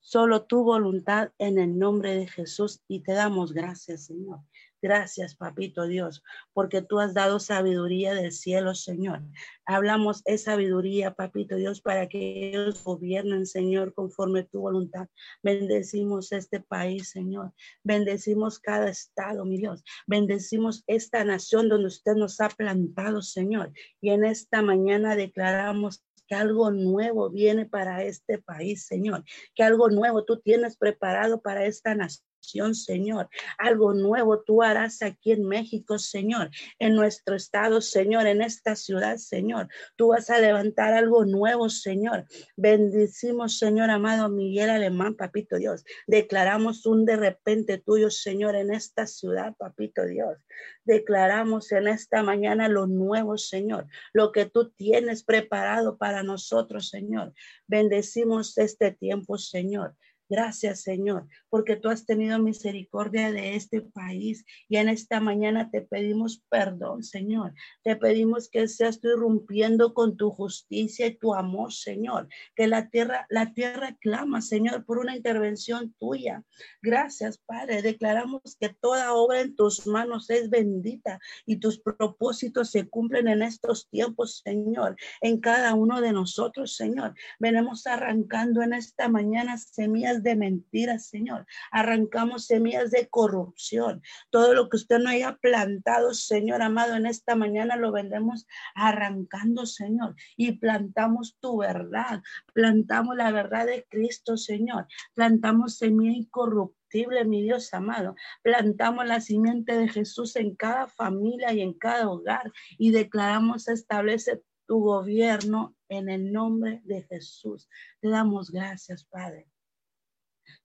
solo 0.00 0.44
tu 0.44 0.64
voluntad 0.64 1.32
en 1.38 1.58
el 1.58 1.78
nombre 1.78 2.14
de 2.14 2.26
Jesús 2.26 2.82
y 2.88 3.00
te 3.00 3.12
damos 3.12 3.54
gracias, 3.54 4.04
Señor. 4.04 4.40
Gracias, 4.82 5.36
papito 5.36 5.86
Dios, 5.86 6.24
porque 6.52 6.82
tú 6.82 6.98
has 6.98 7.14
dado 7.14 7.38
sabiduría 7.38 8.14
del 8.14 8.32
cielo, 8.32 8.74
Señor. 8.74 9.22
Hablamos 9.64 10.22
esa 10.24 10.52
sabiduría, 10.52 11.14
papito 11.14 11.54
Dios, 11.54 11.80
para 11.80 12.08
que 12.08 12.48
ellos 12.48 12.82
gobiernen, 12.82 13.46
Señor, 13.46 13.94
conforme 13.94 14.42
tu 14.42 14.58
voluntad. 14.58 15.06
Bendecimos 15.40 16.32
este 16.32 16.58
país, 16.58 17.10
Señor. 17.10 17.52
Bendecimos 17.84 18.58
cada 18.58 18.88
estado, 18.88 19.44
mi 19.44 19.56
Dios. 19.56 19.84
Bendecimos 20.08 20.82
esta 20.88 21.22
nación 21.22 21.68
donde 21.68 21.86
usted 21.86 22.14
nos 22.16 22.40
ha 22.40 22.48
plantado, 22.48 23.22
Señor. 23.22 23.72
Y 24.00 24.10
en 24.10 24.24
esta 24.24 24.62
mañana 24.62 25.14
declaramos 25.14 26.04
que 26.26 26.34
algo 26.34 26.72
nuevo 26.72 27.30
viene 27.30 27.66
para 27.66 28.02
este 28.02 28.38
país, 28.38 28.84
Señor, 28.84 29.22
que 29.54 29.62
algo 29.62 29.90
nuevo 29.90 30.24
tú 30.24 30.40
tienes 30.40 30.76
preparado 30.76 31.40
para 31.40 31.66
esta 31.66 31.94
nación 31.94 32.31
Señor. 32.42 33.28
Algo 33.58 33.94
nuevo 33.94 34.42
tú 34.42 34.62
harás 34.62 35.02
aquí 35.02 35.32
en 35.32 35.46
México, 35.46 35.98
Señor, 35.98 36.50
en 36.78 36.94
nuestro 36.94 37.36
estado, 37.36 37.80
Señor, 37.80 38.26
en 38.26 38.42
esta 38.42 38.76
ciudad, 38.76 39.16
Señor. 39.16 39.68
Tú 39.96 40.08
vas 40.08 40.28
a 40.30 40.38
levantar 40.38 40.92
algo 40.92 41.24
nuevo, 41.24 41.68
Señor. 41.68 42.26
Bendecimos, 42.56 43.58
Señor 43.58 43.90
amado 43.90 44.28
Miguel 44.28 44.70
Alemán, 44.70 45.14
papito 45.14 45.56
Dios. 45.56 45.84
Declaramos 46.06 46.84
un 46.86 47.04
de 47.04 47.16
repente 47.16 47.78
tuyo, 47.78 48.10
Señor, 48.10 48.56
en 48.56 48.72
esta 48.72 49.06
ciudad, 49.06 49.54
papito 49.56 50.04
Dios. 50.04 50.38
Declaramos 50.84 51.70
en 51.72 51.88
esta 51.88 52.22
mañana 52.22 52.68
lo 52.68 52.86
nuevo, 52.86 53.38
Señor, 53.38 53.86
lo 54.12 54.32
que 54.32 54.46
tú 54.46 54.70
tienes 54.70 55.22
preparado 55.22 55.96
para 55.96 56.22
nosotros, 56.22 56.88
Señor. 56.88 57.32
Bendecimos 57.66 58.58
este 58.58 58.90
tiempo, 58.90 59.38
Señor. 59.38 59.96
Gracias, 60.32 60.80
Señor, 60.80 61.28
porque 61.50 61.76
tú 61.76 61.90
has 61.90 62.06
tenido 62.06 62.38
misericordia 62.38 63.30
de 63.32 63.54
este 63.54 63.82
país 63.82 64.46
y 64.66 64.78
en 64.78 64.88
esta 64.88 65.20
mañana 65.20 65.68
te 65.70 65.82
pedimos 65.82 66.42
perdón, 66.48 67.02
Señor. 67.02 67.52
Te 67.84 67.96
pedimos 67.96 68.48
que 68.48 68.66
seas 68.66 68.98
tú 68.98 69.08
irrumpiendo 69.08 69.92
con 69.92 70.16
tu 70.16 70.30
justicia 70.30 71.06
y 71.06 71.18
tu 71.18 71.34
amor, 71.34 71.70
Señor. 71.74 72.28
Que 72.56 72.66
la 72.66 72.88
tierra, 72.88 73.26
la 73.28 73.52
tierra 73.52 73.94
clama, 74.00 74.40
Señor, 74.40 74.86
por 74.86 75.00
una 75.00 75.14
intervención 75.14 75.94
tuya. 75.98 76.42
Gracias, 76.80 77.36
Padre. 77.36 77.82
Declaramos 77.82 78.56
que 78.58 78.70
toda 78.70 79.12
obra 79.12 79.42
en 79.42 79.54
tus 79.54 79.86
manos 79.86 80.30
es 80.30 80.48
bendita 80.48 81.18
y 81.44 81.56
tus 81.58 81.78
propósitos 81.78 82.70
se 82.70 82.88
cumplen 82.88 83.28
en 83.28 83.42
estos 83.42 83.90
tiempos, 83.90 84.40
Señor, 84.42 84.96
en 85.20 85.40
cada 85.40 85.74
uno 85.74 86.00
de 86.00 86.12
nosotros, 86.12 86.74
Señor. 86.74 87.12
Venimos 87.38 87.86
arrancando 87.86 88.62
en 88.62 88.72
esta 88.72 89.10
mañana 89.10 89.58
semillas 89.58 90.21
de 90.22 90.36
mentiras, 90.36 91.06
Señor. 91.06 91.46
Arrancamos 91.70 92.46
semillas 92.46 92.90
de 92.90 93.08
corrupción. 93.08 94.02
Todo 94.30 94.54
lo 94.54 94.68
que 94.68 94.76
usted 94.76 94.98
no 94.98 95.10
haya 95.10 95.36
plantado, 95.36 96.14
Señor 96.14 96.62
amado, 96.62 96.94
en 96.94 97.06
esta 97.06 97.36
mañana 97.36 97.76
lo 97.76 97.92
vendemos 97.92 98.46
arrancando, 98.74 99.66
Señor. 99.66 100.14
Y 100.36 100.52
plantamos 100.52 101.36
tu 101.40 101.58
verdad. 101.58 102.22
Plantamos 102.52 103.16
la 103.16 103.30
verdad 103.30 103.66
de 103.66 103.86
Cristo, 103.88 104.36
Señor. 104.36 104.86
Plantamos 105.14 105.76
semilla 105.76 106.16
incorruptible 106.16 107.24
mi 107.24 107.42
Dios 107.42 107.72
amado. 107.72 108.14
Plantamos 108.42 109.06
la 109.06 109.20
simiente 109.20 109.76
de 109.76 109.88
Jesús 109.88 110.36
en 110.36 110.54
cada 110.54 110.88
familia 110.88 111.52
y 111.52 111.60
en 111.60 111.72
cada 111.72 112.08
hogar 112.08 112.52
y 112.78 112.90
declaramos 112.90 113.68
establece 113.68 114.42
tu 114.66 114.80
gobierno 114.80 115.74
en 115.88 116.08
el 116.08 116.32
nombre 116.32 116.80
de 116.84 117.02
Jesús. 117.02 117.68
Te 118.00 118.08
damos 118.08 118.50
gracias, 118.50 119.04
Padre. 119.04 119.51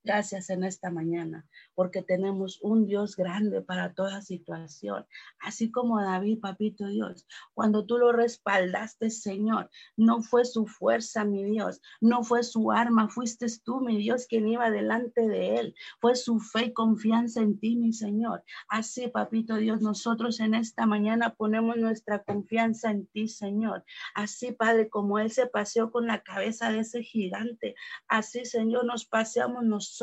Gracias 0.07 0.49
en 0.49 0.63
esta 0.63 0.89
mañana, 0.89 1.45
porque 1.75 2.01
tenemos 2.01 2.61
un 2.61 2.85
Dios 2.85 3.17
grande 3.17 3.61
para 3.61 3.93
toda 3.93 4.21
situación, 4.21 5.05
así 5.37 5.69
como 5.69 6.01
David, 6.01 6.39
papito 6.39 6.87
Dios, 6.87 7.27
cuando 7.53 7.85
tú 7.85 7.97
lo 7.97 8.13
respaldaste, 8.13 9.09
Señor, 9.09 9.69
no 9.97 10.21
fue 10.21 10.45
su 10.45 10.65
fuerza, 10.65 11.25
mi 11.25 11.43
Dios, 11.43 11.81
no 11.99 12.23
fue 12.23 12.43
su 12.43 12.71
arma, 12.71 13.09
fuiste 13.09 13.47
tú, 13.65 13.81
mi 13.81 13.97
Dios, 13.97 14.27
quien 14.27 14.47
iba 14.47 14.71
delante 14.71 15.27
de 15.27 15.57
él, 15.57 15.75
fue 15.99 16.15
su 16.15 16.39
fe 16.39 16.67
y 16.67 16.73
confianza 16.73 17.41
en 17.41 17.59
ti, 17.59 17.75
mi 17.75 17.91
Señor. 17.91 18.45
Así, 18.69 19.09
papito 19.09 19.55
Dios, 19.55 19.81
nosotros 19.81 20.39
en 20.39 20.53
esta 20.53 20.85
mañana 20.85 21.35
ponemos 21.35 21.75
nuestra 21.75 22.23
confianza 22.23 22.91
en 22.91 23.07
ti, 23.07 23.27
Señor. 23.27 23.83
Así, 24.15 24.53
Padre, 24.53 24.87
como 24.87 25.19
él 25.19 25.31
se 25.31 25.47
paseó 25.47 25.91
con 25.91 26.07
la 26.07 26.23
cabeza 26.23 26.71
de 26.71 26.79
ese 26.79 27.03
gigante, 27.03 27.75
así, 28.07 28.45
Señor, 28.45 28.85
nos 28.85 29.05
paseamos 29.05 29.65
nosotros 29.65 29.96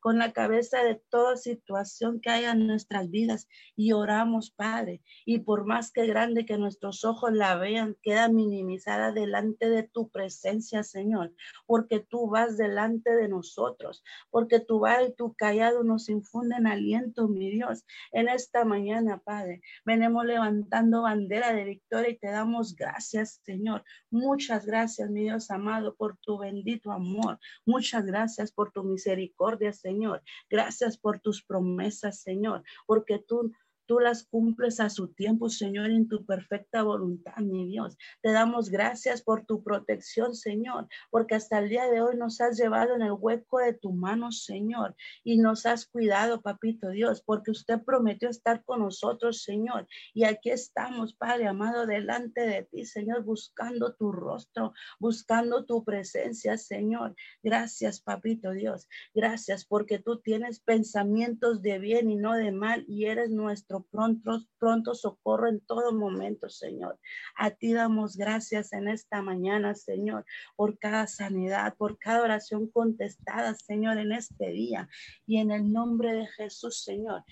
con 0.00 0.18
la 0.18 0.32
cabeza 0.32 0.82
de 0.82 1.02
toda 1.08 1.36
situación 1.36 2.20
que 2.20 2.30
haya 2.30 2.52
en 2.52 2.66
nuestras 2.66 3.10
vidas 3.10 3.48
y 3.76 3.92
oramos, 3.92 4.50
Padre. 4.50 5.02
Y 5.24 5.40
por 5.40 5.66
más 5.66 5.90
que 5.90 6.06
grande 6.06 6.46
que 6.46 6.58
nuestros 6.58 7.04
ojos 7.04 7.32
la 7.32 7.56
vean, 7.56 7.96
queda 8.02 8.28
minimizada 8.28 9.12
delante 9.12 9.68
de 9.68 9.82
tu 9.82 10.08
presencia, 10.10 10.82
Señor, 10.82 11.32
porque 11.66 12.00
tú 12.00 12.28
vas 12.28 12.56
delante 12.56 13.14
de 13.14 13.28
nosotros, 13.28 14.04
porque 14.30 14.60
tu 14.60 14.80
vara 14.80 15.04
y 15.04 15.14
tu 15.14 15.34
callado 15.34 15.82
nos 15.82 16.08
infunden 16.08 16.66
aliento, 16.66 17.28
mi 17.28 17.50
Dios. 17.50 17.84
En 18.12 18.28
esta 18.28 18.64
mañana, 18.64 19.18
Padre, 19.24 19.62
venimos 19.84 20.24
levantando 20.24 21.02
bandera 21.02 21.52
de 21.52 21.64
victoria 21.64 22.10
y 22.10 22.18
te 22.18 22.28
damos 22.28 22.76
gracias, 22.76 23.40
Señor. 23.42 23.84
Muchas 24.10 24.66
gracias, 24.66 25.10
mi 25.10 25.22
Dios 25.22 25.50
amado, 25.50 25.94
por 25.96 26.16
tu 26.18 26.38
bendito 26.38 26.92
amor. 26.92 27.38
Muchas 27.66 28.04
gracias 28.04 28.52
por 28.52 28.70
tu 28.72 28.84
misericordia 28.84 29.23
misericordia, 29.24 29.72
Señor. 29.72 30.22
Gracias 30.48 30.98
por 30.98 31.20
tus 31.20 31.42
promesas, 31.42 32.20
Señor, 32.20 32.62
porque 32.86 33.18
tú 33.18 33.52
Tú 33.86 34.00
las 34.00 34.24
cumples 34.24 34.80
a 34.80 34.88
su 34.88 35.08
tiempo, 35.08 35.48
Señor, 35.48 35.90
en 35.90 36.08
tu 36.08 36.24
perfecta 36.24 36.82
voluntad, 36.82 37.36
mi 37.38 37.68
Dios. 37.68 37.96
Te 38.22 38.32
damos 38.32 38.70
gracias 38.70 39.22
por 39.22 39.44
tu 39.44 39.62
protección, 39.62 40.34
Señor, 40.34 40.88
porque 41.10 41.34
hasta 41.34 41.58
el 41.58 41.68
día 41.68 41.86
de 41.90 42.00
hoy 42.00 42.16
nos 42.16 42.40
has 42.40 42.56
llevado 42.56 42.94
en 42.94 43.02
el 43.02 43.12
hueco 43.12 43.58
de 43.58 43.74
tu 43.74 43.92
mano, 43.92 44.32
Señor, 44.32 44.96
y 45.22 45.38
nos 45.38 45.66
has 45.66 45.86
cuidado, 45.86 46.40
papito 46.40 46.88
Dios, 46.88 47.22
porque 47.22 47.50
usted 47.50 47.82
prometió 47.82 48.28
estar 48.28 48.64
con 48.64 48.80
nosotros, 48.80 49.42
Señor. 49.42 49.86
Y 50.14 50.24
aquí 50.24 50.50
estamos, 50.50 51.14
Padre 51.14 51.46
amado, 51.46 51.86
delante 51.86 52.40
de 52.40 52.62
ti, 52.64 52.84
Señor, 52.86 53.24
buscando 53.24 53.94
tu 53.94 54.12
rostro, 54.12 54.72
buscando 54.98 55.64
tu 55.64 55.84
presencia, 55.84 56.56
Señor. 56.56 57.14
Gracias, 57.42 58.00
papito 58.00 58.52
Dios. 58.52 58.88
Gracias 59.14 59.64
porque 59.64 59.98
tú 59.98 60.20
tienes 60.20 60.60
pensamientos 60.60 61.62
de 61.62 61.78
bien 61.78 62.10
y 62.10 62.16
no 62.16 62.34
de 62.34 62.52
mal 62.52 62.84
y 62.88 63.06
eres 63.06 63.30
nuestro 63.30 63.73
pronto, 63.82 64.42
pronto 64.58 64.94
socorro 64.94 65.48
en 65.48 65.60
todo 65.60 65.92
momento, 65.92 66.48
Señor. 66.48 66.98
A 67.36 67.50
ti 67.50 67.72
damos 67.72 68.16
gracias 68.16 68.72
en 68.72 68.88
esta 68.88 69.22
mañana, 69.22 69.74
Señor, 69.74 70.24
por 70.56 70.78
cada 70.78 71.06
sanidad, 71.06 71.74
por 71.76 71.98
cada 71.98 72.22
oración 72.22 72.68
contestada, 72.68 73.54
Señor, 73.54 73.98
en 73.98 74.12
este 74.12 74.50
día. 74.50 74.88
Y 75.26 75.38
en 75.38 75.50
el 75.50 75.72
nombre 75.72 76.12
de 76.12 76.26
Jesús, 76.26 76.82
Señor, 76.82 77.24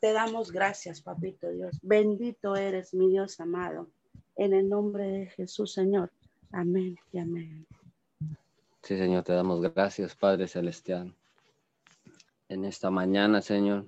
te 0.00 0.12
damos 0.12 0.50
gracias, 0.50 1.00
papito 1.00 1.48
Dios. 1.50 1.78
Bendito 1.82 2.56
eres, 2.56 2.92
mi 2.92 3.08
Dios 3.08 3.38
amado. 3.38 3.88
En 4.36 4.52
el 4.52 4.68
nombre 4.68 5.06
de 5.06 5.26
Jesús, 5.26 5.72
Señor. 5.72 6.10
Amén 6.50 6.96
y 7.12 7.18
amén. 7.18 7.66
Sí, 8.82 8.98
Señor, 8.98 9.22
te 9.22 9.32
damos 9.32 9.60
gracias, 9.60 10.16
Padre 10.16 10.48
Celestial. 10.48 11.14
En 12.48 12.64
esta 12.64 12.90
mañana, 12.90 13.40
Señor, 13.40 13.86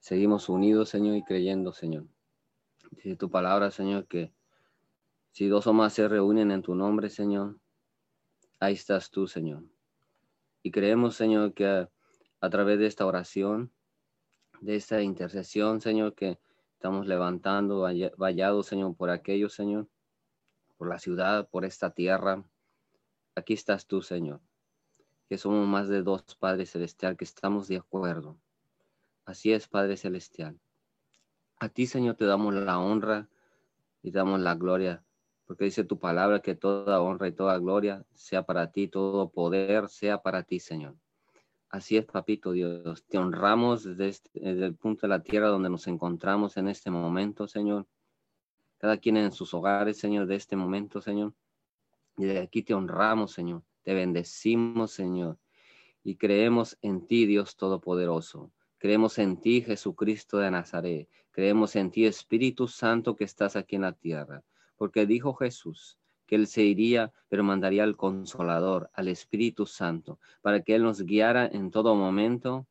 seguimos 0.00 0.48
unidos, 0.48 0.88
Señor, 0.88 1.16
y 1.16 1.22
creyendo, 1.22 1.72
Señor. 1.72 2.06
Dice 2.90 3.16
tu 3.16 3.30
palabra, 3.30 3.70
Señor, 3.70 4.08
que 4.08 4.32
si 5.30 5.46
dos 5.46 5.68
o 5.68 5.72
más 5.72 5.92
se 5.92 6.08
reúnen 6.08 6.50
en 6.50 6.62
tu 6.62 6.74
nombre, 6.74 7.08
Señor, 7.08 7.60
ahí 8.58 8.74
estás 8.74 9.10
tú, 9.10 9.28
Señor. 9.28 9.62
Y 10.62 10.72
creemos, 10.72 11.14
Señor, 11.14 11.54
que 11.54 11.88
a, 12.40 12.50
través 12.50 12.80
de 12.80 12.86
esta 12.86 13.06
oración, 13.06 13.72
de 14.60 14.74
esta 14.74 15.00
intercesión, 15.00 15.80
Señor, 15.80 16.14
que 16.14 16.40
estamos 16.72 17.06
levantando, 17.06 17.86
vallados, 18.16 18.66
Señor, 18.66 18.96
por 18.96 19.10
aquellos, 19.10 19.54
Señor, 19.54 19.86
por 20.76 20.88
la 20.88 20.98
ciudad, 20.98 21.48
por 21.48 21.64
esta 21.64 21.90
tierra, 21.90 22.44
Aquí 23.36 23.54
estás 23.54 23.86
tú, 23.86 24.02
Señor, 24.02 24.40
que 25.28 25.38
somos 25.38 25.66
más 25.66 25.88
de 25.88 26.02
dos, 26.02 26.22
Padre 26.38 26.66
Celestial, 26.66 27.16
que 27.16 27.24
estamos 27.24 27.68
de 27.68 27.76
acuerdo. 27.76 28.36
Así 29.30 29.52
es, 29.52 29.68
Padre 29.68 29.96
Celestial. 29.96 30.58
A 31.60 31.68
ti, 31.68 31.86
Señor, 31.86 32.16
te 32.16 32.24
damos 32.24 32.52
la 32.52 32.80
honra 32.80 33.28
y 34.02 34.10
damos 34.10 34.40
la 34.40 34.56
gloria, 34.56 35.04
porque 35.46 35.66
dice 35.66 35.84
tu 35.84 36.00
palabra 36.00 36.40
que 36.40 36.56
toda 36.56 37.00
honra 37.00 37.28
y 37.28 37.32
toda 37.32 37.56
gloria 37.58 38.04
sea 38.12 38.42
para 38.42 38.72
ti, 38.72 38.88
todo 38.88 39.30
poder 39.30 39.88
sea 39.88 40.20
para 40.20 40.42
ti, 40.42 40.58
Señor. 40.58 40.96
Así 41.68 41.96
es, 41.96 42.06
papito 42.06 42.50
Dios. 42.50 43.04
Te 43.04 43.18
honramos 43.18 43.84
desde, 43.84 44.08
este, 44.08 44.30
desde, 44.34 44.66
el 44.66 44.74
punto 44.74 45.02
de 45.02 45.10
la 45.10 45.22
tierra 45.22 45.46
donde 45.46 45.70
nos 45.70 45.86
encontramos 45.86 46.56
en 46.56 46.66
este 46.66 46.90
momento, 46.90 47.46
Señor. 47.46 47.86
Cada 48.78 48.96
quien 48.96 49.16
en 49.16 49.30
sus 49.30 49.54
hogares, 49.54 49.96
Señor, 49.96 50.26
de 50.26 50.34
este 50.34 50.56
momento, 50.56 51.00
Señor. 51.00 51.34
Y 52.16 52.24
de 52.24 52.40
aquí 52.40 52.64
te 52.64 52.74
honramos, 52.74 53.30
Señor. 53.30 53.62
Te 53.84 53.94
bendecimos, 53.94 54.90
Señor. 54.90 55.38
Y 56.02 56.16
creemos 56.16 56.76
en 56.82 57.06
ti, 57.06 57.26
Dios 57.26 57.54
Todopoderoso. 57.54 58.50
Creemos 58.80 59.18
en 59.18 59.38
ti, 59.38 59.60
Jesucristo 59.60 60.38
de 60.38 60.50
Nazaret. 60.50 61.06
Creemos 61.32 61.76
en 61.76 61.90
ti, 61.90 62.06
Espíritu 62.06 62.66
Santo, 62.66 63.14
que 63.14 63.24
estás 63.24 63.54
aquí 63.54 63.76
en 63.76 63.82
la 63.82 63.92
tierra. 63.92 64.42
Porque 64.76 65.04
dijo 65.04 65.34
Jesús 65.34 65.98
que 66.26 66.36
Él 66.36 66.46
se 66.46 66.62
iría, 66.62 67.12
pero 67.28 67.44
mandaría 67.44 67.82
al 67.82 67.98
Consolador, 67.98 68.88
al 68.94 69.08
Espíritu 69.08 69.66
Santo, 69.66 70.18
para 70.40 70.62
que 70.62 70.76
Él 70.76 70.82
nos 70.82 71.02
guiara 71.02 71.46
en 71.46 71.70
todo 71.70 71.94
momento 71.94 72.66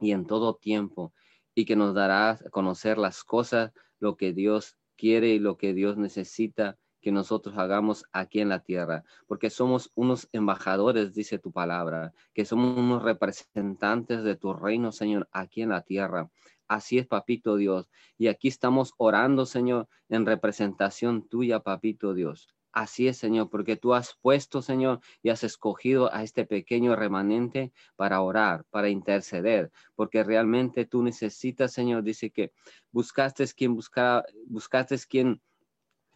y 0.00 0.10
en 0.10 0.26
todo 0.26 0.56
tiempo, 0.56 1.12
y 1.54 1.66
que 1.66 1.76
nos 1.76 1.94
dará 1.94 2.30
a 2.30 2.50
conocer 2.50 2.98
las 2.98 3.22
cosas, 3.22 3.72
lo 4.00 4.16
que 4.16 4.32
Dios 4.32 4.76
quiere 4.96 5.28
y 5.28 5.38
lo 5.38 5.56
que 5.56 5.72
Dios 5.72 5.98
necesita 5.98 6.78
que 7.00 7.12
nosotros 7.12 7.56
hagamos 7.58 8.04
aquí 8.12 8.40
en 8.40 8.48
la 8.48 8.60
tierra, 8.60 9.04
porque 9.26 9.50
somos 9.50 9.90
unos 9.94 10.28
embajadores, 10.32 11.14
dice 11.14 11.38
tu 11.38 11.52
palabra, 11.52 12.12
que 12.34 12.44
somos 12.44 12.76
unos 12.76 13.02
representantes 13.02 14.22
de 14.24 14.36
tu 14.36 14.52
reino, 14.52 14.92
Señor, 14.92 15.28
aquí 15.32 15.62
en 15.62 15.70
la 15.70 15.82
tierra. 15.82 16.30
Así 16.66 16.98
es, 16.98 17.06
papito 17.06 17.56
Dios. 17.56 17.90
Y 18.18 18.28
aquí 18.28 18.48
estamos 18.48 18.92
orando, 18.98 19.46
Señor, 19.46 19.88
en 20.08 20.26
representación 20.26 21.26
tuya, 21.26 21.60
papito 21.60 22.12
Dios. 22.12 22.54
Así 22.72 23.08
es, 23.08 23.16
Señor, 23.16 23.48
porque 23.48 23.76
tú 23.76 23.94
has 23.94 24.16
puesto, 24.20 24.60
Señor, 24.60 25.00
y 25.22 25.30
has 25.30 25.42
escogido 25.42 26.12
a 26.14 26.22
este 26.22 26.44
pequeño 26.44 26.94
remanente 26.94 27.72
para 27.96 28.20
orar, 28.20 28.64
para 28.70 28.90
interceder, 28.90 29.72
porque 29.96 30.22
realmente 30.22 30.84
tú 30.84 31.02
necesitas, 31.02 31.72
Señor, 31.72 32.02
dice 32.02 32.30
que 32.30 32.52
buscaste 32.92 33.46
quien 33.56 33.74
buscara, 33.74 34.24
buscaste 34.46 34.96
quien 35.08 35.40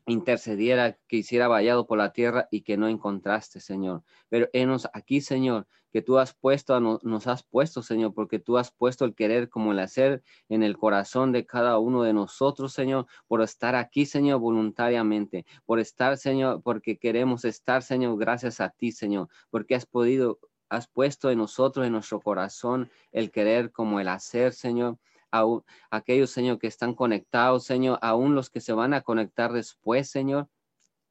intercediera, 0.06 0.98
que 1.06 1.18
hiciera 1.18 1.48
vallado 1.48 1.86
por 1.86 1.98
la 1.98 2.12
tierra 2.12 2.48
y 2.50 2.62
que 2.62 2.76
no 2.76 2.88
encontraste, 2.88 3.60
Señor. 3.60 4.02
Pero 4.28 4.48
enos 4.52 4.88
aquí, 4.92 5.20
Señor, 5.20 5.66
que 5.92 6.02
tú 6.02 6.18
has 6.18 6.32
puesto, 6.34 6.80
nos 6.80 7.26
has 7.26 7.42
puesto, 7.42 7.82
Señor, 7.82 8.14
porque 8.14 8.38
tú 8.38 8.56
has 8.56 8.72
puesto 8.72 9.04
el 9.04 9.14
querer 9.14 9.50
como 9.50 9.72
el 9.72 9.78
hacer 9.78 10.22
en 10.48 10.62
el 10.62 10.78
corazón 10.78 11.32
de 11.32 11.44
cada 11.44 11.78
uno 11.78 12.02
de 12.02 12.14
nosotros, 12.14 12.72
Señor, 12.72 13.06
por 13.28 13.42
estar 13.42 13.74
aquí, 13.74 14.06
Señor, 14.06 14.40
voluntariamente, 14.40 15.44
por 15.66 15.78
estar, 15.78 16.16
Señor, 16.16 16.62
porque 16.62 16.98
queremos 16.98 17.44
estar, 17.44 17.82
Señor, 17.82 18.18
gracias 18.18 18.60
a 18.60 18.70
ti, 18.70 18.90
Señor, 18.90 19.28
porque 19.50 19.74
has 19.74 19.84
podido, 19.84 20.38
has 20.70 20.88
puesto 20.88 21.30
en 21.30 21.38
nosotros, 21.38 21.86
en 21.86 21.92
nuestro 21.92 22.20
corazón, 22.20 22.90
el 23.12 23.30
querer 23.30 23.70
como 23.70 24.00
el 24.00 24.08
hacer, 24.08 24.54
Señor 24.54 24.98
a 25.32 25.44
aquellos, 25.90 26.30
Señor, 26.30 26.58
que 26.58 26.66
están 26.68 26.94
conectados, 26.94 27.64
Señor, 27.64 27.98
aún 28.02 28.34
los 28.34 28.50
que 28.50 28.60
se 28.60 28.72
van 28.72 28.94
a 28.94 29.02
conectar 29.02 29.52
después, 29.52 30.10
Señor 30.10 30.48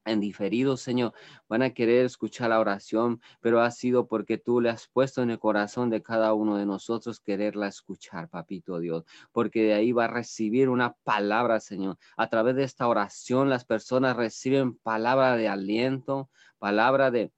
en 0.04 0.20
diferido, 0.20 0.76
Señor, 0.76 1.12
van 1.48 1.62
a 1.62 1.70
querer 1.70 2.04
escuchar 2.04 2.50
la 2.50 2.60
oración, 2.60 3.20
pero 3.40 3.60
ha 3.60 3.70
sido 3.70 4.08
porque 4.08 4.38
tú 4.38 4.60
le 4.60 4.70
has 4.70 4.88
puesto 4.88 5.22
en 5.22 5.30
el 5.30 5.38
corazón 5.38 5.90
de 5.90 6.02
cada 6.02 6.34
uno 6.34 6.56
de 6.56 6.66
nosotros 6.66 7.20
quererla 7.20 7.68
escuchar, 7.68 8.28
papito 8.28 8.78
Dios, 8.78 9.04
porque 9.32 9.62
de 9.62 9.74
ahí 9.74 9.92
va 9.92 10.06
a 10.06 10.08
recibir 10.08 10.68
una 10.68 10.94
palabra, 11.04 11.60
Señor. 11.60 11.98
A 12.16 12.28
través 12.28 12.56
de 12.56 12.64
esta 12.64 12.88
oración 12.88 13.48
las 13.48 13.64
personas 13.64 14.16
reciben 14.16 14.76
palabra 14.78 15.36
de 15.36 15.48
aliento, 15.48 16.30
palabra 16.58 17.10
de, 17.10 17.32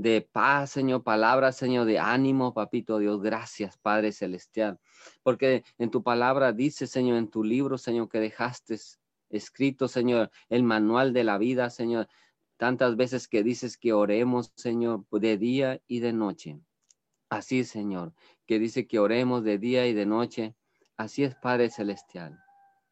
de 0.00 0.22
paz, 0.22 0.70
Señor, 0.70 1.02
palabra, 1.02 1.52
Señor, 1.52 1.84
de 1.84 1.98
ánimo, 1.98 2.54
papito 2.54 2.98
Dios. 2.98 3.20
Gracias, 3.20 3.76
Padre 3.76 4.12
Celestial, 4.12 4.78
porque 5.22 5.62
en 5.76 5.90
tu 5.90 6.02
palabra 6.02 6.52
dice, 6.52 6.86
Señor, 6.86 7.18
en 7.18 7.28
tu 7.28 7.44
libro, 7.44 7.76
Señor, 7.76 8.08
que 8.08 8.18
dejaste 8.18 8.78
escrito, 9.28 9.88
Señor, 9.88 10.30
el 10.48 10.62
manual 10.62 11.12
de 11.12 11.24
la 11.24 11.36
vida, 11.36 11.68
Señor. 11.68 12.08
Tantas 12.56 12.96
veces 12.96 13.28
que 13.28 13.42
dices 13.42 13.76
que 13.76 13.92
oremos, 13.92 14.52
Señor, 14.56 15.04
de 15.10 15.36
día 15.36 15.82
y 15.86 16.00
de 16.00 16.14
noche. 16.14 16.60
Así, 17.28 17.64
Señor, 17.64 18.14
que 18.46 18.58
dice 18.58 18.86
que 18.86 18.98
oremos 18.98 19.44
de 19.44 19.58
día 19.58 19.86
y 19.86 19.92
de 19.92 20.06
noche. 20.06 20.54
Así 20.96 21.24
es, 21.24 21.34
Padre 21.34 21.68
Celestial. 21.68 22.42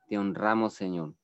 Te 0.08 0.18
honramos, 0.18 0.74
Señor. 0.74 1.14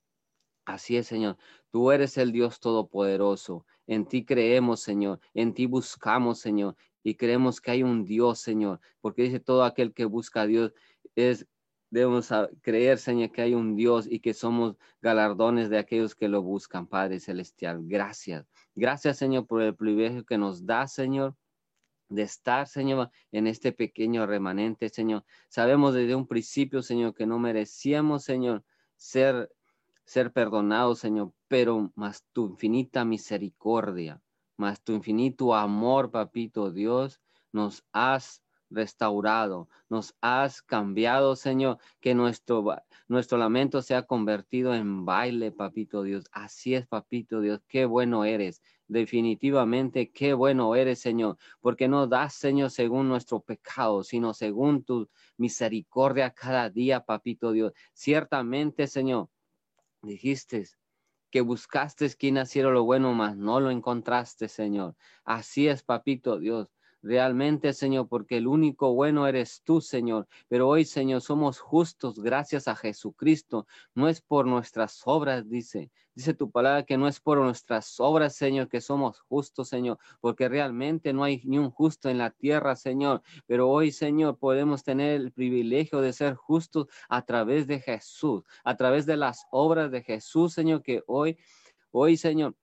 Así 0.64 0.96
es, 0.96 1.06
Señor. 1.06 1.36
Tú 1.70 1.90
eres 1.90 2.16
el 2.18 2.32
Dios 2.32 2.60
Todopoderoso. 2.60 3.66
En 3.86 4.06
ti 4.06 4.24
creemos, 4.24 4.80
Señor. 4.80 5.20
En 5.34 5.52
ti 5.54 5.66
buscamos, 5.66 6.40
Señor. 6.40 6.76
Y 7.02 7.16
creemos 7.16 7.60
que 7.60 7.72
hay 7.72 7.82
un 7.82 8.04
Dios, 8.04 8.40
Señor. 8.40 8.80
Porque 9.00 9.22
dice 9.22 9.40
todo 9.40 9.64
aquel 9.64 9.92
que 9.92 10.06
busca 10.06 10.42
a 10.42 10.46
Dios 10.46 10.72
es 11.14 11.46
debemos 11.94 12.28
creer, 12.60 12.98
Señor, 12.98 13.30
que 13.30 13.42
hay 13.42 13.54
un 13.54 13.76
Dios 13.76 14.08
y 14.10 14.18
que 14.18 14.34
somos 14.34 14.76
galardones 15.00 15.70
de 15.70 15.78
aquellos 15.78 16.16
que 16.16 16.26
lo 16.26 16.42
buscan, 16.42 16.88
Padre 16.88 17.20
Celestial. 17.20 17.82
Gracias. 17.84 18.44
Gracias, 18.74 19.18
Señor, 19.18 19.46
por 19.46 19.62
el 19.62 19.76
privilegio 19.76 20.24
que 20.24 20.36
nos 20.36 20.66
da, 20.66 20.88
Señor, 20.88 21.36
de 22.08 22.22
estar, 22.22 22.66
Señor, 22.66 23.10
en 23.30 23.46
este 23.46 23.70
pequeño 23.70 24.26
remanente, 24.26 24.88
Señor. 24.88 25.24
Sabemos 25.48 25.94
desde 25.94 26.16
un 26.16 26.26
principio, 26.26 26.82
Señor, 26.82 27.14
que 27.14 27.26
no 27.26 27.38
merecíamos, 27.38 28.24
Señor, 28.24 28.64
ser 28.96 29.53
ser 30.05 30.32
perdonado, 30.32 30.94
Señor, 30.94 31.32
pero 31.48 31.92
más 31.94 32.24
tu 32.32 32.46
infinita 32.46 33.05
misericordia, 33.05 34.22
más 34.57 34.82
tu 34.82 34.92
infinito 34.92 35.55
amor, 35.55 36.11
papito 36.11 36.70
Dios, 36.70 37.20
nos 37.52 37.84
has 37.92 38.44
restaurado, 38.70 39.68
nos 39.88 40.14
has 40.20 40.61
cambiado, 40.62 41.36
Señor, 41.36 41.78
que 42.00 42.14
nuestro, 42.14 42.64
nuestro 43.09 43.38
lamento 43.38 43.82
se 43.82 43.94
ha 43.94 44.02
convertido 44.02 44.74
en 44.74 45.05
baile, 45.05 45.52
papito 45.52 46.02
Dios. 46.02 46.24
Así 46.32 46.74
es, 46.74 46.86
papito 46.86 47.40
Dios, 47.40 47.61
qué 47.68 47.86
bueno 47.86 48.24
eres. 48.24 48.61
Definitivamente, 48.86 50.11
qué 50.11 50.34
bueno 50.34 50.74
eres, 50.74 51.00
Señor, 51.00 51.38
porque 51.61 51.88
no 51.88 52.07
das, 52.07 52.34
Señor, 52.34 52.70
según 52.70 53.09
nuestro 53.09 53.40
pecado, 53.40 54.02
sino 54.02 54.34
según 54.34 54.84
tu 54.84 55.09
misericordia 55.38 56.30
cada 56.30 56.68
día, 56.68 57.00
papito 57.00 57.52
Dios. 57.52 57.72
Ciertamente, 57.94 58.86
Señor, 58.86 59.30
Dijiste 60.05 60.64
que 61.30 61.40
buscaste 61.40 62.09
quien 62.14 62.34
naciera 62.34 62.70
lo 62.70 62.84
bueno, 62.84 63.12
mas 63.14 63.36
no 63.36 63.61
lo 63.61 63.70
encontraste, 63.70 64.48
Señor. 64.48 64.96
Así 65.24 65.68
es, 65.68 65.82
papito 65.82 66.38
Dios. 66.38 66.68
Realmente, 67.05 67.74
Señor, 67.74 68.09
porque 68.09 68.38
el 68.38 68.46
único 68.46 68.94
bueno 68.94 69.26
eres 69.26 69.62
tú, 69.62 69.80
Señor. 69.80 70.26
Pero 70.48 70.68
hoy, 70.68 70.84
Señor, 70.84 71.20
somos 71.20 71.61
justos 71.61 72.18
gracias 72.18 72.66
a 72.66 72.74
Jesucristo. 72.74 73.66
No 73.94 74.09
es 74.09 74.20
por 74.20 74.46
nuestras 74.46 75.02
obras, 75.05 75.48
dice. 75.48 75.90
Dice 76.14 76.32
tu 76.32 76.50
palabra 76.50 76.84
que 76.84 76.96
no 76.96 77.09
es 77.09 77.18
por 77.18 77.38
nuestras 77.38 77.98
obras, 77.98 78.36
Señor, 78.36 78.68
que 78.68 78.80
somos 78.80 79.18
justos, 79.20 79.68
Señor, 79.68 79.98
porque 80.20 80.48
realmente 80.48 81.12
no 81.12 81.24
hay 81.24 81.42
ni 81.44 81.59
un 81.59 81.72
justo 81.72 82.09
en 82.09 82.18
la 82.18 82.30
tierra, 82.30 82.76
Señor. 82.76 83.20
Pero 83.46 83.68
hoy, 83.68 83.90
Señor, 83.90 84.38
podemos 84.38 84.84
tener 84.84 85.20
el 85.20 85.32
privilegio 85.32 86.00
de 86.00 86.12
ser 86.12 86.34
justos 86.36 86.86
a 87.09 87.22
través 87.22 87.66
de 87.66 87.80
Jesús, 87.80 88.44
a 88.62 88.76
través 88.76 89.07
de 89.07 89.16
las 89.16 89.44
obras 89.50 89.90
de 89.90 90.02
Jesús, 90.02 90.55
Señor, 90.55 90.82
que 90.82 91.02
hoy, 91.09 91.36
hoy, 91.90 92.16
Señor, 92.16 92.55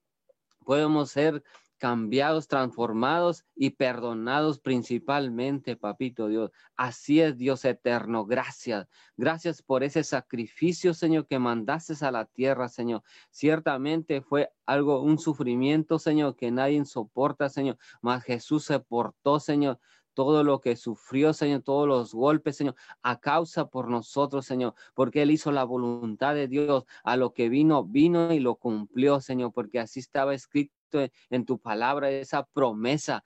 podemos 0.64 1.12
ser 1.12 1.44
cambiados, 1.82 2.48
transformados 2.48 3.44
y 3.56 3.72
perdonados 3.72 4.60
principalmente, 4.60 5.76
papito 5.76 6.28
Dios. 6.28 6.52
Así 6.76 7.22
es, 7.22 7.40
Dios 7.40 7.66
eterno. 7.66 8.24
Gracias. 8.28 8.88
Gracias 9.18 9.64
por 9.64 9.84
ese 9.84 10.04
sacrificio, 10.04 10.94
Señor, 10.94 11.26
que 11.26 11.40
mandaste 11.40 11.96
a 12.06 12.12
la 12.12 12.26
tierra, 12.26 12.70
Señor. 12.70 13.02
Ciertamente 13.32 14.22
fue 14.22 14.52
algo, 14.68 15.02
un 15.02 15.18
sufrimiento, 15.18 15.98
Señor, 15.98 16.36
que 16.36 16.52
nadie 16.52 16.86
soporta, 16.86 17.50
Señor. 17.50 17.80
Mas 18.00 18.24
Jesús 18.26 18.64
se 18.66 18.80
portó, 18.80 19.40
Señor 19.40 19.80
todo 20.14 20.44
lo 20.44 20.60
que 20.60 20.76
sufrió, 20.76 21.32
Señor, 21.32 21.62
todos 21.62 21.88
los 21.88 22.14
golpes, 22.14 22.58
Señor, 22.58 22.76
a 23.02 23.22
causa 23.22 23.70
por 23.70 23.88
nosotros, 23.88 24.46
Señor, 24.46 24.76
porque 24.94 25.22
Él 25.22 25.32
hizo 25.32 25.54
la 25.54 25.64
voluntad 25.64 26.36
de 26.36 26.50
Dios, 26.50 26.84
a 27.06 27.16
lo 27.16 27.34
que 27.34 27.48
vino, 27.48 27.86
vino 27.86 28.34
y 28.34 28.42
lo 28.42 28.56
cumplió, 28.56 29.22
Señor, 29.22 29.54
porque 29.54 29.80
así 29.80 30.02
estaba 30.02 30.34
escrito 30.34 30.81
en 31.30 31.46
tu 31.46 31.60
palabra 31.60 32.10
esa 32.10 32.44
promesa. 32.44 33.24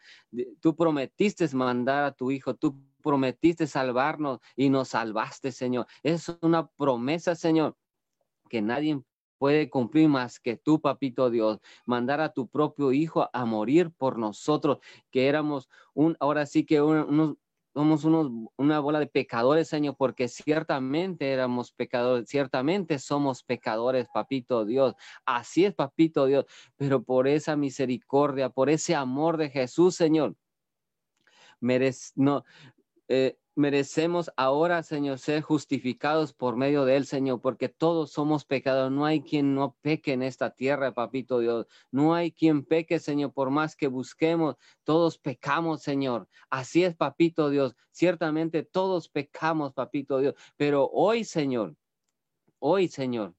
Tú 0.60 0.76
prometiste 0.76 1.48
mandar 1.56 2.04
a 2.04 2.12
tu 2.12 2.32
Hijo, 2.32 2.56
tú 2.56 2.76
prometiste 3.02 3.68
salvarnos 3.68 4.40
y 4.56 4.70
nos 4.70 4.90
salvaste, 4.90 5.52
Señor. 5.52 5.86
Es 6.04 6.28
una 6.42 6.68
promesa, 6.68 7.36
Señor, 7.36 7.78
que 8.50 8.62
nadie 8.62 9.00
puede 9.38 9.70
cumplir 9.70 10.10
más 10.10 10.40
que 10.40 10.58
tú, 10.58 10.82
papito 10.82 11.30
Dios, 11.30 11.60
mandar 11.86 12.22
a 12.22 12.34
tu 12.34 12.48
propio 12.48 12.92
hijo 12.92 13.30
a 13.32 13.46
morir 13.46 13.92
por 13.92 14.18
nosotros, 14.18 14.80
que 15.12 15.28
éramos 15.28 15.70
un, 15.94 16.16
ahora 16.20 16.46
sí 16.46 16.66
que 16.66 16.82
unos, 16.82 17.36
somos 17.76 18.06
unos, 18.06 18.32
una 18.56 18.80
bola 18.80 19.00
de 19.00 19.08
pecadores, 19.08 19.68
Señor, 19.68 19.98
porque 19.98 20.30
ciertamente 20.30 21.30
éramos 21.34 21.74
pecadores, 21.74 22.30
ciertamente 22.30 23.00
somos 23.00 23.44
pecadores, 23.44 24.08
papito 24.14 24.64
Dios. 24.64 24.96
Así 25.26 25.66
es, 25.66 25.74
papito 25.76 26.26
Dios, 26.26 26.46
pero 26.78 27.04
por 27.04 27.28
esa 27.28 27.58
misericordia, 27.58 28.50
por 28.50 28.70
ese 28.70 28.96
amor 28.96 29.36
de 29.36 29.50
Jesús, 29.50 29.94
Señor, 29.96 30.38
merece, 31.60 32.14
no, 32.16 32.46
eh, 33.10 33.38
merecemos 33.56 34.32
ahora, 34.36 34.84
Señor, 34.84 35.18
ser 35.20 35.42
justificados 35.42 36.34
por 36.34 36.58
medio 36.58 36.86
de 36.86 36.98
Él, 36.98 37.06
Señor, 37.06 37.42
porque 37.42 37.70
todos 37.70 38.12
somos 38.12 38.46
pecados. 38.46 38.92
No 38.92 39.06
hay 39.06 39.22
quien 39.22 39.56
no 39.56 39.76
peque 39.82 40.14
en 40.14 40.22
esta 40.22 40.52
tierra, 40.52 40.94
papito 40.94 41.40
Dios. 41.40 41.66
No 41.92 42.14
hay 42.14 42.32
quien 42.32 42.64
peque, 42.66 43.00
Señor, 43.00 43.34
por 43.34 43.50
más 43.50 43.76
que 43.76 43.88
busquemos. 43.88 44.56
Todos 44.84 45.18
pecamos, 45.18 45.82
Señor. 45.82 46.28
Así 46.50 46.84
es, 46.84 46.96
papito 46.96 47.50
Dios. 47.50 47.76
Ciertamente 47.92 48.64
todos 48.64 49.10
pecamos, 49.10 49.74
papito 49.74 50.20
Dios. 50.20 50.36
Pero 50.58 50.90
hoy, 50.92 51.24
Señor, 51.24 51.76
hoy, 52.60 52.90
Señor, 52.90 53.34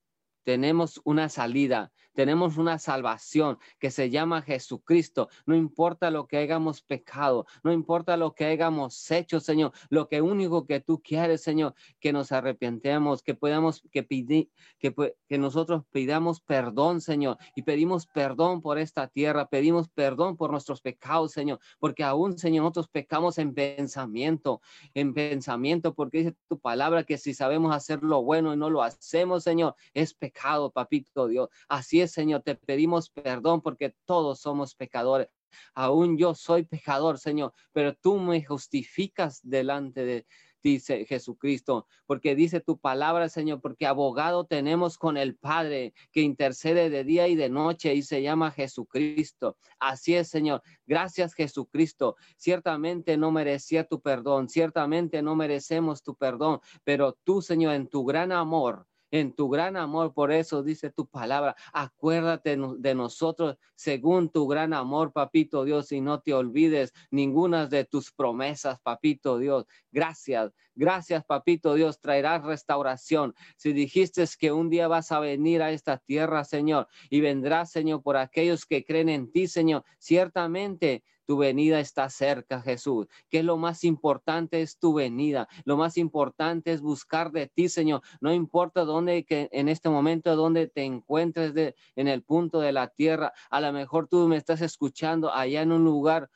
tenemos 0.45 1.01
una 1.05 1.29
salida 1.29 1.93
tenemos 2.17 2.57
una 2.57 2.79
salvación 2.79 3.59
que 3.79 3.91
se 3.91 4.11
llama 4.11 4.43
Jesucristo. 4.43 5.29
No 5.45 5.55
importa 5.55 6.11
lo 6.11 6.27
que 6.27 6.39
hayamos 6.39 6.83
pecado, 6.83 7.47
no 7.62 7.73
importa 7.73 8.17
lo 8.17 8.35
que 8.35 8.47
hayamos 8.47 9.11
hecho, 9.11 9.39
Señor. 9.39 9.73
Lo 9.91 10.09
que 10.09 10.23
único 10.23 10.67
que 10.67 10.81
tú 10.81 11.01
quieres, 11.01 11.43
Señor, 11.43 11.75
que 12.01 12.12
nos 12.12 12.33
arrepentemos, 12.33 13.23
que 13.23 13.35
podamos, 13.35 13.83
que, 13.93 14.03
pedir, 14.03 14.51
que, 14.79 14.95
que 15.29 15.39
nosotros 15.39 15.85
pidamos 15.93 16.41
perdón, 16.41 17.01
Señor, 17.01 17.37
y 17.55 17.62
pedimos 17.62 18.07
perdón 18.07 18.62
por 18.62 18.79
esta 18.79 19.09
tierra, 19.09 19.49
pedimos 19.49 19.89
perdón 19.91 20.37
por 20.37 20.51
nuestros 20.51 20.81
pecados, 20.81 21.33
Señor, 21.33 21.61
porque 21.79 22.03
aún, 22.03 22.39
Señor, 22.39 22.62
nosotros 22.62 22.89
pecamos 22.89 23.37
en 23.37 23.53
pensamiento, 23.53 24.62
en 24.95 25.12
pensamiento, 25.12 25.95
porque 25.95 26.19
dice 26.19 26.37
tu 26.49 26.59
palabra 26.59 27.05
que 27.05 27.19
si 27.19 27.35
sabemos 27.35 27.75
hacer 27.75 28.03
lo 28.03 28.23
bueno 28.23 28.55
y 28.55 28.57
no 28.57 28.71
lo 28.71 28.83
hacemos, 28.83 29.45
Señor, 29.45 29.75
es 29.93 30.14
pecado, 30.14 30.71
papito 30.71 31.29
Dios. 31.29 31.51
Así 31.69 32.01
es 32.01 32.06
Señor, 32.13 32.43
te 32.43 32.55
pedimos 32.55 33.11
perdón 33.11 33.61
porque 33.61 33.95
todos 34.05 34.41
somos 34.41 34.75
pecadores. 34.75 35.29
Aún 35.75 36.19
yo 36.19 36.35
soy 36.35 36.65
pecador, 36.65 37.19
Señor, 37.19 37.53
pero 37.73 37.95
tú 37.95 38.19
me 38.19 38.45
justificas 38.45 39.41
delante 39.43 40.05
de 40.05 40.27
dice 40.67 41.05
Jesucristo, 41.05 41.87
porque 42.07 42.35
dice 42.35 42.61
tu 42.61 42.79
palabra, 42.79 43.29
Señor, 43.29 43.61
porque 43.61 43.87
abogado 43.87 44.47
tenemos 44.47 44.99
con 44.99 45.17
el 45.17 45.37
Padre 45.37 45.95
que 46.11 46.23
intercede 46.23 46.91
de 46.91 47.05
día 47.05 47.29
y 47.29 47.37
de 47.37 47.49
noche 47.49 47.95
y 47.95 48.03
se 48.03 48.21
llama 48.23 48.51
Jesucristo. 48.51 49.57
Así 49.79 50.17
es, 50.17 50.29
Señor. 50.29 50.63
Gracias, 50.85 51.35
Jesucristo. 51.35 52.17
Ciertamente 52.37 53.17
no 53.17 53.31
merecía 53.31 53.85
tu 53.85 54.01
perdón, 54.01 54.49
ciertamente 54.49 55.23
no 55.23 55.37
merecemos 55.37 56.03
tu 56.03 56.17
perdón, 56.17 56.61
pero 56.83 57.17
tú, 57.23 57.43
Señor, 57.43 57.75
en 57.75 57.89
tu 57.89 58.05
gran 58.05 58.33
amor, 58.33 58.87
en 59.11 59.35
tu 59.35 59.49
gran 59.49 59.77
amor. 59.77 60.13
Por 60.13 60.33
eso 60.33 60.63
dice 60.63 60.91
tu 60.91 61.07
palabra, 61.07 61.57
acuérdate 61.73 62.57
de 62.79 62.95
nosotros 62.95 63.57
según 63.75 64.31
tu 64.31 64.47
gran 64.47 64.73
amor, 64.73 65.13
papito 65.13 65.65
Dios, 65.65 65.93
y 65.93 66.01
no 66.01 66.21
te 66.21 66.35
olvides 66.35 66.93
ninguna 67.11 67.67
de 67.67 67.85
tus 67.85 68.13
promesas, 68.13 68.81
papito 68.81 69.39
Dios. 69.39 69.67
Gracias, 69.91 70.53
gracias, 70.77 71.24
papito 71.24 71.74
Dios, 71.74 72.01
traerás 72.01 72.45
restauración. 72.45 73.35
Si 73.57 73.72
dijiste 73.72 74.24
que 74.39 74.53
un 74.53 74.70
día 74.70 74.87
vas 74.87 75.11
a 75.11 75.18
venir 75.18 75.62
a 75.62 75.72
esta 75.72 75.99
tierra, 75.99 76.45
Señor, 76.45 76.87
y 77.11 77.20
vendrás, 77.20 77.72
Señor, 77.72 78.03
por 78.03 78.16
aquellos 78.16 78.64
que 78.64 78.85
creen 78.85 79.09
en 79.09 79.33
ti, 79.33 79.49
Señor, 79.49 79.85
ciertamente 79.99 81.03
tu 81.27 81.37
venida 81.37 81.81
está 81.81 82.09
cerca, 82.09 82.62
Jesús. 82.62 83.09
Que 83.29 83.43
lo 83.43 83.57
más 83.57 83.83
importante 83.83 84.62
es 84.62 84.79
tu 84.79 84.95
venida. 84.95 85.49
Lo 85.64 85.77
más 85.77 85.99
importante 85.99 86.72
es 86.72 86.81
buscar 86.81 87.33
de 87.33 87.49
ti, 87.49 87.68
Señor. 87.68 88.01
No 88.20 88.33
importa 88.33 88.85
dónde, 88.85 89.24
que 89.24 89.49
en 89.51 89.68
este 89.68 89.89
momento, 89.89 90.37
donde 90.37 90.68
te 90.68 90.85
encuentres 90.85 91.74
en 91.97 92.09
el 92.09 92.22
punto 92.22 92.61
de 92.61 92.72
la 92.72 92.89
tierra. 92.89 93.33
A 93.51 93.61
lo 93.61 93.72
mejor 93.72 94.07
tú 94.07 94.29
me 94.29 94.37
estás 94.37 94.61
escuchando 94.61 95.33
allá 95.35 95.62
en 95.62 95.72
un 95.72 95.85
lugar 95.85 96.31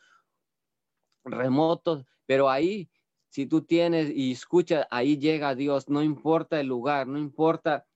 remoto, 1.24 2.05
pero 2.26 2.51
ahí, 2.51 2.91
si 3.31 3.47
tú 3.47 3.62
tienes 3.62 4.11
y 4.11 4.33
escuchas, 4.33 4.87
ahí 4.91 5.16
llega 5.16 5.55
Dios. 5.55 5.89
No 5.89 6.03
importa 6.03 6.61
el 6.61 6.66
lugar, 6.66 7.07
no 7.07 7.18
importa 7.18 7.87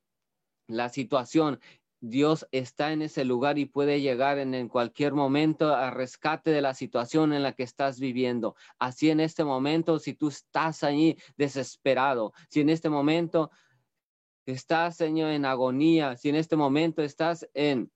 la 0.69 0.89
situación. 0.89 1.61
Dios 2.01 2.47
está 2.53 2.93
en 2.93 3.03
ese 3.03 3.25
lugar 3.25 3.59
y 3.59 3.65
puede 3.65 4.01
llegar 4.01 4.39
en, 4.39 4.69
cualquier 4.69 5.13
momento 5.15 5.75
a 5.75 5.91
rescate 5.91 6.51
de 6.51 6.61
la 6.61 6.75
situación 6.75 7.33
en 7.33 7.43
la 7.43 7.53
que 7.53 7.63
estás 7.63 7.99
viviendo. 7.99 8.57
Así 8.79 9.11
en 9.11 9.21
este 9.21 9.43
momento, 9.43 9.99
si 9.99 10.15
tú 10.15 10.29
estás 10.29 10.85
ahí 10.85 11.17
desesperado, 11.37 12.33
si 12.49 12.61
en 12.61 12.69
este 12.69 12.91
momento 12.91 13.51
estás, 14.47 14.97
Señor, 14.97 15.31
en 15.31 15.47
agonía, 15.47 16.17
si 16.17 16.29
en 16.29 16.37
este 16.37 16.57
momento 16.57 17.03
estás 17.03 17.49
en 17.55 17.91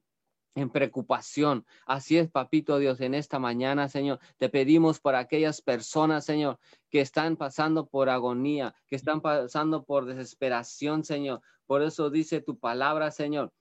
en 0.61 0.71
preocupación. 0.71 1.65
Así 1.87 2.19
es, 2.19 2.31
papito 2.31 2.79
Dios, 2.79 3.01
en 3.01 3.15
esta 3.15 3.39
mañana, 3.39 3.89
Señor, 3.89 4.19
te 4.37 4.49
pedimos 4.49 5.01
por 5.01 5.15
aquellas 5.15 5.63
personas, 5.63 6.25
Señor, 6.25 6.59
que 6.91 7.01
están 7.01 7.37
pasando 7.37 7.87
por 7.87 8.09
agonía, 8.09 8.75
que 8.87 8.97
están 8.97 9.21
pasando 9.21 9.85
por 9.85 10.07
desesperación, 10.07 11.05
Señor. 11.05 11.41
Por 11.67 11.83
eso 11.83 12.11
dice 12.11 12.41
tu 12.41 12.59
palabra, 12.59 13.11
Señor, 13.11 13.53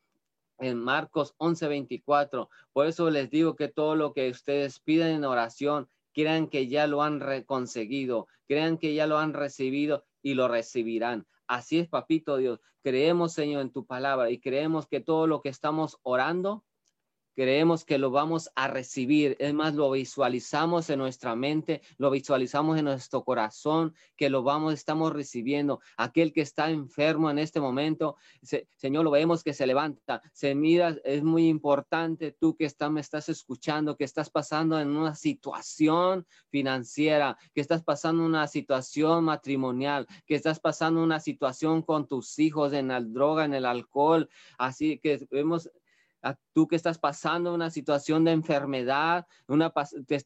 en 0.60 0.80
Marcos 0.80 1.36
11:24. 1.38 2.50
Por 2.74 2.88
eso 2.88 3.10
les 3.10 3.30
digo 3.30 3.56
que 3.56 3.68
todo 3.68 3.96
lo 3.96 4.14
que 4.14 4.30
ustedes 4.30 4.80
piden 4.80 5.16
en 5.16 5.26
oración, 5.26 5.90
crean 6.14 6.48
que 6.48 6.68
ya 6.68 6.88
lo 6.88 7.04
han 7.04 7.22
conseguido, 7.44 8.28
crean 8.48 8.78
que 8.78 8.94
ya 8.94 9.06
lo 9.08 9.20
han 9.20 9.34
recibido 9.34 10.04
y 10.24 10.34
lo 10.34 10.48
recibirán. 10.48 11.28
Así 11.48 11.80
es, 11.80 11.88
papito 11.88 12.38
Dios. 12.38 12.60
Creemos, 12.82 13.34
Señor, 13.34 13.62
en 13.62 13.72
tu 13.72 13.86
palabra 13.86 14.30
y 14.30 14.40
creemos 14.40 14.88
que 14.88 15.00
todo 15.00 15.28
lo 15.28 15.42
que 15.42 15.50
estamos 15.50 16.00
orando, 16.04 16.64
creemos 17.38 17.86
que 17.86 18.00
lo 18.00 18.10
vamos 18.10 18.50
a 18.56 18.68
recibir. 18.68 19.38
Es 19.40 19.54
más, 19.54 19.76
lo 19.76 19.92
visualizamos 19.92 20.90
en 20.90 20.98
nuestra 20.98 21.36
mente, 21.36 21.84
lo 22.00 22.10
visualizamos 22.10 22.80
en 22.80 22.86
nuestro 22.86 23.24
corazón, 23.24 23.94
que 24.16 24.32
lo 24.32 24.42
vamos, 24.42 24.74
estamos 24.74 25.14
recibiendo. 25.14 25.80
Aquel 25.98 26.34
que 26.34 26.42
está 26.42 26.72
enfermo 26.72 27.30
en 27.30 27.38
este 27.38 27.62
momento, 27.62 28.16
Señor, 28.42 29.04
lo 29.04 29.12
vemos 29.12 29.44
que 29.44 29.54
se 29.54 29.68
levanta, 29.68 30.20
se 30.34 30.56
mira, 30.56 30.98
es 31.04 31.24
muy 31.24 31.48
importante 31.48 32.32
tú 32.32 32.56
que 32.56 32.66
está, 32.66 32.90
me 32.90 33.02
estás 33.02 33.30
escuchando, 33.30 33.96
que 33.96 34.04
estás 34.04 34.32
pasando 34.32 34.80
en 34.80 34.90
una 34.90 35.14
situación 35.14 36.26
financiera, 36.50 37.38
que 37.54 37.62
estás 37.62 37.84
pasando 37.84 38.26
una 38.26 38.48
situación 38.48 39.26
matrimonial, 39.26 40.08
que 40.26 40.34
estás 40.34 40.60
pasando 40.60 41.04
una 41.04 41.20
situación 41.20 41.84
con 41.84 42.08
tus 42.08 42.40
hijos 42.40 42.74
en 42.74 42.88
la 42.88 43.00
droga, 43.00 43.46
en 43.46 43.54
el 43.54 43.68
alcohol. 43.68 44.28
Así 44.58 44.98
que 44.98 45.28
vemos 45.30 45.70
tú 46.54 46.68
que 46.68 46.76
estás 46.76 46.98
pasando 46.98 47.54
una 47.54 47.70
situación 47.70 48.24
de 48.24 48.32
enfermedad, 48.32 49.26
una 49.48 49.72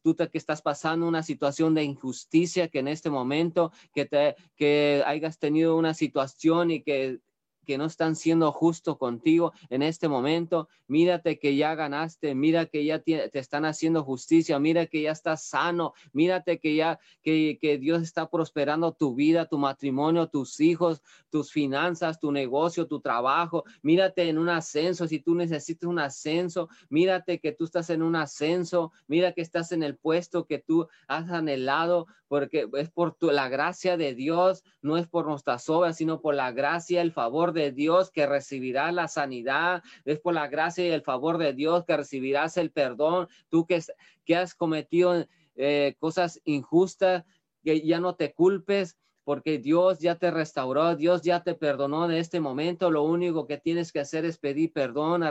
tú 0.02 0.16
que 0.16 0.38
estás 0.38 0.62
pasando 0.62 1.06
una 1.06 1.22
situación 1.22 1.74
de 1.74 1.84
injusticia, 1.84 2.68
que 2.68 2.80
en 2.80 2.88
este 2.88 3.10
momento 3.10 3.72
que 3.94 4.06
te 4.06 4.36
que 4.56 5.02
hayas 5.06 5.38
tenido 5.38 5.76
una 5.76 5.94
situación 5.94 6.70
y 6.70 6.82
que 6.82 7.20
que 7.64 7.78
no 7.78 7.86
están 7.86 8.16
siendo 8.16 8.52
justos 8.52 8.98
contigo 8.98 9.52
en 9.70 9.82
este 9.82 10.08
momento. 10.08 10.68
Mírate 10.86 11.38
que 11.38 11.56
ya 11.56 11.74
ganaste, 11.74 12.34
mira 12.34 12.66
que 12.66 12.84
ya 12.84 12.98
te, 12.98 13.30
están 13.38 13.64
haciendo 13.64 14.04
justicia, 14.04 14.58
mira 14.58 14.86
que 14.86 15.02
ya 15.02 15.12
estás 15.12 15.44
sano, 15.44 15.94
mírate 16.12 16.58
que 16.58 16.76
ya 16.76 16.98
que, 17.22 17.58
que, 17.60 17.78
Dios 17.78 18.02
está 18.02 18.28
prosperando 18.28 18.92
tu 18.92 19.14
vida, 19.14 19.46
tu 19.46 19.58
matrimonio, 19.58 20.28
tus 20.28 20.60
hijos, 20.60 21.02
tus 21.30 21.50
finanzas, 21.50 22.20
tu 22.20 22.32
negocio, 22.32 22.86
tu 22.86 23.00
trabajo. 23.00 23.64
Mírate 23.82 24.28
en 24.28 24.38
un 24.38 24.48
ascenso, 24.48 25.06
si 25.06 25.18
tú 25.18 25.34
necesitas 25.34 25.88
un 25.88 25.98
ascenso, 25.98 26.68
mírate 26.88 27.40
que 27.40 27.52
tú 27.52 27.64
estás 27.64 27.90
en 27.90 28.02
un 28.02 28.16
ascenso, 28.16 28.92
mira 29.06 29.32
que 29.32 29.40
estás 29.40 29.72
en 29.72 29.82
el 29.82 29.96
puesto 29.96 30.46
que 30.46 30.58
tú 30.58 30.88
has 31.08 31.30
anhelado, 31.30 32.06
porque 32.28 32.68
es 32.78 32.90
por 32.90 33.14
tu, 33.14 33.30
la 33.30 33.48
gracia 33.48 33.96
de 33.96 34.14
Dios, 34.14 34.64
no 34.80 34.96
es 34.96 35.06
por 35.06 35.26
nuestras 35.26 35.68
obras, 35.68 35.96
sino 35.96 36.20
por 36.20 36.34
la 36.34 36.50
gracia, 36.52 37.02
el 37.02 37.12
favor 37.12 37.51
de 37.52 37.72
Dios 37.72 38.10
que 38.10 38.26
recibirás 38.26 38.92
la 38.92 39.08
sanidad, 39.08 39.82
es 40.04 40.18
por 40.20 40.34
la 40.34 40.48
gracia 40.48 40.86
y 40.86 40.90
el 40.90 41.02
favor 41.02 41.38
de 41.38 41.52
Dios 41.52 41.84
que 41.84 41.96
recibirás 41.96 42.56
el 42.56 42.70
perdón, 42.70 43.28
tú 43.48 43.66
que, 43.66 43.82
que 44.24 44.36
has 44.36 44.54
cometido 44.54 45.26
eh, 45.56 45.94
cosas 45.98 46.40
injustas, 46.44 47.24
que 47.62 47.80
ya 47.86 48.00
no 48.00 48.14
te 48.14 48.32
culpes, 48.32 48.96
porque 49.24 49.58
Dios 49.58 49.98
ya 50.00 50.16
te 50.16 50.30
restauró, 50.30 50.96
Dios 50.96 51.22
ya 51.22 51.42
te 51.42 51.54
perdonó 51.54 52.04
en 52.04 52.12
este 52.12 52.40
momento. 52.40 52.90
Lo 52.90 53.04
único 53.04 53.46
que 53.46 53.58
tienes 53.58 53.92
que 53.92 54.00
hacer 54.00 54.24
es 54.24 54.38
pedir 54.38 54.72
perdón 54.72 55.22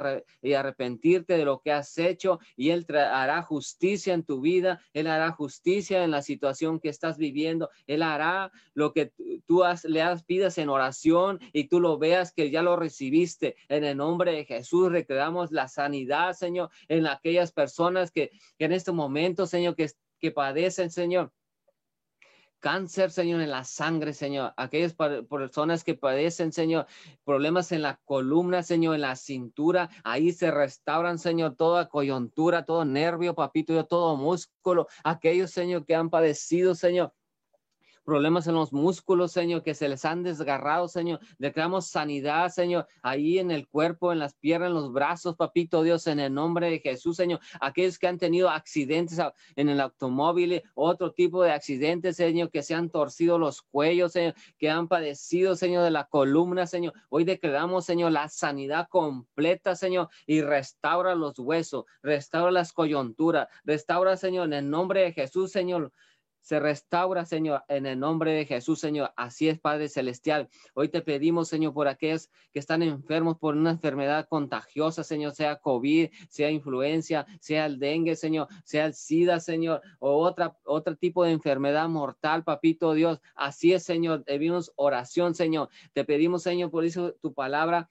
y 0.41 0.53
arrepentirte 0.53 1.37
de 1.37 1.45
lo 1.45 1.59
que 1.59 1.71
has 1.71 1.97
hecho 1.97 2.39
y 2.55 2.69
Él 2.69 2.85
hará 2.89 3.41
justicia 3.41 4.13
en 4.13 4.23
tu 4.23 4.41
vida, 4.41 4.81
Él 4.93 5.07
hará 5.07 5.31
justicia 5.31 6.03
en 6.03 6.11
la 6.11 6.21
situación 6.21 6.79
que 6.79 6.89
estás 6.89 7.17
viviendo, 7.17 7.69
Él 7.87 8.01
hará 8.01 8.51
lo 8.73 8.93
que 8.93 9.11
tú 9.45 9.63
le 9.83 10.01
has 10.01 10.21
pidas 10.23 10.57
en 10.57 10.69
oración 10.69 11.39
y 11.51 11.65
tú 11.67 11.79
lo 11.79 11.97
veas 11.97 12.31
que 12.31 12.49
ya 12.51 12.61
lo 12.61 12.75
recibiste. 12.75 13.55
En 13.67 13.83
el 13.83 13.97
nombre 13.97 14.31
de 14.31 14.45
Jesús 14.45 14.91
recreamos 14.91 15.51
la 15.51 15.67
sanidad, 15.67 16.33
Señor, 16.33 16.69
en 16.87 17.07
aquellas 17.07 17.51
personas 17.51 18.11
que, 18.11 18.31
en 18.59 18.71
este 18.71 18.91
momento, 18.91 19.45
Señor, 19.45 19.75
que 19.75 20.31
padecen, 20.31 20.91
Señor 20.91 21.31
cáncer, 22.61 23.11
Señor, 23.11 23.41
en 23.41 23.49
la 23.49 23.65
sangre, 23.65 24.13
Señor. 24.13 24.53
Aquellas 24.55 24.95
personas 25.29 25.83
que 25.83 25.95
padecen, 25.95 26.53
Señor, 26.53 26.85
problemas 27.25 27.73
en 27.73 27.81
la 27.81 27.99
columna, 28.05 28.63
Señor, 28.63 28.95
en 28.95 29.01
la 29.01 29.17
cintura, 29.17 29.89
ahí 30.05 30.31
se 30.31 30.51
restauran, 30.51 31.19
Señor, 31.19 31.55
toda 31.55 31.89
coyuntura, 31.89 32.63
todo 32.63 32.85
nervio, 32.85 33.35
papito, 33.35 33.85
todo 33.85 34.15
músculo. 34.15 34.87
Aquellos, 35.03 35.51
Señor, 35.51 35.85
que 35.85 35.95
han 35.95 36.09
padecido, 36.09 36.75
Señor, 36.75 37.11
problemas 38.03 38.47
en 38.47 38.55
los 38.55 38.73
músculos, 38.73 39.31
Señor, 39.31 39.63
que 39.63 39.73
se 39.73 39.87
les 39.87 40.05
han 40.05 40.23
desgarrado, 40.23 40.87
Señor. 40.87 41.19
Declaramos 41.37 41.87
sanidad, 41.87 42.49
Señor, 42.49 42.87
ahí 43.01 43.39
en 43.39 43.51
el 43.51 43.67
cuerpo, 43.67 44.11
en 44.11 44.19
las 44.19 44.33
piernas, 44.35 44.69
en 44.69 44.75
los 44.75 44.91
brazos, 44.91 45.35
papito 45.35 45.83
Dios, 45.83 46.07
en 46.07 46.19
el 46.19 46.33
nombre 46.33 46.69
de 46.69 46.79
Jesús, 46.79 47.17
Señor. 47.17 47.39
Aquellos 47.59 47.99
que 47.99 48.07
han 48.07 48.17
tenido 48.17 48.49
accidentes 48.49 49.19
en 49.55 49.69
el 49.69 49.79
automóvil, 49.79 50.61
otro 50.73 51.11
tipo 51.11 51.43
de 51.43 51.51
accidentes, 51.51 52.17
Señor, 52.17 52.49
que 52.51 52.63
se 52.63 52.73
han 52.73 52.89
torcido 52.89 53.37
los 53.37 53.61
cuellos, 53.61 54.13
Señor, 54.13 54.35
que 54.57 54.69
han 54.69 54.87
padecido, 54.87 55.55
Señor, 55.55 55.83
de 55.83 55.91
la 55.91 56.05
columna, 56.05 56.67
Señor. 56.67 56.93
Hoy 57.09 57.23
declaramos, 57.23 57.85
Señor, 57.85 58.11
la 58.11 58.29
sanidad 58.29 58.87
completa, 58.89 59.75
Señor, 59.75 60.09
y 60.25 60.41
restaura 60.41 61.15
los 61.15 61.37
huesos, 61.39 61.85
restaura 62.01 62.51
las 62.51 62.73
coyunturas, 62.73 63.47
restaura, 63.63 64.17
Señor, 64.17 64.47
en 64.47 64.53
el 64.53 64.69
nombre 64.69 65.01
de 65.01 65.13
Jesús, 65.13 65.51
Señor 65.51 65.91
se 66.41 66.59
restaura, 66.59 67.25
Señor, 67.25 67.63
en 67.67 67.85
el 67.85 67.99
nombre 67.99 68.31
de 68.33 68.45
Jesús, 68.45 68.79
Señor. 68.79 69.13
Así 69.15 69.47
es, 69.47 69.59
Padre 69.59 69.89
Celestial. 69.89 70.49
Hoy 70.73 70.89
te 70.89 71.01
pedimos, 71.01 71.47
Señor, 71.47 71.73
por 71.73 71.87
aquellos 71.87 72.29
que 72.51 72.59
están 72.59 72.83
enfermos 72.83 73.37
por 73.37 73.55
una 73.55 73.71
enfermedad 73.71 74.27
contagiosa, 74.27 75.03
Señor, 75.03 75.33
sea 75.33 75.57
COVID, 75.57 76.09
sea 76.29 76.49
influencia, 76.49 77.25
sea 77.39 77.65
el 77.67 77.79
dengue, 77.79 78.15
Señor, 78.15 78.47
sea 78.63 78.85
el 78.85 78.93
SIDA, 78.93 79.39
Señor, 79.39 79.81
o 79.99 80.17
otra, 80.17 80.57
otro 80.65 80.95
tipo 80.95 81.23
de 81.23 81.31
enfermedad 81.31 81.87
mortal, 81.87 82.43
papito 82.43 82.93
Dios. 82.93 83.21
Así 83.35 83.73
es, 83.73 83.83
Señor. 83.83 84.23
Pedimos 84.23 84.71
oración, 84.75 85.35
Señor. 85.35 85.69
Te 85.93 86.03
pedimos, 86.03 86.43
Señor, 86.43 86.71
por 86.71 86.85
eso 86.85 87.13
tu 87.21 87.33
palabra 87.33 87.89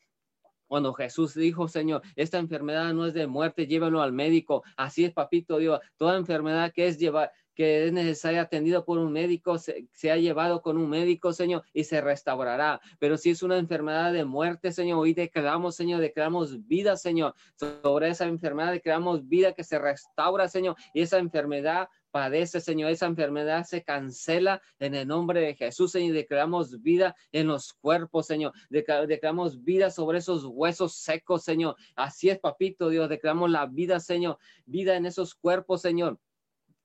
cuando 0.70 0.94
Jesús 0.94 1.34
dijo, 1.34 1.66
Señor, 1.66 2.01
esta 2.14 2.38
enfermedad 2.38 2.94
no 2.94 3.05
es 3.05 3.12
de 3.12 3.26
muerte, 3.26 3.66
llévalo 3.66 4.03
al 4.03 4.12
médico. 4.12 4.62
Así 4.76 5.05
es, 5.05 5.12
papito 5.12 5.59
Dios. 5.59 5.80
Toda 5.96 6.16
enfermedad 6.16 6.72
que 6.72 6.86
es 6.86 6.96
llevar, 6.96 7.32
que 7.55 7.86
es 7.86 7.92
necesaria 7.92 8.42
atendida 8.42 8.84
por 8.84 8.98
un 8.98 9.12
médico, 9.12 9.59
se, 9.59 10.11
ha 10.11 10.16
llevado 10.16 10.62
con 10.62 10.76
un 10.76 10.88
médico, 10.88 11.32
Señor, 11.32 11.62
y 11.72 11.84
se 11.84 12.01
restaurará. 12.01 12.80
Pero 12.98 13.16
si 13.16 13.30
es 13.30 13.42
una 13.42 13.59
enfermedad 13.59 14.12
de 14.12 14.24
muerte, 14.24 14.72
Señor, 14.72 14.98
hoy 14.98 15.14
declaramos, 15.14 15.76
Señor, 15.76 16.01
declaramos 16.01 16.66
vida, 16.66 16.96
Señor, 16.96 17.34
sobre 17.57 18.09
esa 18.09 18.26
enfermedad, 18.26 18.72
declaramos 18.72 19.28
vida 19.28 19.53
que 19.53 19.64
se 19.64 19.78
restaura, 19.78 20.48
Señor, 20.48 20.76
y 20.94 21.03
esa 21.03 21.18
enfermedad 21.18 21.88
padece, 22.11 22.61
Señor, 22.61 22.90
esa 22.90 23.07
enfermedad 23.07 23.64
se 23.64 23.82
cancela 23.82 24.61
en 24.78 24.94
el 24.94 25.07
nombre 25.07 25.40
de 25.40 25.55
Jesús, 25.55 25.92
Señor, 25.92 26.14
declaramos 26.14 26.82
vida 26.82 27.14
en 27.32 27.46
los 27.46 27.72
cuerpos, 27.74 28.26
Señor, 28.26 28.53
declaramos 28.68 29.62
vida 29.62 29.90
sobre 29.90 30.18
esos 30.18 30.44
huesos 30.44 30.96
secos, 30.96 31.44
Señor. 31.44 31.76
Así 31.94 32.28
es, 32.30 32.38
papito 32.38 32.88
Dios, 32.88 33.09
declaramos 33.09 33.51
la 33.51 33.66
vida, 33.66 34.01
Señor, 34.01 34.38
vida 34.66 34.96
en 34.96 35.07
esos 35.07 35.34
cuerpos, 35.34 35.82
Señor 35.82 36.18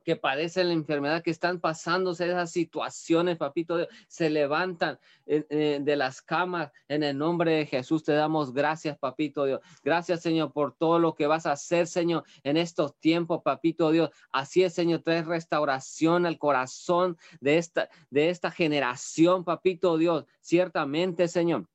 que 0.06 0.16
padecen 0.16 0.68
la 0.68 0.74
enfermedad, 0.74 1.24
que 1.24 1.32
están 1.32 1.60
pasándose 1.60 2.28
esas 2.28 2.52
situaciones, 2.52 3.38
papito, 3.38 3.88
se 4.08 4.30
levantan 4.30 5.00
de 5.26 5.96
las 5.98 6.22
camas. 6.22 6.72
En 6.88 7.02
el 7.02 7.18
nombre 7.18 7.52
de 7.54 7.66
Jesús 7.66 8.04
te 8.04 8.14
damos 8.14 8.54
gracias, 8.54 8.98
papito 9.00 9.46
Dios. 9.46 9.62
Gracias, 9.84 10.22
Señor, 10.22 10.54
por 10.54 10.76
todo 10.76 11.00
lo 11.00 11.16
que 11.16 11.26
vas 11.26 11.48
a 11.48 11.54
hacer, 11.54 11.88
Señor, 11.88 12.24
en 12.44 12.56
estos 12.56 12.96
tiempos, 13.00 13.42
papito 13.44 13.90
Dios. 13.92 14.12
Así 14.32 14.64
es, 14.64 14.74
Señor, 14.74 15.02
traes 15.02 15.26
restauración 15.26 16.28
al 16.28 16.38
corazón 16.38 17.18
de 17.42 17.58
esta, 17.58 17.90
de 18.12 18.30
esta 18.30 18.52
generación, 18.52 19.44
papito 19.44 19.98
Dios. 19.98 20.26
Ciertamente, 20.40 21.28
Señor. 21.28 21.68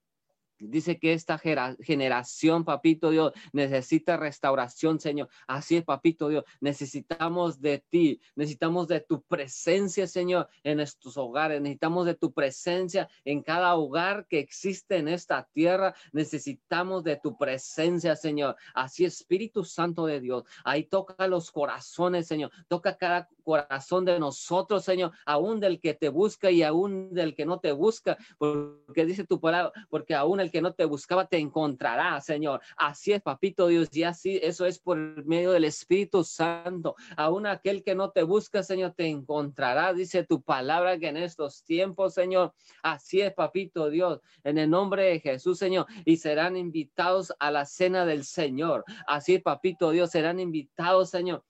Dice 0.60 0.98
que 0.98 1.14
esta 1.14 1.38
generación, 1.38 2.64
papito 2.64 3.10
Dios, 3.10 3.32
necesita 3.52 4.16
restauración, 4.16 5.00
Señor. 5.00 5.28
Así 5.46 5.76
es, 5.76 5.84
papito 5.84 6.28
Dios. 6.28 6.44
Necesitamos 6.60 7.60
de 7.60 7.78
ti, 7.78 8.20
necesitamos 8.36 8.86
de 8.88 9.00
tu 9.00 9.22
presencia, 9.22 10.06
Señor, 10.06 10.48
en 10.62 10.76
nuestros 10.76 11.16
hogares. 11.16 11.60
Necesitamos 11.60 12.06
de 12.06 12.14
tu 12.14 12.32
presencia 12.32 13.08
en 13.24 13.42
cada 13.42 13.74
hogar 13.74 14.26
que 14.26 14.38
existe 14.38 14.98
en 14.98 15.08
esta 15.08 15.48
tierra. 15.52 15.94
Necesitamos 16.12 17.04
de 17.04 17.16
tu 17.16 17.36
presencia, 17.36 18.14
Señor. 18.14 18.56
Así, 18.74 19.04
Espíritu 19.04 19.64
Santo 19.64 20.06
de 20.06 20.20
Dios. 20.20 20.44
Ahí 20.64 20.84
toca 20.84 21.26
los 21.26 21.50
corazones, 21.50 22.26
Señor. 22.26 22.50
Toca 22.68 22.96
cada 22.96 23.28
corazón 23.50 24.04
de 24.04 24.18
nosotros, 24.18 24.84
Señor, 24.84 25.12
aún 25.24 25.58
del 25.58 25.80
que 25.80 25.94
te 25.94 26.08
busca 26.08 26.50
y 26.50 26.62
aún 26.62 27.12
del 27.12 27.34
que 27.34 27.44
no 27.44 27.58
te 27.58 27.72
busca, 27.72 28.16
porque 28.38 29.04
dice 29.04 29.24
tu 29.24 29.40
palabra, 29.40 29.72
porque 29.88 30.14
aún 30.14 30.40
el 30.40 30.49
que 30.50 30.62
no 30.62 30.72
te 30.72 30.84
buscaba 30.84 31.26
te 31.26 31.38
encontrará, 31.38 32.20
Señor. 32.20 32.60
Así 32.76 33.12
es, 33.12 33.22
papito 33.22 33.66
Dios, 33.68 33.88
y 33.92 34.02
así 34.02 34.38
eso 34.42 34.66
es 34.66 34.78
por 34.78 34.98
medio 35.24 35.52
del 35.52 35.64
Espíritu 35.64 36.24
Santo. 36.24 36.96
Aún 37.16 37.46
aquel 37.46 37.82
que 37.82 37.94
no 37.94 38.10
te 38.10 38.22
busca, 38.22 38.62
Señor, 38.62 38.94
te 38.96 39.06
encontrará, 39.06 39.92
dice 39.92 40.24
tu 40.24 40.42
palabra 40.42 40.98
que 40.98 41.08
en 41.08 41.16
estos 41.16 41.64
tiempos, 41.64 42.14
Señor, 42.14 42.54
así 42.82 43.20
es, 43.20 43.32
papito 43.32 43.90
Dios, 43.90 44.20
en 44.44 44.58
el 44.58 44.70
nombre 44.70 45.04
de 45.04 45.20
Jesús, 45.20 45.58
Señor, 45.58 45.86
y 46.04 46.16
serán 46.16 46.56
invitados 46.56 47.32
a 47.38 47.50
la 47.50 47.64
cena 47.64 48.04
del 48.04 48.24
Señor. 48.24 48.84
Así 49.06 49.36
es, 49.36 49.42
papito 49.42 49.90
Dios, 49.90 50.10
serán 50.10 50.40
invitados, 50.40 51.10
Señor 51.10 51.44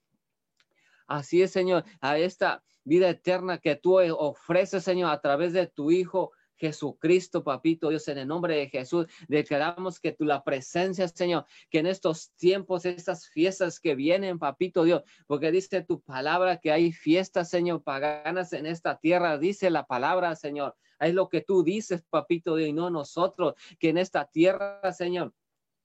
Así 1.11 1.41
es, 1.41 1.51
Señor, 1.51 1.83
a 1.99 2.17
esta 2.17 2.63
vida 2.85 3.09
eterna 3.09 3.57
que 3.57 3.75
tú 3.75 3.99
ofreces, 3.99 4.85
Señor, 4.85 5.11
a 5.11 5.19
través 5.19 5.51
de 5.51 5.67
tu 5.67 5.91
Hijo. 5.91 6.31
Jesucristo, 6.61 7.43
papito 7.43 7.89
Dios, 7.89 8.07
en 8.07 8.19
el 8.19 8.27
nombre 8.27 8.55
de 8.55 8.69
Jesús, 8.69 9.07
declaramos 9.27 9.99
que 9.99 10.11
tú 10.11 10.25
la 10.25 10.43
presencia, 10.43 11.07
Señor, 11.07 11.45
que 11.71 11.79
en 11.79 11.87
estos 11.87 12.31
tiempos, 12.35 12.85
estas 12.85 13.27
fiestas 13.27 13.79
que 13.79 13.95
vienen, 13.95 14.37
papito 14.37 14.83
Dios, 14.83 15.01
porque 15.25 15.51
dice 15.51 15.81
tu 15.81 16.01
palabra 16.01 16.57
que 16.57 16.71
hay 16.71 16.91
fiestas, 16.91 17.49
Señor, 17.49 17.81
paganas 17.81 18.53
en 18.53 18.67
esta 18.67 18.99
tierra, 18.99 19.39
dice 19.39 19.71
la 19.71 19.87
palabra, 19.87 20.35
Señor. 20.35 20.75
Es 20.99 21.15
lo 21.15 21.29
que 21.29 21.41
tú 21.41 21.63
dices, 21.63 22.03
papito 22.07 22.55
Dios, 22.55 22.69
y 22.69 22.73
no 22.73 22.91
nosotros, 22.91 23.55
que 23.79 23.89
en 23.89 23.97
esta 23.97 24.25
tierra, 24.25 24.93
Señor, 24.93 25.33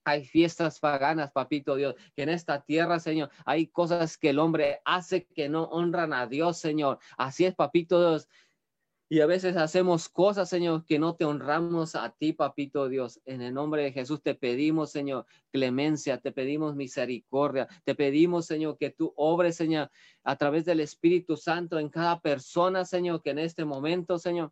hay 0.07 0.23
fiestas 0.23 0.79
paganas, 0.79 1.31
papito 1.31 1.75
Dios, 1.75 1.95
que 2.15 2.21
en 2.21 2.29
esta 2.29 2.61
tierra, 2.61 2.99
Señor, 2.99 3.29
hay 3.45 3.67
cosas 3.67 4.17
que 4.17 4.29
el 4.29 4.39
hombre 4.39 4.79
hace 4.85 5.25
que 5.25 5.49
no 5.49 5.63
honran 5.63 6.13
a 6.13 6.27
Dios, 6.27 6.59
Señor. 6.59 6.99
Así 7.17 7.43
es, 7.45 7.55
papito 7.55 7.99
Dios. 7.99 8.29
Y 9.09 9.21
a 9.21 9.25
veces 9.25 9.55
hacemos 9.55 10.09
cosas, 10.09 10.49
Señor, 10.49 10.85
que 10.85 10.99
no 10.99 11.15
te 11.15 11.23
honramos 11.23 11.95
a 11.95 12.09
ti, 12.09 12.33
papito 12.33 12.89
Dios. 12.89 13.21
En 13.23 13.41
el 13.41 13.53
nombre 13.53 13.83
de 13.83 13.93
Jesús 13.93 14.21
te 14.21 14.35
pedimos, 14.35 14.91
Señor, 14.91 15.25
clemencia, 15.49 16.17
te 16.17 16.33
pedimos 16.33 16.75
misericordia, 16.75 17.69
te 17.85 17.95
pedimos, 17.95 18.47
Señor, 18.47 18.77
que 18.77 18.89
tú 18.89 19.13
obres, 19.15 19.55
Señor, 19.55 19.89
a 20.23 20.35
través 20.35 20.65
del 20.65 20.81
Espíritu 20.81 21.37
Santo 21.37 21.79
en 21.79 21.87
cada 21.87 22.19
persona, 22.19 22.83
Señor, 22.83 23.21
que 23.21 23.29
en 23.29 23.39
este 23.39 23.63
momento, 23.63 24.19
Señor, 24.19 24.51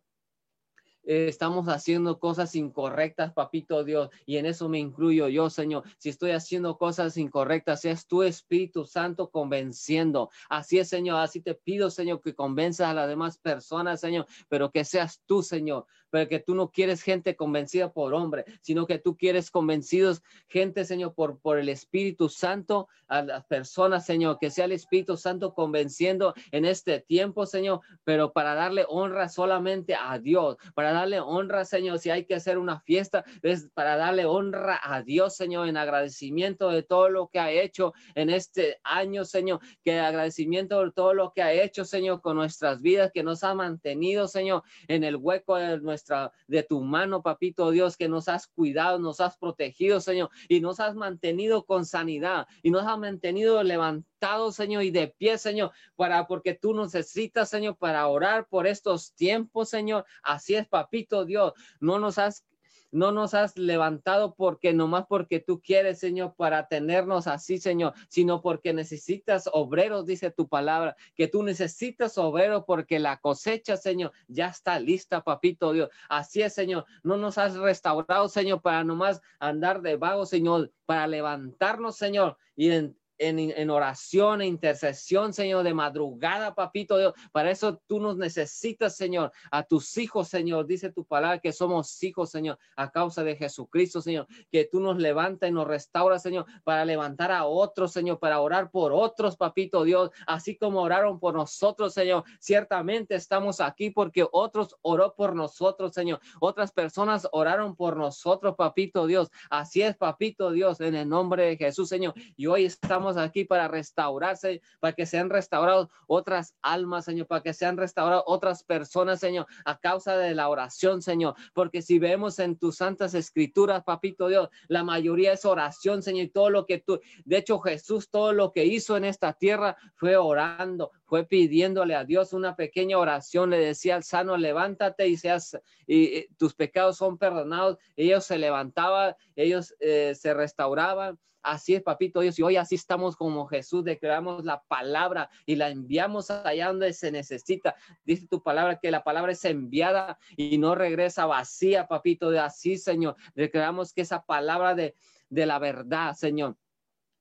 eh, 1.06 1.28
estamos 1.28 1.68
haciendo 1.68 2.18
cosas 2.18 2.54
incorrectas, 2.54 3.32
papito 3.32 3.84
Dios, 3.84 4.10
y 4.26 4.36
en 4.36 4.46
eso 4.46 4.68
me 4.68 4.78
incluyo 4.78 5.28
yo, 5.28 5.48
Señor. 5.48 5.84
Si 5.98 6.08
estoy 6.08 6.32
haciendo 6.32 6.76
cosas 6.76 7.16
incorrectas, 7.16 7.84
es 7.84 8.06
tu 8.06 8.22
Espíritu 8.22 8.84
Santo 8.84 9.30
convenciendo. 9.30 10.30
Así 10.48 10.78
es, 10.78 10.88
Señor, 10.88 11.20
así 11.20 11.40
te 11.40 11.54
pido, 11.54 11.90
Señor, 11.90 12.20
que 12.20 12.34
convenzas 12.34 12.88
a 12.88 12.94
las 12.94 13.08
demás 13.08 13.38
personas, 13.38 14.00
Señor, 14.00 14.26
pero 14.48 14.70
que 14.70 14.84
seas 14.84 15.22
tú, 15.26 15.42
Señor, 15.42 15.86
pero 16.16 16.30
que 16.30 16.40
tú 16.40 16.54
no 16.54 16.70
quieres 16.70 17.02
gente 17.02 17.36
convencida 17.36 17.92
por 17.92 18.14
hombre, 18.14 18.46
sino 18.62 18.86
que 18.86 18.98
tú 18.98 19.18
quieres 19.18 19.50
convencidos 19.50 20.22
gente, 20.48 20.86
Señor, 20.86 21.12
por, 21.12 21.38
por 21.40 21.58
el 21.58 21.68
Espíritu 21.68 22.30
Santo 22.30 22.88
a 23.06 23.20
las 23.20 23.44
personas, 23.44 24.06
Señor, 24.06 24.38
que 24.38 24.50
sea 24.50 24.64
el 24.64 24.72
Espíritu 24.72 25.18
Santo 25.18 25.52
convenciendo 25.52 26.32
en 26.52 26.64
este 26.64 27.00
tiempo, 27.00 27.44
Señor, 27.44 27.80
pero 28.02 28.32
para 28.32 28.54
darle 28.54 28.86
honra 28.88 29.28
solamente 29.28 29.94
a 29.94 30.18
Dios, 30.18 30.56
para 30.74 30.92
darle 30.92 31.20
honra, 31.20 31.66
Señor, 31.66 31.98
si 31.98 32.08
hay 32.08 32.24
que 32.24 32.34
hacer 32.34 32.56
una 32.56 32.80
fiesta, 32.80 33.22
es 33.42 33.68
para 33.74 33.98
darle 33.98 34.24
honra 34.24 34.80
a 34.82 35.02
Dios, 35.02 35.36
Señor, 35.36 35.68
en 35.68 35.76
agradecimiento 35.76 36.70
de 36.70 36.82
todo 36.82 37.10
lo 37.10 37.28
que 37.28 37.40
ha 37.40 37.50
hecho 37.50 37.92
en 38.14 38.30
este 38.30 38.80
año, 38.84 39.26
Señor, 39.26 39.60
que 39.84 39.98
agradecimiento 39.98 40.82
de 40.82 40.92
todo 40.92 41.12
lo 41.12 41.34
que 41.34 41.42
ha 41.42 41.52
hecho, 41.52 41.84
Señor, 41.84 42.22
con 42.22 42.36
nuestras 42.36 42.80
vidas, 42.80 43.12
que 43.12 43.22
nos 43.22 43.44
ha 43.44 43.54
mantenido, 43.54 44.28
Señor, 44.28 44.62
en 44.88 45.04
el 45.04 45.16
hueco 45.16 45.56
de 45.56 45.78
nuestra 45.78 46.05
de 46.46 46.62
tu 46.62 46.80
mano, 46.80 47.22
papito 47.22 47.70
Dios, 47.70 47.96
que 47.96 48.08
nos 48.08 48.28
has 48.28 48.46
cuidado, 48.46 48.98
nos 48.98 49.20
has 49.20 49.36
protegido, 49.36 50.00
Señor, 50.00 50.30
y 50.48 50.60
nos 50.60 50.80
has 50.80 50.94
mantenido 50.94 51.64
con 51.64 51.84
sanidad 51.84 52.46
y 52.62 52.70
nos 52.70 52.86
has 52.86 52.98
mantenido 52.98 53.62
levantado, 53.62 54.52
Señor, 54.52 54.84
y 54.84 54.90
de 54.90 55.08
pie, 55.08 55.38
Señor, 55.38 55.72
para 55.96 56.26
porque 56.26 56.54
tú 56.54 56.74
necesitas, 56.74 57.48
Señor, 57.48 57.76
para 57.76 58.06
orar 58.08 58.46
por 58.48 58.66
estos 58.66 59.12
tiempos, 59.14 59.68
Señor. 59.68 60.04
Así 60.22 60.54
es, 60.54 60.66
papito 60.66 61.24
Dios, 61.24 61.52
no 61.80 61.98
nos 61.98 62.18
has 62.18 62.44
no 62.90 63.12
nos 63.12 63.34
has 63.34 63.56
levantado 63.56 64.34
porque 64.34 64.72
nomás 64.72 65.06
porque 65.08 65.40
tú 65.40 65.60
quieres, 65.60 65.98
Señor, 65.98 66.34
para 66.36 66.68
tenernos 66.68 67.26
así, 67.26 67.58
Señor, 67.58 67.94
sino 68.08 68.42
porque 68.42 68.72
necesitas 68.72 69.48
obreros, 69.52 70.06
dice 70.06 70.30
tu 70.30 70.48
palabra, 70.48 70.96
que 71.14 71.28
tú 71.28 71.42
necesitas 71.42 72.18
obreros 72.18 72.64
porque 72.66 72.98
la 72.98 73.18
cosecha, 73.18 73.76
Señor, 73.76 74.12
ya 74.28 74.48
está 74.48 74.78
lista, 74.80 75.22
papito 75.22 75.72
Dios. 75.72 75.90
Así 76.08 76.42
es, 76.42 76.54
Señor. 76.54 76.84
No 77.02 77.16
nos 77.16 77.38
has 77.38 77.56
restaurado, 77.56 78.28
Señor, 78.28 78.62
para 78.62 78.84
nomás 78.84 79.20
andar 79.38 79.82
de 79.82 79.96
vago, 79.96 80.26
Señor, 80.26 80.72
para 80.84 81.06
levantarnos, 81.06 81.96
Señor, 81.96 82.36
y 82.54 82.70
en, 82.70 82.96
en, 83.18 83.70
oración 83.70 84.40
e 84.40 84.46
intercesión, 84.46 85.32
Señor, 85.32 85.64
de 85.64 85.74
madrugada, 85.74 86.54
papito 86.54 86.98
Dios. 86.98 87.14
Para 87.32 87.50
eso 87.50 87.80
tú 87.86 88.00
nos 88.00 88.16
necesitas, 88.16 88.96
Señor, 88.96 89.32
a 89.50 89.62
tus 89.62 89.96
hijos, 89.96 90.28
Señor. 90.28 90.66
Dice 90.66 90.92
tu 90.92 91.04
palabra 91.04 91.38
que 91.38 91.52
somos 91.52 92.02
hijos, 92.02 92.30
Señor, 92.30 92.58
a 92.76 92.90
causa 92.90 93.24
de 93.24 93.36
Jesucristo, 93.36 94.00
Señor. 94.00 94.26
Que 94.50 94.64
tú 94.64 94.80
nos 94.80 94.98
levanta 94.98 95.48
y 95.48 95.52
nos 95.52 95.66
restaura, 95.66 96.18
Señor, 96.18 96.46
para 96.64 96.84
levantar 96.84 97.32
a 97.32 97.46
otros, 97.46 97.92
Señor, 97.92 98.18
para 98.18 98.40
orar 98.40 98.70
por 98.70 98.92
otros, 98.92 99.36
papito 99.36 99.84
Dios, 99.84 100.10
así 100.26 100.56
como 100.56 100.82
oraron 100.82 101.18
por 101.18 101.34
nosotros, 101.34 101.94
Señor. 101.94 102.24
Ciertamente 102.38 103.14
estamos 103.14 103.60
aquí 103.60 103.90
porque 103.90 104.26
otros 104.30 104.76
oró 104.82 105.14
por 105.14 105.34
nosotros, 105.34 105.92
Señor. 105.94 106.20
Otras 106.40 106.72
personas 106.72 107.28
oraron 107.32 107.76
por 107.76 107.96
nosotros, 107.96 108.54
papito 108.56 109.06
Dios. 109.06 109.30
Así 109.50 109.82
es, 109.82 109.96
papito 109.96 110.50
Dios, 110.50 110.80
en 110.80 110.94
el 110.94 111.08
nombre 111.08 111.44
de 111.44 111.56
Jesús, 111.56 111.88
Señor. 111.88 112.14
Y 112.36 112.46
hoy 112.46 112.64
estamos 112.64 113.05
aquí 113.16 113.44
para 113.44 113.68
restaurarse, 113.68 114.60
para 114.80 114.94
que 114.94 115.06
sean 115.06 115.30
restaurados 115.30 115.88
otras 116.08 116.56
almas, 116.62 117.04
Señor, 117.04 117.28
para 117.28 117.42
que 117.42 117.54
sean 117.54 117.76
restauradas 117.76 118.24
otras 118.26 118.64
personas, 118.64 119.20
Señor, 119.20 119.46
a 119.64 119.78
causa 119.78 120.16
de 120.16 120.34
la 120.34 120.48
oración, 120.48 121.02
Señor. 121.02 121.34
Porque 121.54 121.82
si 121.82 122.00
vemos 122.00 122.40
en 122.40 122.56
tus 122.58 122.78
santas 122.78 123.14
escrituras, 123.14 123.84
papito 123.84 124.26
Dios, 124.26 124.48
la 124.66 124.82
mayoría 124.82 125.32
es 125.32 125.44
oración, 125.44 126.02
Señor, 126.02 126.24
y 126.24 126.30
todo 126.30 126.50
lo 126.50 126.66
que 126.66 126.78
tú, 126.78 127.00
de 127.24 127.36
hecho 127.36 127.60
Jesús, 127.60 128.10
todo 128.10 128.32
lo 128.32 128.52
que 128.52 128.64
hizo 128.64 128.96
en 128.96 129.04
esta 129.04 129.32
tierra 129.34 129.76
fue 129.94 130.16
orando, 130.16 130.90
fue 131.04 131.24
pidiéndole 131.24 131.94
a 131.94 132.04
Dios 132.04 132.32
una 132.32 132.56
pequeña 132.56 132.98
oración, 132.98 133.50
le 133.50 133.58
decía 133.58 133.96
al 133.96 134.02
sano, 134.02 134.36
levántate 134.36 135.06
y 135.06 135.16
seas, 135.16 135.58
y, 135.86 136.26
tus 136.36 136.54
pecados 136.54 136.96
son 136.96 137.18
perdonados. 137.18 137.78
Ellos 137.96 138.24
se 138.24 138.38
levantaban, 138.38 139.14
ellos 139.36 139.74
eh, 139.80 140.14
se 140.14 140.34
restauraban 140.34 141.18
Así 141.46 141.76
es, 141.76 141.82
papito 141.82 142.20
Dios. 142.20 142.36
Y 142.40 142.42
hoy 142.42 142.56
así 142.56 142.74
estamos 142.74 143.14
como 143.14 143.46
Jesús, 143.46 143.84
declaramos 143.84 144.44
la 144.44 144.64
palabra 144.64 145.30
y 145.46 145.54
la 145.54 145.70
enviamos 145.70 146.28
allá 146.32 146.66
donde 146.66 146.92
se 146.92 147.12
necesita. 147.12 147.76
Dice 148.04 148.26
tu 148.26 148.42
palabra 148.42 148.80
que 148.80 148.90
la 148.90 149.04
palabra 149.04 149.30
es 149.30 149.44
enviada 149.44 150.18
y 150.36 150.58
no 150.58 150.74
regresa 150.74 151.24
vacía, 151.24 151.86
papito. 151.86 152.30
De 152.30 152.40
así, 152.40 152.78
Señor. 152.78 153.14
Declaramos 153.36 153.92
que 153.92 154.00
esa 154.00 154.24
palabra 154.24 154.74
de, 154.74 154.96
de 155.28 155.46
la 155.46 155.60
verdad, 155.60 156.14
Señor 156.14 156.56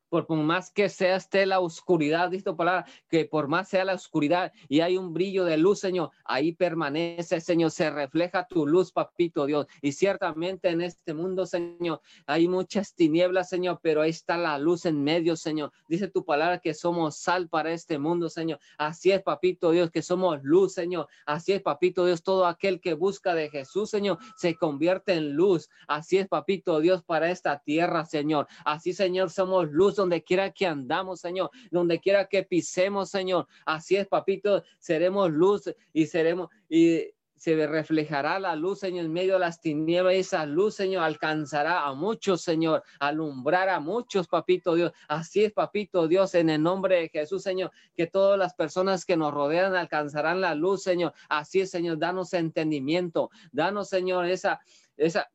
por 0.09 0.29
más 0.35 0.71
que 0.71 0.89
sea 0.89 1.15
esté 1.15 1.45
la 1.45 1.59
oscuridad, 1.59 2.29
dice 2.29 2.45
tu 2.45 2.55
palabra, 2.55 2.85
que 3.09 3.25
por 3.25 3.47
más 3.47 3.69
sea 3.69 3.85
la 3.85 3.93
oscuridad 3.93 4.51
y 4.67 4.81
hay 4.81 4.97
un 4.97 5.13
brillo 5.13 5.45
de 5.45 5.57
luz, 5.57 5.79
Señor, 5.79 6.11
ahí 6.23 6.53
permanece, 6.53 7.41
Señor, 7.41 7.71
se 7.71 7.89
refleja 7.89 8.47
tu 8.47 8.65
luz, 8.65 8.91
papito 8.91 9.45
Dios. 9.45 9.67
Y 9.81 9.91
ciertamente 9.91 10.69
en 10.69 10.81
este 10.81 11.13
mundo, 11.13 11.45
Señor, 11.45 12.01
hay 12.25 12.47
muchas 12.47 12.95
tinieblas, 12.95 13.49
Señor, 13.49 13.79
pero 13.81 14.01
ahí 14.01 14.11
está 14.11 14.37
la 14.37 14.57
luz 14.57 14.85
en 14.85 15.03
medio, 15.03 15.35
Señor. 15.35 15.71
Dice 15.87 16.07
tu 16.07 16.23
palabra 16.23 16.59
que 16.59 16.73
somos 16.73 17.17
sal 17.17 17.49
para 17.49 17.71
este 17.71 17.97
mundo, 17.97 18.29
Señor. 18.29 18.59
Así 18.77 19.11
es, 19.11 19.21
papito 19.21 19.71
Dios, 19.71 19.91
que 19.91 20.01
somos 20.01 20.43
luz, 20.43 20.73
Señor. 20.73 21.07
Así 21.25 21.51
es, 21.53 21.61
papito 21.61 22.05
Dios, 22.05 22.23
todo 22.23 22.45
aquel 22.45 22.79
que 22.79 22.93
busca 22.93 23.33
de 23.33 23.49
Jesús, 23.49 23.89
Señor, 23.89 24.17
se 24.35 24.55
convierte 24.55 25.13
en 25.13 25.33
luz. 25.33 25.69
Así 25.87 26.17
es, 26.17 26.27
papito 26.27 26.79
Dios, 26.79 27.03
para 27.03 27.31
esta 27.31 27.59
tierra, 27.59 28.05
Señor. 28.05 28.47
Así, 28.63 28.93
Señor, 28.93 29.29
somos 29.29 29.69
luz 29.69 29.94
donde 29.95 30.23
quiera 30.23 30.51
que 30.51 30.65
andamos, 30.65 31.19
Señor, 31.21 31.49
donde 31.71 31.99
quiera 31.99 32.25
que 32.25 32.43
pisemos, 32.43 33.09
Señor. 33.09 33.47
Así 33.65 33.95
es, 33.95 34.07
papito, 34.07 34.63
seremos 34.79 35.31
luz 35.31 35.73
y 35.93 36.05
seremos 36.07 36.49
y 36.69 37.15
se 37.37 37.67
reflejará 37.67 38.39
la 38.39 38.55
luz, 38.55 38.79
Señor, 38.79 39.05
en 39.05 39.13
medio 39.13 39.33
de 39.33 39.39
las 39.39 39.61
tinieblas. 39.61 40.15
Esa 40.15 40.45
luz, 40.45 40.75
Señor, 40.75 41.03
alcanzará 41.03 41.85
a 41.85 41.93
muchos, 41.93 42.41
Señor, 42.41 42.83
alumbrar 42.99 43.69
a 43.69 43.79
muchos, 43.79 44.27
papito 44.27 44.73
Dios. 44.73 44.93
Así 45.07 45.43
es, 45.43 45.51
papito 45.51 46.07
Dios, 46.07 46.33
en 46.33 46.49
el 46.49 46.63
nombre 46.63 47.01
de 47.01 47.09
Jesús, 47.09 47.43
Señor, 47.43 47.71
que 47.95 48.07
todas 48.07 48.39
las 48.39 48.55
personas 48.55 49.05
que 49.05 49.17
nos 49.17 49.33
rodean 49.33 49.75
alcanzarán 49.75 50.41
la 50.41 50.55
luz, 50.55 50.83
Señor. 50.83 51.13
Así 51.29 51.61
es, 51.61 51.69
Señor, 51.69 51.99
danos 51.99 52.33
entendimiento, 52.33 53.29
danos, 53.51 53.89
Señor, 53.89 54.25
esa, 54.25 54.61
esa, 54.97 55.29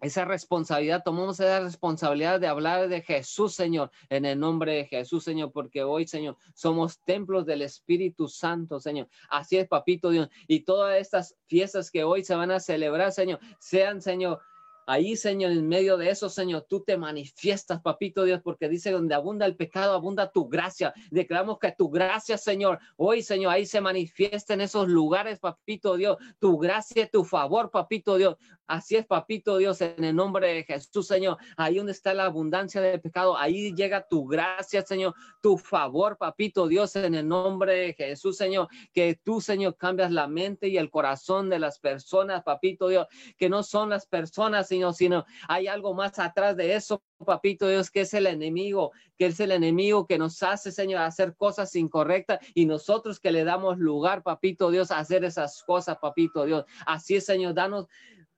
esa 0.00 0.24
responsabilidad, 0.24 1.02
tomamos 1.04 1.40
esa 1.40 1.60
responsabilidad 1.60 2.40
de 2.40 2.46
hablar 2.46 2.88
de 2.88 3.00
Jesús, 3.02 3.54
Señor, 3.54 3.90
en 4.10 4.24
el 4.24 4.38
nombre 4.38 4.74
de 4.74 4.84
Jesús, 4.86 5.24
Señor, 5.24 5.52
porque 5.52 5.82
hoy, 5.82 6.06
Señor, 6.06 6.36
somos 6.54 7.00
templos 7.00 7.46
del 7.46 7.62
Espíritu 7.62 8.28
Santo, 8.28 8.80
Señor. 8.80 9.08
Así 9.30 9.56
es, 9.56 9.66
papito 9.66 10.10
Dios. 10.10 10.28
Y 10.46 10.60
todas 10.60 10.98
estas 11.00 11.36
fiestas 11.46 11.90
que 11.90 12.04
hoy 12.04 12.24
se 12.24 12.34
van 12.34 12.50
a 12.50 12.60
celebrar, 12.60 13.12
Señor, 13.12 13.38
sean, 13.58 14.02
Señor, 14.02 14.40
Ahí, 14.86 15.16
Señor, 15.16 15.52
en 15.52 15.66
medio 15.66 15.96
de 15.96 16.10
eso, 16.10 16.28
Señor, 16.28 16.66
tú 16.68 16.80
te 16.80 16.96
manifiestas, 16.96 17.80
papito 17.80 18.24
Dios, 18.24 18.40
porque 18.42 18.68
dice 18.68 18.90
donde 18.90 19.14
abunda 19.14 19.46
el 19.46 19.56
pecado, 19.56 19.94
abunda 19.94 20.30
tu 20.30 20.48
gracia. 20.48 20.92
Declaramos 21.10 21.58
que 21.58 21.72
tu 21.72 21.88
gracia, 21.90 22.36
Señor, 22.36 22.78
hoy, 22.96 23.22
Señor, 23.22 23.52
ahí 23.52 23.66
se 23.66 23.80
manifiesta 23.80 24.54
en 24.54 24.60
esos 24.60 24.88
lugares, 24.88 25.38
papito 25.38 25.96
Dios. 25.96 26.18
Tu 26.38 26.58
gracia, 26.58 27.08
tu 27.08 27.24
favor, 27.24 27.70
papito 27.70 28.16
Dios. 28.16 28.36
Así 28.66 28.96
es, 28.96 29.04
papito 29.04 29.58
Dios, 29.58 29.82
en 29.82 30.04
el 30.04 30.16
nombre 30.16 30.54
de 30.54 30.64
Jesús, 30.64 31.06
Señor. 31.06 31.36
Ahí 31.56 31.76
donde 31.76 31.92
está 31.92 32.14
la 32.14 32.24
abundancia 32.24 32.80
del 32.80 33.00
pecado, 33.00 33.36
ahí 33.36 33.74
llega 33.74 34.06
tu 34.08 34.26
gracia, 34.26 34.82
Señor, 34.82 35.14
tu 35.42 35.58
favor, 35.58 36.16
papito 36.16 36.66
Dios, 36.66 36.96
en 36.96 37.14
el 37.14 37.28
nombre 37.28 37.74
de 37.74 37.92
Jesús, 37.92 38.38
Señor. 38.38 38.68
Que 38.94 39.20
tú, 39.22 39.42
Señor, 39.42 39.76
cambias 39.76 40.10
la 40.10 40.28
mente 40.28 40.68
y 40.68 40.78
el 40.78 40.88
corazón 40.90 41.50
de 41.50 41.58
las 41.58 41.78
personas, 41.78 42.42
papito 42.42 42.88
Dios, 42.88 43.06
que 43.36 43.50
no 43.50 43.62
son 43.62 43.90
las 43.90 44.06
personas, 44.06 44.66
sino 44.92 45.24
hay 45.48 45.66
algo 45.66 45.94
más 45.94 46.18
atrás 46.18 46.56
de 46.56 46.74
eso, 46.74 47.02
papito 47.24 47.68
Dios, 47.68 47.90
que 47.90 48.02
es 48.02 48.14
el 48.14 48.26
enemigo, 48.26 48.92
que 49.16 49.26
es 49.26 49.40
el 49.40 49.52
enemigo 49.52 50.06
que 50.06 50.18
nos 50.18 50.42
hace, 50.42 50.72
Señor, 50.72 51.02
hacer 51.02 51.36
cosas 51.36 51.74
incorrectas 51.76 52.40
y 52.54 52.66
nosotros 52.66 53.20
que 53.20 53.32
le 53.32 53.44
damos 53.44 53.78
lugar, 53.78 54.22
papito 54.22 54.70
Dios, 54.70 54.90
a 54.90 54.98
hacer 54.98 55.24
esas 55.24 55.62
cosas, 55.62 55.98
papito 55.98 56.44
Dios. 56.44 56.64
Así 56.86 57.16
es, 57.16 57.26
Señor, 57.26 57.54
danos 57.54 57.86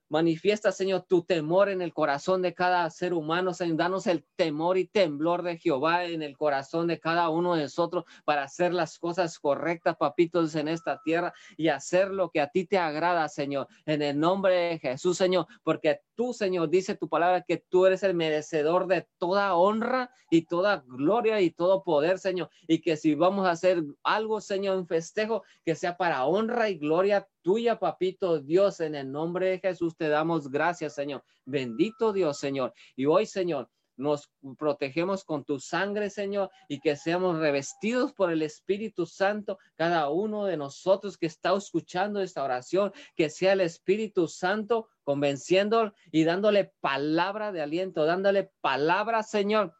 Manifiesta, 0.09 0.71
Señor, 0.71 1.05
tu 1.07 1.23
temor 1.23 1.67
en 1.67 1.81
el 1.81 1.93
corazón 1.93 2.41
de 2.41 2.53
cada 2.53 2.89
ser 2.89 3.13
humano, 3.13 3.53
Señor. 3.53 3.77
Danos 3.77 4.07
el 4.07 4.25
temor 4.35 4.77
y 4.77 4.87
temblor 4.87 5.43
de 5.43 5.57
Jehová 5.57 6.05
en 6.05 6.21
el 6.21 6.37
corazón 6.37 6.87
de 6.87 6.99
cada 6.99 7.29
uno 7.29 7.55
de 7.55 7.63
nosotros 7.63 8.05
para 8.23 8.43
hacer 8.43 8.73
las 8.73 8.99
cosas 8.99 9.37
correctas, 9.37 9.97
papitos, 9.97 10.55
en 10.55 10.67
esta 10.67 11.01
tierra 11.03 11.33
y 11.57 11.69
hacer 11.69 12.11
lo 12.11 12.29
que 12.29 12.41
a 12.41 12.47
ti 12.47 12.65
te 12.65 12.77
agrada, 12.77 13.27
Señor. 13.27 13.67
En 13.85 14.01
el 14.01 14.19
nombre 14.19 14.53
de 14.53 14.79
Jesús, 14.79 15.17
Señor, 15.17 15.47
porque 15.63 16.01
tú, 16.15 16.33
Señor, 16.33 16.69
dice 16.69 16.95
tu 16.95 17.09
palabra 17.09 17.41
que 17.41 17.57
tú 17.57 17.85
eres 17.85 18.03
el 18.03 18.13
merecedor 18.13 18.87
de 18.87 19.07
toda 19.17 19.55
honra 19.55 20.11
y 20.29 20.43
toda 20.43 20.83
gloria 20.87 21.41
y 21.41 21.51
todo 21.51 21.83
poder, 21.83 22.19
Señor. 22.19 22.49
Y 22.67 22.79
que 22.79 22.97
si 22.97 23.15
vamos 23.15 23.45
a 23.47 23.51
hacer 23.51 23.83
algo, 24.03 24.41
Señor, 24.41 24.77
en 24.77 24.87
festejo, 24.87 25.43
que 25.65 25.75
sea 25.75 25.97
para 25.97 26.25
honra 26.25 26.69
y 26.69 26.77
gloria 26.77 27.27
tuya, 27.47 27.79
papito 27.79 28.41
Dios, 28.41 28.81
en 28.81 28.93
el 28.93 29.09
nombre 29.09 29.51
de 29.51 29.59
Jesús 29.59 29.95
te 29.95 30.09
damos 30.09 30.51
gracias, 30.51 30.95
Señor. 30.95 31.23
Bendito 31.45 32.11
Dios, 32.11 32.37
Señor. 32.37 32.73
Y 32.97 33.05
hoy, 33.05 33.25
Señor, 33.25 33.69
nos 33.95 34.29
protegemos 34.57 35.23
con 35.23 35.45
tu 35.45 35.57
sangre, 35.57 36.09
Señor, 36.09 36.49
y 36.67 36.81
que 36.81 36.97
seamos 36.97 37.39
revestidos 37.39 38.11
por 38.11 38.33
el 38.33 38.41
Espíritu 38.41 39.05
Santo, 39.05 39.59
cada 39.77 40.09
uno 40.09 40.43
de 40.43 40.57
nosotros 40.57 41.17
que 41.17 41.27
está 41.27 41.55
escuchando 41.55 42.19
esta 42.19 42.43
oración, 42.43 42.91
que 43.15 43.29
sea 43.29 43.53
el 43.53 43.61
Espíritu 43.61 44.27
Santo 44.27 44.89
convenciendo 45.05 45.93
y 46.11 46.25
dándole 46.25 46.73
palabra 46.81 47.53
de 47.53 47.61
aliento, 47.61 48.03
dándole 48.03 48.51
palabra, 48.59 49.23
Señor, 49.23 49.73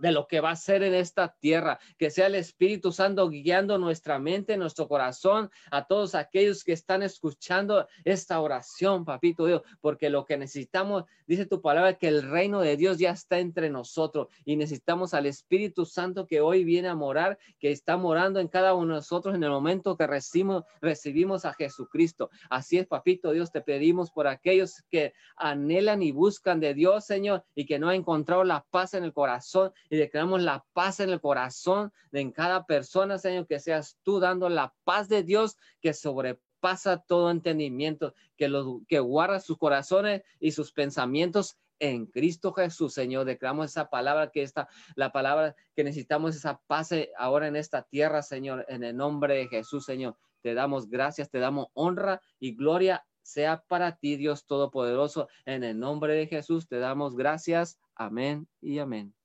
de 0.00 0.12
lo 0.12 0.26
que 0.26 0.40
va 0.40 0.50
a 0.50 0.56
ser 0.56 0.82
en 0.82 0.94
esta 0.94 1.34
tierra, 1.40 1.78
que 1.98 2.10
sea 2.10 2.26
el 2.26 2.34
Espíritu 2.34 2.92
Santo 2.92 3.28
guiando 3.28 3.78
nuestra 3.78 4.18
mente, 4.18 4.56
nuestro 4.56 4.88
corazón, 4.88 5.50
a 5.70 5.86
todos 5.86 6.14
aquellos 6.14 6.64
que 6.64 6.72
están 6.72 7.02
escuchando 7.02 7.86
esta 8.04 8.40
oración, 8.40 9.04
papito 9.04 9.46
Dios, 9.46 9.62
porque 9.80 10.10
lo 10.10 10.24
que 10.24 10.36
necesitamos, 10.36 11.04
dice 11.26 11.46
tu 11.46 11.60
palabra, 11.60 11.94
que 11.94 12.08
el 12.08 12.22
reino 12.22 12.60
de 12.60 12.76
Dios 12.76 12.98
ya 12.98 13.10
está 13.10 13.38
entre 13.38 13.70
nosotros. 13.70 14.28
Y 14.44 14.56
necesitamos 14.56 15.14
al 15.14 15.26
Espíritu 15.26 15.84
Santo 15.84 16.26
que 16.26 16.40
hoy 16.40 16.64
viene 16.64 16.88
a 16.88 16.94
morar, 16.94 17.38
que 17.58 17.70
está 17.70 17.96
morando 17.96 18.40
en 18.40 18.48
cada 18.48 18.74
uno 18.74 18.94
de 18.94 19.00
nosotros 19.00 19.34
en 19.34 19.44
el 19.44 19.50
momento 19.50 19.96
que 19.96 20.06
recibimos, 20.06 20.64
recibimos 20.80 21.44
a 21.44 21.52
Jesucristo. 21.54 22.30
Así 22.48 22.78
es, 22.78 22.86
papito 22.86 23.32
Dios, 23.32 23.52
te 23.52 23.60
pedimos 23.60 24.10
por 24.10 24.26
aquellos 24.26 24.82
que 24.90 25.12
anhelan 25.36 26.02
y 26.02 26.12
buscan 26.12 26.60
de 26.60 26.74
Dios, 26.74 27.04
Señor, 27.04 27.44
y 27.54 27.66
que 27.66 27.78
no 27.78 27.88
han 27.88 27.96
encontrado 27.96 28.44
la 28.44 28.64
paz 28.70 28.94
en 28.94 29.04
el 29.04 29.12
corazón 29.12 29.72
y 29.90 29.96
declaramos 29.96 30.40
la 30.40 30.64
paz 30.72 31.00
en 31.00 31.10
el 31.10 31.20
corazón 31.20 31.92
de 32.12 32.20
en 32.20 32.30
cada 32.30 32.64
persona, 32.64 33.18
Señor, 33.18 33.46
que 33.46 33.58
seas 33.58 33.98
tú 34.02 34.20
dando 34.20 34.48
la 34.48 34.72
paz 34.84 35.08
de 35.08 35.24
Dios 35.24 35.56
que 35.82 35.92
sobrepasa 35.92 36.98
todo 36.98 37.30
entendimiento, 37.30 38.14
que, 38.36 38.50
que 38.88 39.00
guarda 39.00 39.40
sus 39.40 39.58
corazones 39.58 40.22
y 40.38 40.52
sus 40.52 40.72
pensamientos 40.72 41.58
en 41.80 42.06
Cristo 42.06 42.52
Jesús, 42.52 42.94
Señor. 42.94 43.24
Declaramos 43.24 43.66
esa 43.66 43.90
palabra 43.90 44.30
que 44.30 44.42
está, 44.42 44.68
la 44.94 45.10
palabra 45.10 45.56
que 45.74 45.82
necesitamos, 45.82 46.36
esa 46.36 46.60
paz 46.66 46.90
ahora 47.18 47.48
en 47.48 47.56
esta 47.56 47.82
tierra, 47.82 48.22
Señor, 48.22 48.64
en 48.68 48.84
el 48.84 48.96
nombre 48.96 49.34
de 49.34 49.48
Jesús, 49.48 49.84
Señor. 49.84 50.16
Te 50.42 50.54
damos 50.54 50.88
gracias, 50.88 51.30
te 51.30 51.38
damos 51.38 51.66
honra 51.74 52.22
y 52.38 52.54
gloria 52.54 53.04
sea 53.22 53.62
para 53.66 53.96
ti, 53.96 54.16
Dios 54.16 54.46
Todopoderoso. 54.46 55.28
En 55.44 55.64
el 55.64 55.78
nombre 55.78 56.14
de 56.14 56.26
Jesús 56.26 56.68
te 56.68 56.78
damos 56.78 57.16
gracias. 57.16 57.78
Amén 57.94 58.48
y 58.60 58.78
amén. 58.78 59.19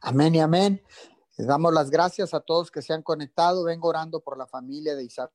Amén 0.00 0.34
y 0.34 0.40
amén. 0.40 0.82
Les 1.36 1.46
damos 1.46 1.72
las 1.72 1.90
gracias 1.90 2.34
a 2.34 2.40
todos 2.40 2.70
que 2.70 2.82
se 2.82 2.92
han 2.92 3.02
conectado. 3.02 3.64
Vengo 3.64 3.88
orando 3.88 4.20
por 4.20 4.36
la 4.36 4.46
familia 4.46 4.94
de 4.94 5.04
Isabel 5.04 5.30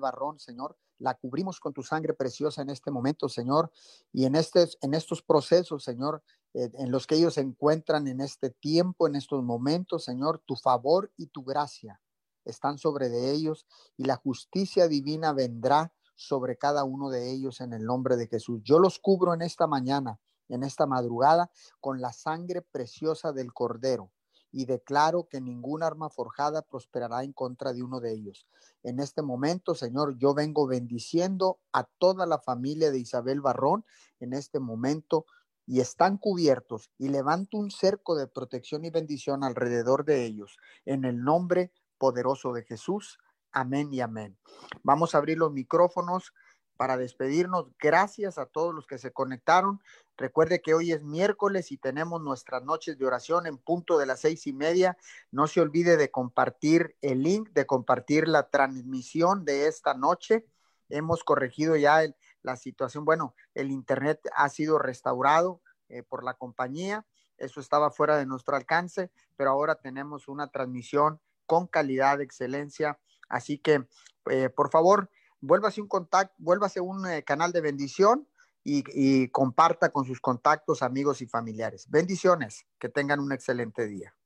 Barrón, 0.00 0.38
Señor. 0.38 0.76
La 0.98 1.14
cubrimos 1.14 1.60
con 1.60 1.72
tu 1.72 1.82
sangre 1.82 2.14
preciosa 2.14 2.62
en 2.62 2.70
este 2.70 2.90
momento, 2.90 3.28
Señor. 3.28 3.70
Y 4.12 4.24
en, 4.24 4.34
este, 4.34 4.66
en 4.80 4.94
estos 4.94 5.22
procesos, 5.22 5.84
Señor, 5.84 6.22
eh, 6.54 6.70
en 6.74 6.90
los 6.90 7.06
que 7.06 7.16
ellos 7.16 7.34
se 7.34 7.42
encuentran 7.42 8.06
en 8.08 8.20
este 8.20 8.50
tiempo, 8.50 9.06
en 9.06 9.16
estos 9.16 9.42
momentos, 9.42 10.04
Señor, 10.04 10.42
tu 10.46 10.56
favor 10.56 11.12
y 11.16 11.26
tu 11.26 11.44
gracia 11.44 12.00
están 12.46 12.78
sobre 12.78 13.08
de 13.08 13.32
ellos 13.32 13.66
y 13.96 14.04
la 14.04 14.16
justicia 14.16 14.88
divina 14.88 15.32
vendrá 15.32 15.92
sobre 16.14 16.56
cada 16.56 16.84
uno 16.84 17.10
de 17.10 17.30
ellos 17.30 17.60
en 17.60 17.72
el 17.72 17.84
nombre 17.84 18.16
de 18.16 18.28
Jesús. 18.28 18.60
Yo 18.62 18.78
los 18.78 18.98
cubro 18.98 19.34
en 19.34 19.42
esta 19.42 19.66
mañana 19.66 20.18
en 20.48 20.62
esta 20.62 20.86
madrugada 20.86 21.50
con 21.80 22.00
la 22.00 22.12
sangre 22.12 22.62
preciosa 22.62 23.32
del 23.32 23.52
Cordero 23.52 24.10
y 24.52 24.64
declaro 24.64 25.28
que 25.28 25.40
ningún 25.40 25.82
arma 25.82 26.08
forjada 26.08 26.62
prosperará 26.62 27.24
en 27.24 27.32
contra 27.32 27.72
de 27.72 27.82
uno 27.82 28.00
de 28.00 28.12
ellos. 28.12 28.46
En 28.82 29.00
este 29.00 29.20
momento, 29.20 29.74
Señor, 29.74 30.16
yo 30.18 30.34
vengo 30.34 30.66
bendiciendo 30.66 31.58
a 31.72 31.84
toda 31.84 32.24
la 32.26 32.38
familia 32.38 32.90
de 32.90 32.98
Isabel 32.98 33.40
Barrón 33.40 33.84
en 34.20 34.32
este 34.32 34.58
momento 34.58 35.26
y 35.66 35.80
están 35.80 36.16
cubiertos 36.16 36.90
y 36.96 37.08
levanto 37.08 37.58
un 37.58 37.70
cerco 37.70 38.14
de 38.14 38.28
protección 38.28 38.84
y 38.84 38.90
bendición 38.90 39.44
alrededor 39.44 40.04
de 40.04 40.24
ellos 40.24 40.56
en 40.84 41.04
el 41.04 41.22
nombre 41.22 41.72
poderoso 41.98 42.52
de 42.52 42.62
Jesús. 42.62 43.18
Amén 43.52 43.92
y 43.92 44.00
amén. 44.00 44.38
Vamos 44.82 45.14
a 45.14 45.18
abrir 45.18 45.38
los 45.38 45.52
micrófonos 45.52 46.32
para 46.76 46.96
despedirnos. 46.96 47.66
Gracias 47.78 48.38
a 48.38 48.46
todos 48.46 48.74
los 48.74 48.86
que 48.86 48.98
se 48.98 49.12
conectaron. 49.12 49.80
Recuerde 50.16 50.62
que 50.62 50.74
hoy 50.74 50.92
es 50.92 51.02
miércoles 51.02 51.72
y 51.72 51.76
tenemos 51.76 52.22
nuestras 52.22 52.62
noches 52.62 52.98
de 52.98 53.06
oración 53.06 53.46
en 53.46 53.58
punto 53.58 53.98
de 53.98 54.06
las 54.06 54.20
seis 54.20 54.46
y 54.46 54.52
media. 54.52 54.96
No 55.30 55.46
se 55.46 55.60
olvide 55.60 55.96
de 55.96 56.10
compartir 56.10 56.96
el 57.02 57.22
link, 57.22 57.50
de 57.50 57.66
compartir 57.66 58.28
la 58.28 58.48
transmisión 58.48 59.44
de 59.44 59.66
esta 59.66 59.94
noche. 59.94 60.46
Hemos 60.88 61.24
corregido 61.24 61.76
ya 61.76 62.02
la 62.42 62.56
situación. 62.56 63.04
Bueno, 63.04 63.34
el 63.54 63.70
Internet 63.70 64.20
ha 64.34 64.48
sido 64.48 64.78
restaurado 64.78 65.60
eh, 65.88 66.02
por 66.02 66.24
la 66.24 66.34
compañía. 66.34 67.04
Eso 67.36 67.60
estaba 67.60 67.90
fuera 67.90 68.16
de 68.16 68.24
nuestro 68.24 68.56
alcance, 68.56 69.10
pero 69.36 69.50
ahora 69.50 69.74
tenemos 69.74 70.28
una 70.28 70.48
transmisión 70.48 71.20
con 71.44 71.66
calidad, 71.66 72.18
de 72.18 72.24
excelencia. 72.24 72.98
Así 73.28 73.58
que, 73.58 73.86
eh, 74.30 74.48
por 74.48 74.70
favor, 74.70 75.10
vuélvase 75.40 75.80
un 75.80 75.88
contacto, 75.88 76.34
un 76.82 77.06
eh, 77.06 77.22
canal 77.22 77.52
de 77.52 77.60
bendición 77.60 78.28
y, 78.64 79.28
comparta 79.28 79.90
con 79.90 80.04
sus 80.04 80.20
contactos, 80.20 80.82
amigos 80.82 81.22
y 81.22 81.26
familiares. 81.26 81.86
Bendiciones, 81.88 82.66
que 82.80 82.88
tengan 82.88 83.20
un 83.20 83.32
excelente 83.32 83.86
día. 83.86 84.16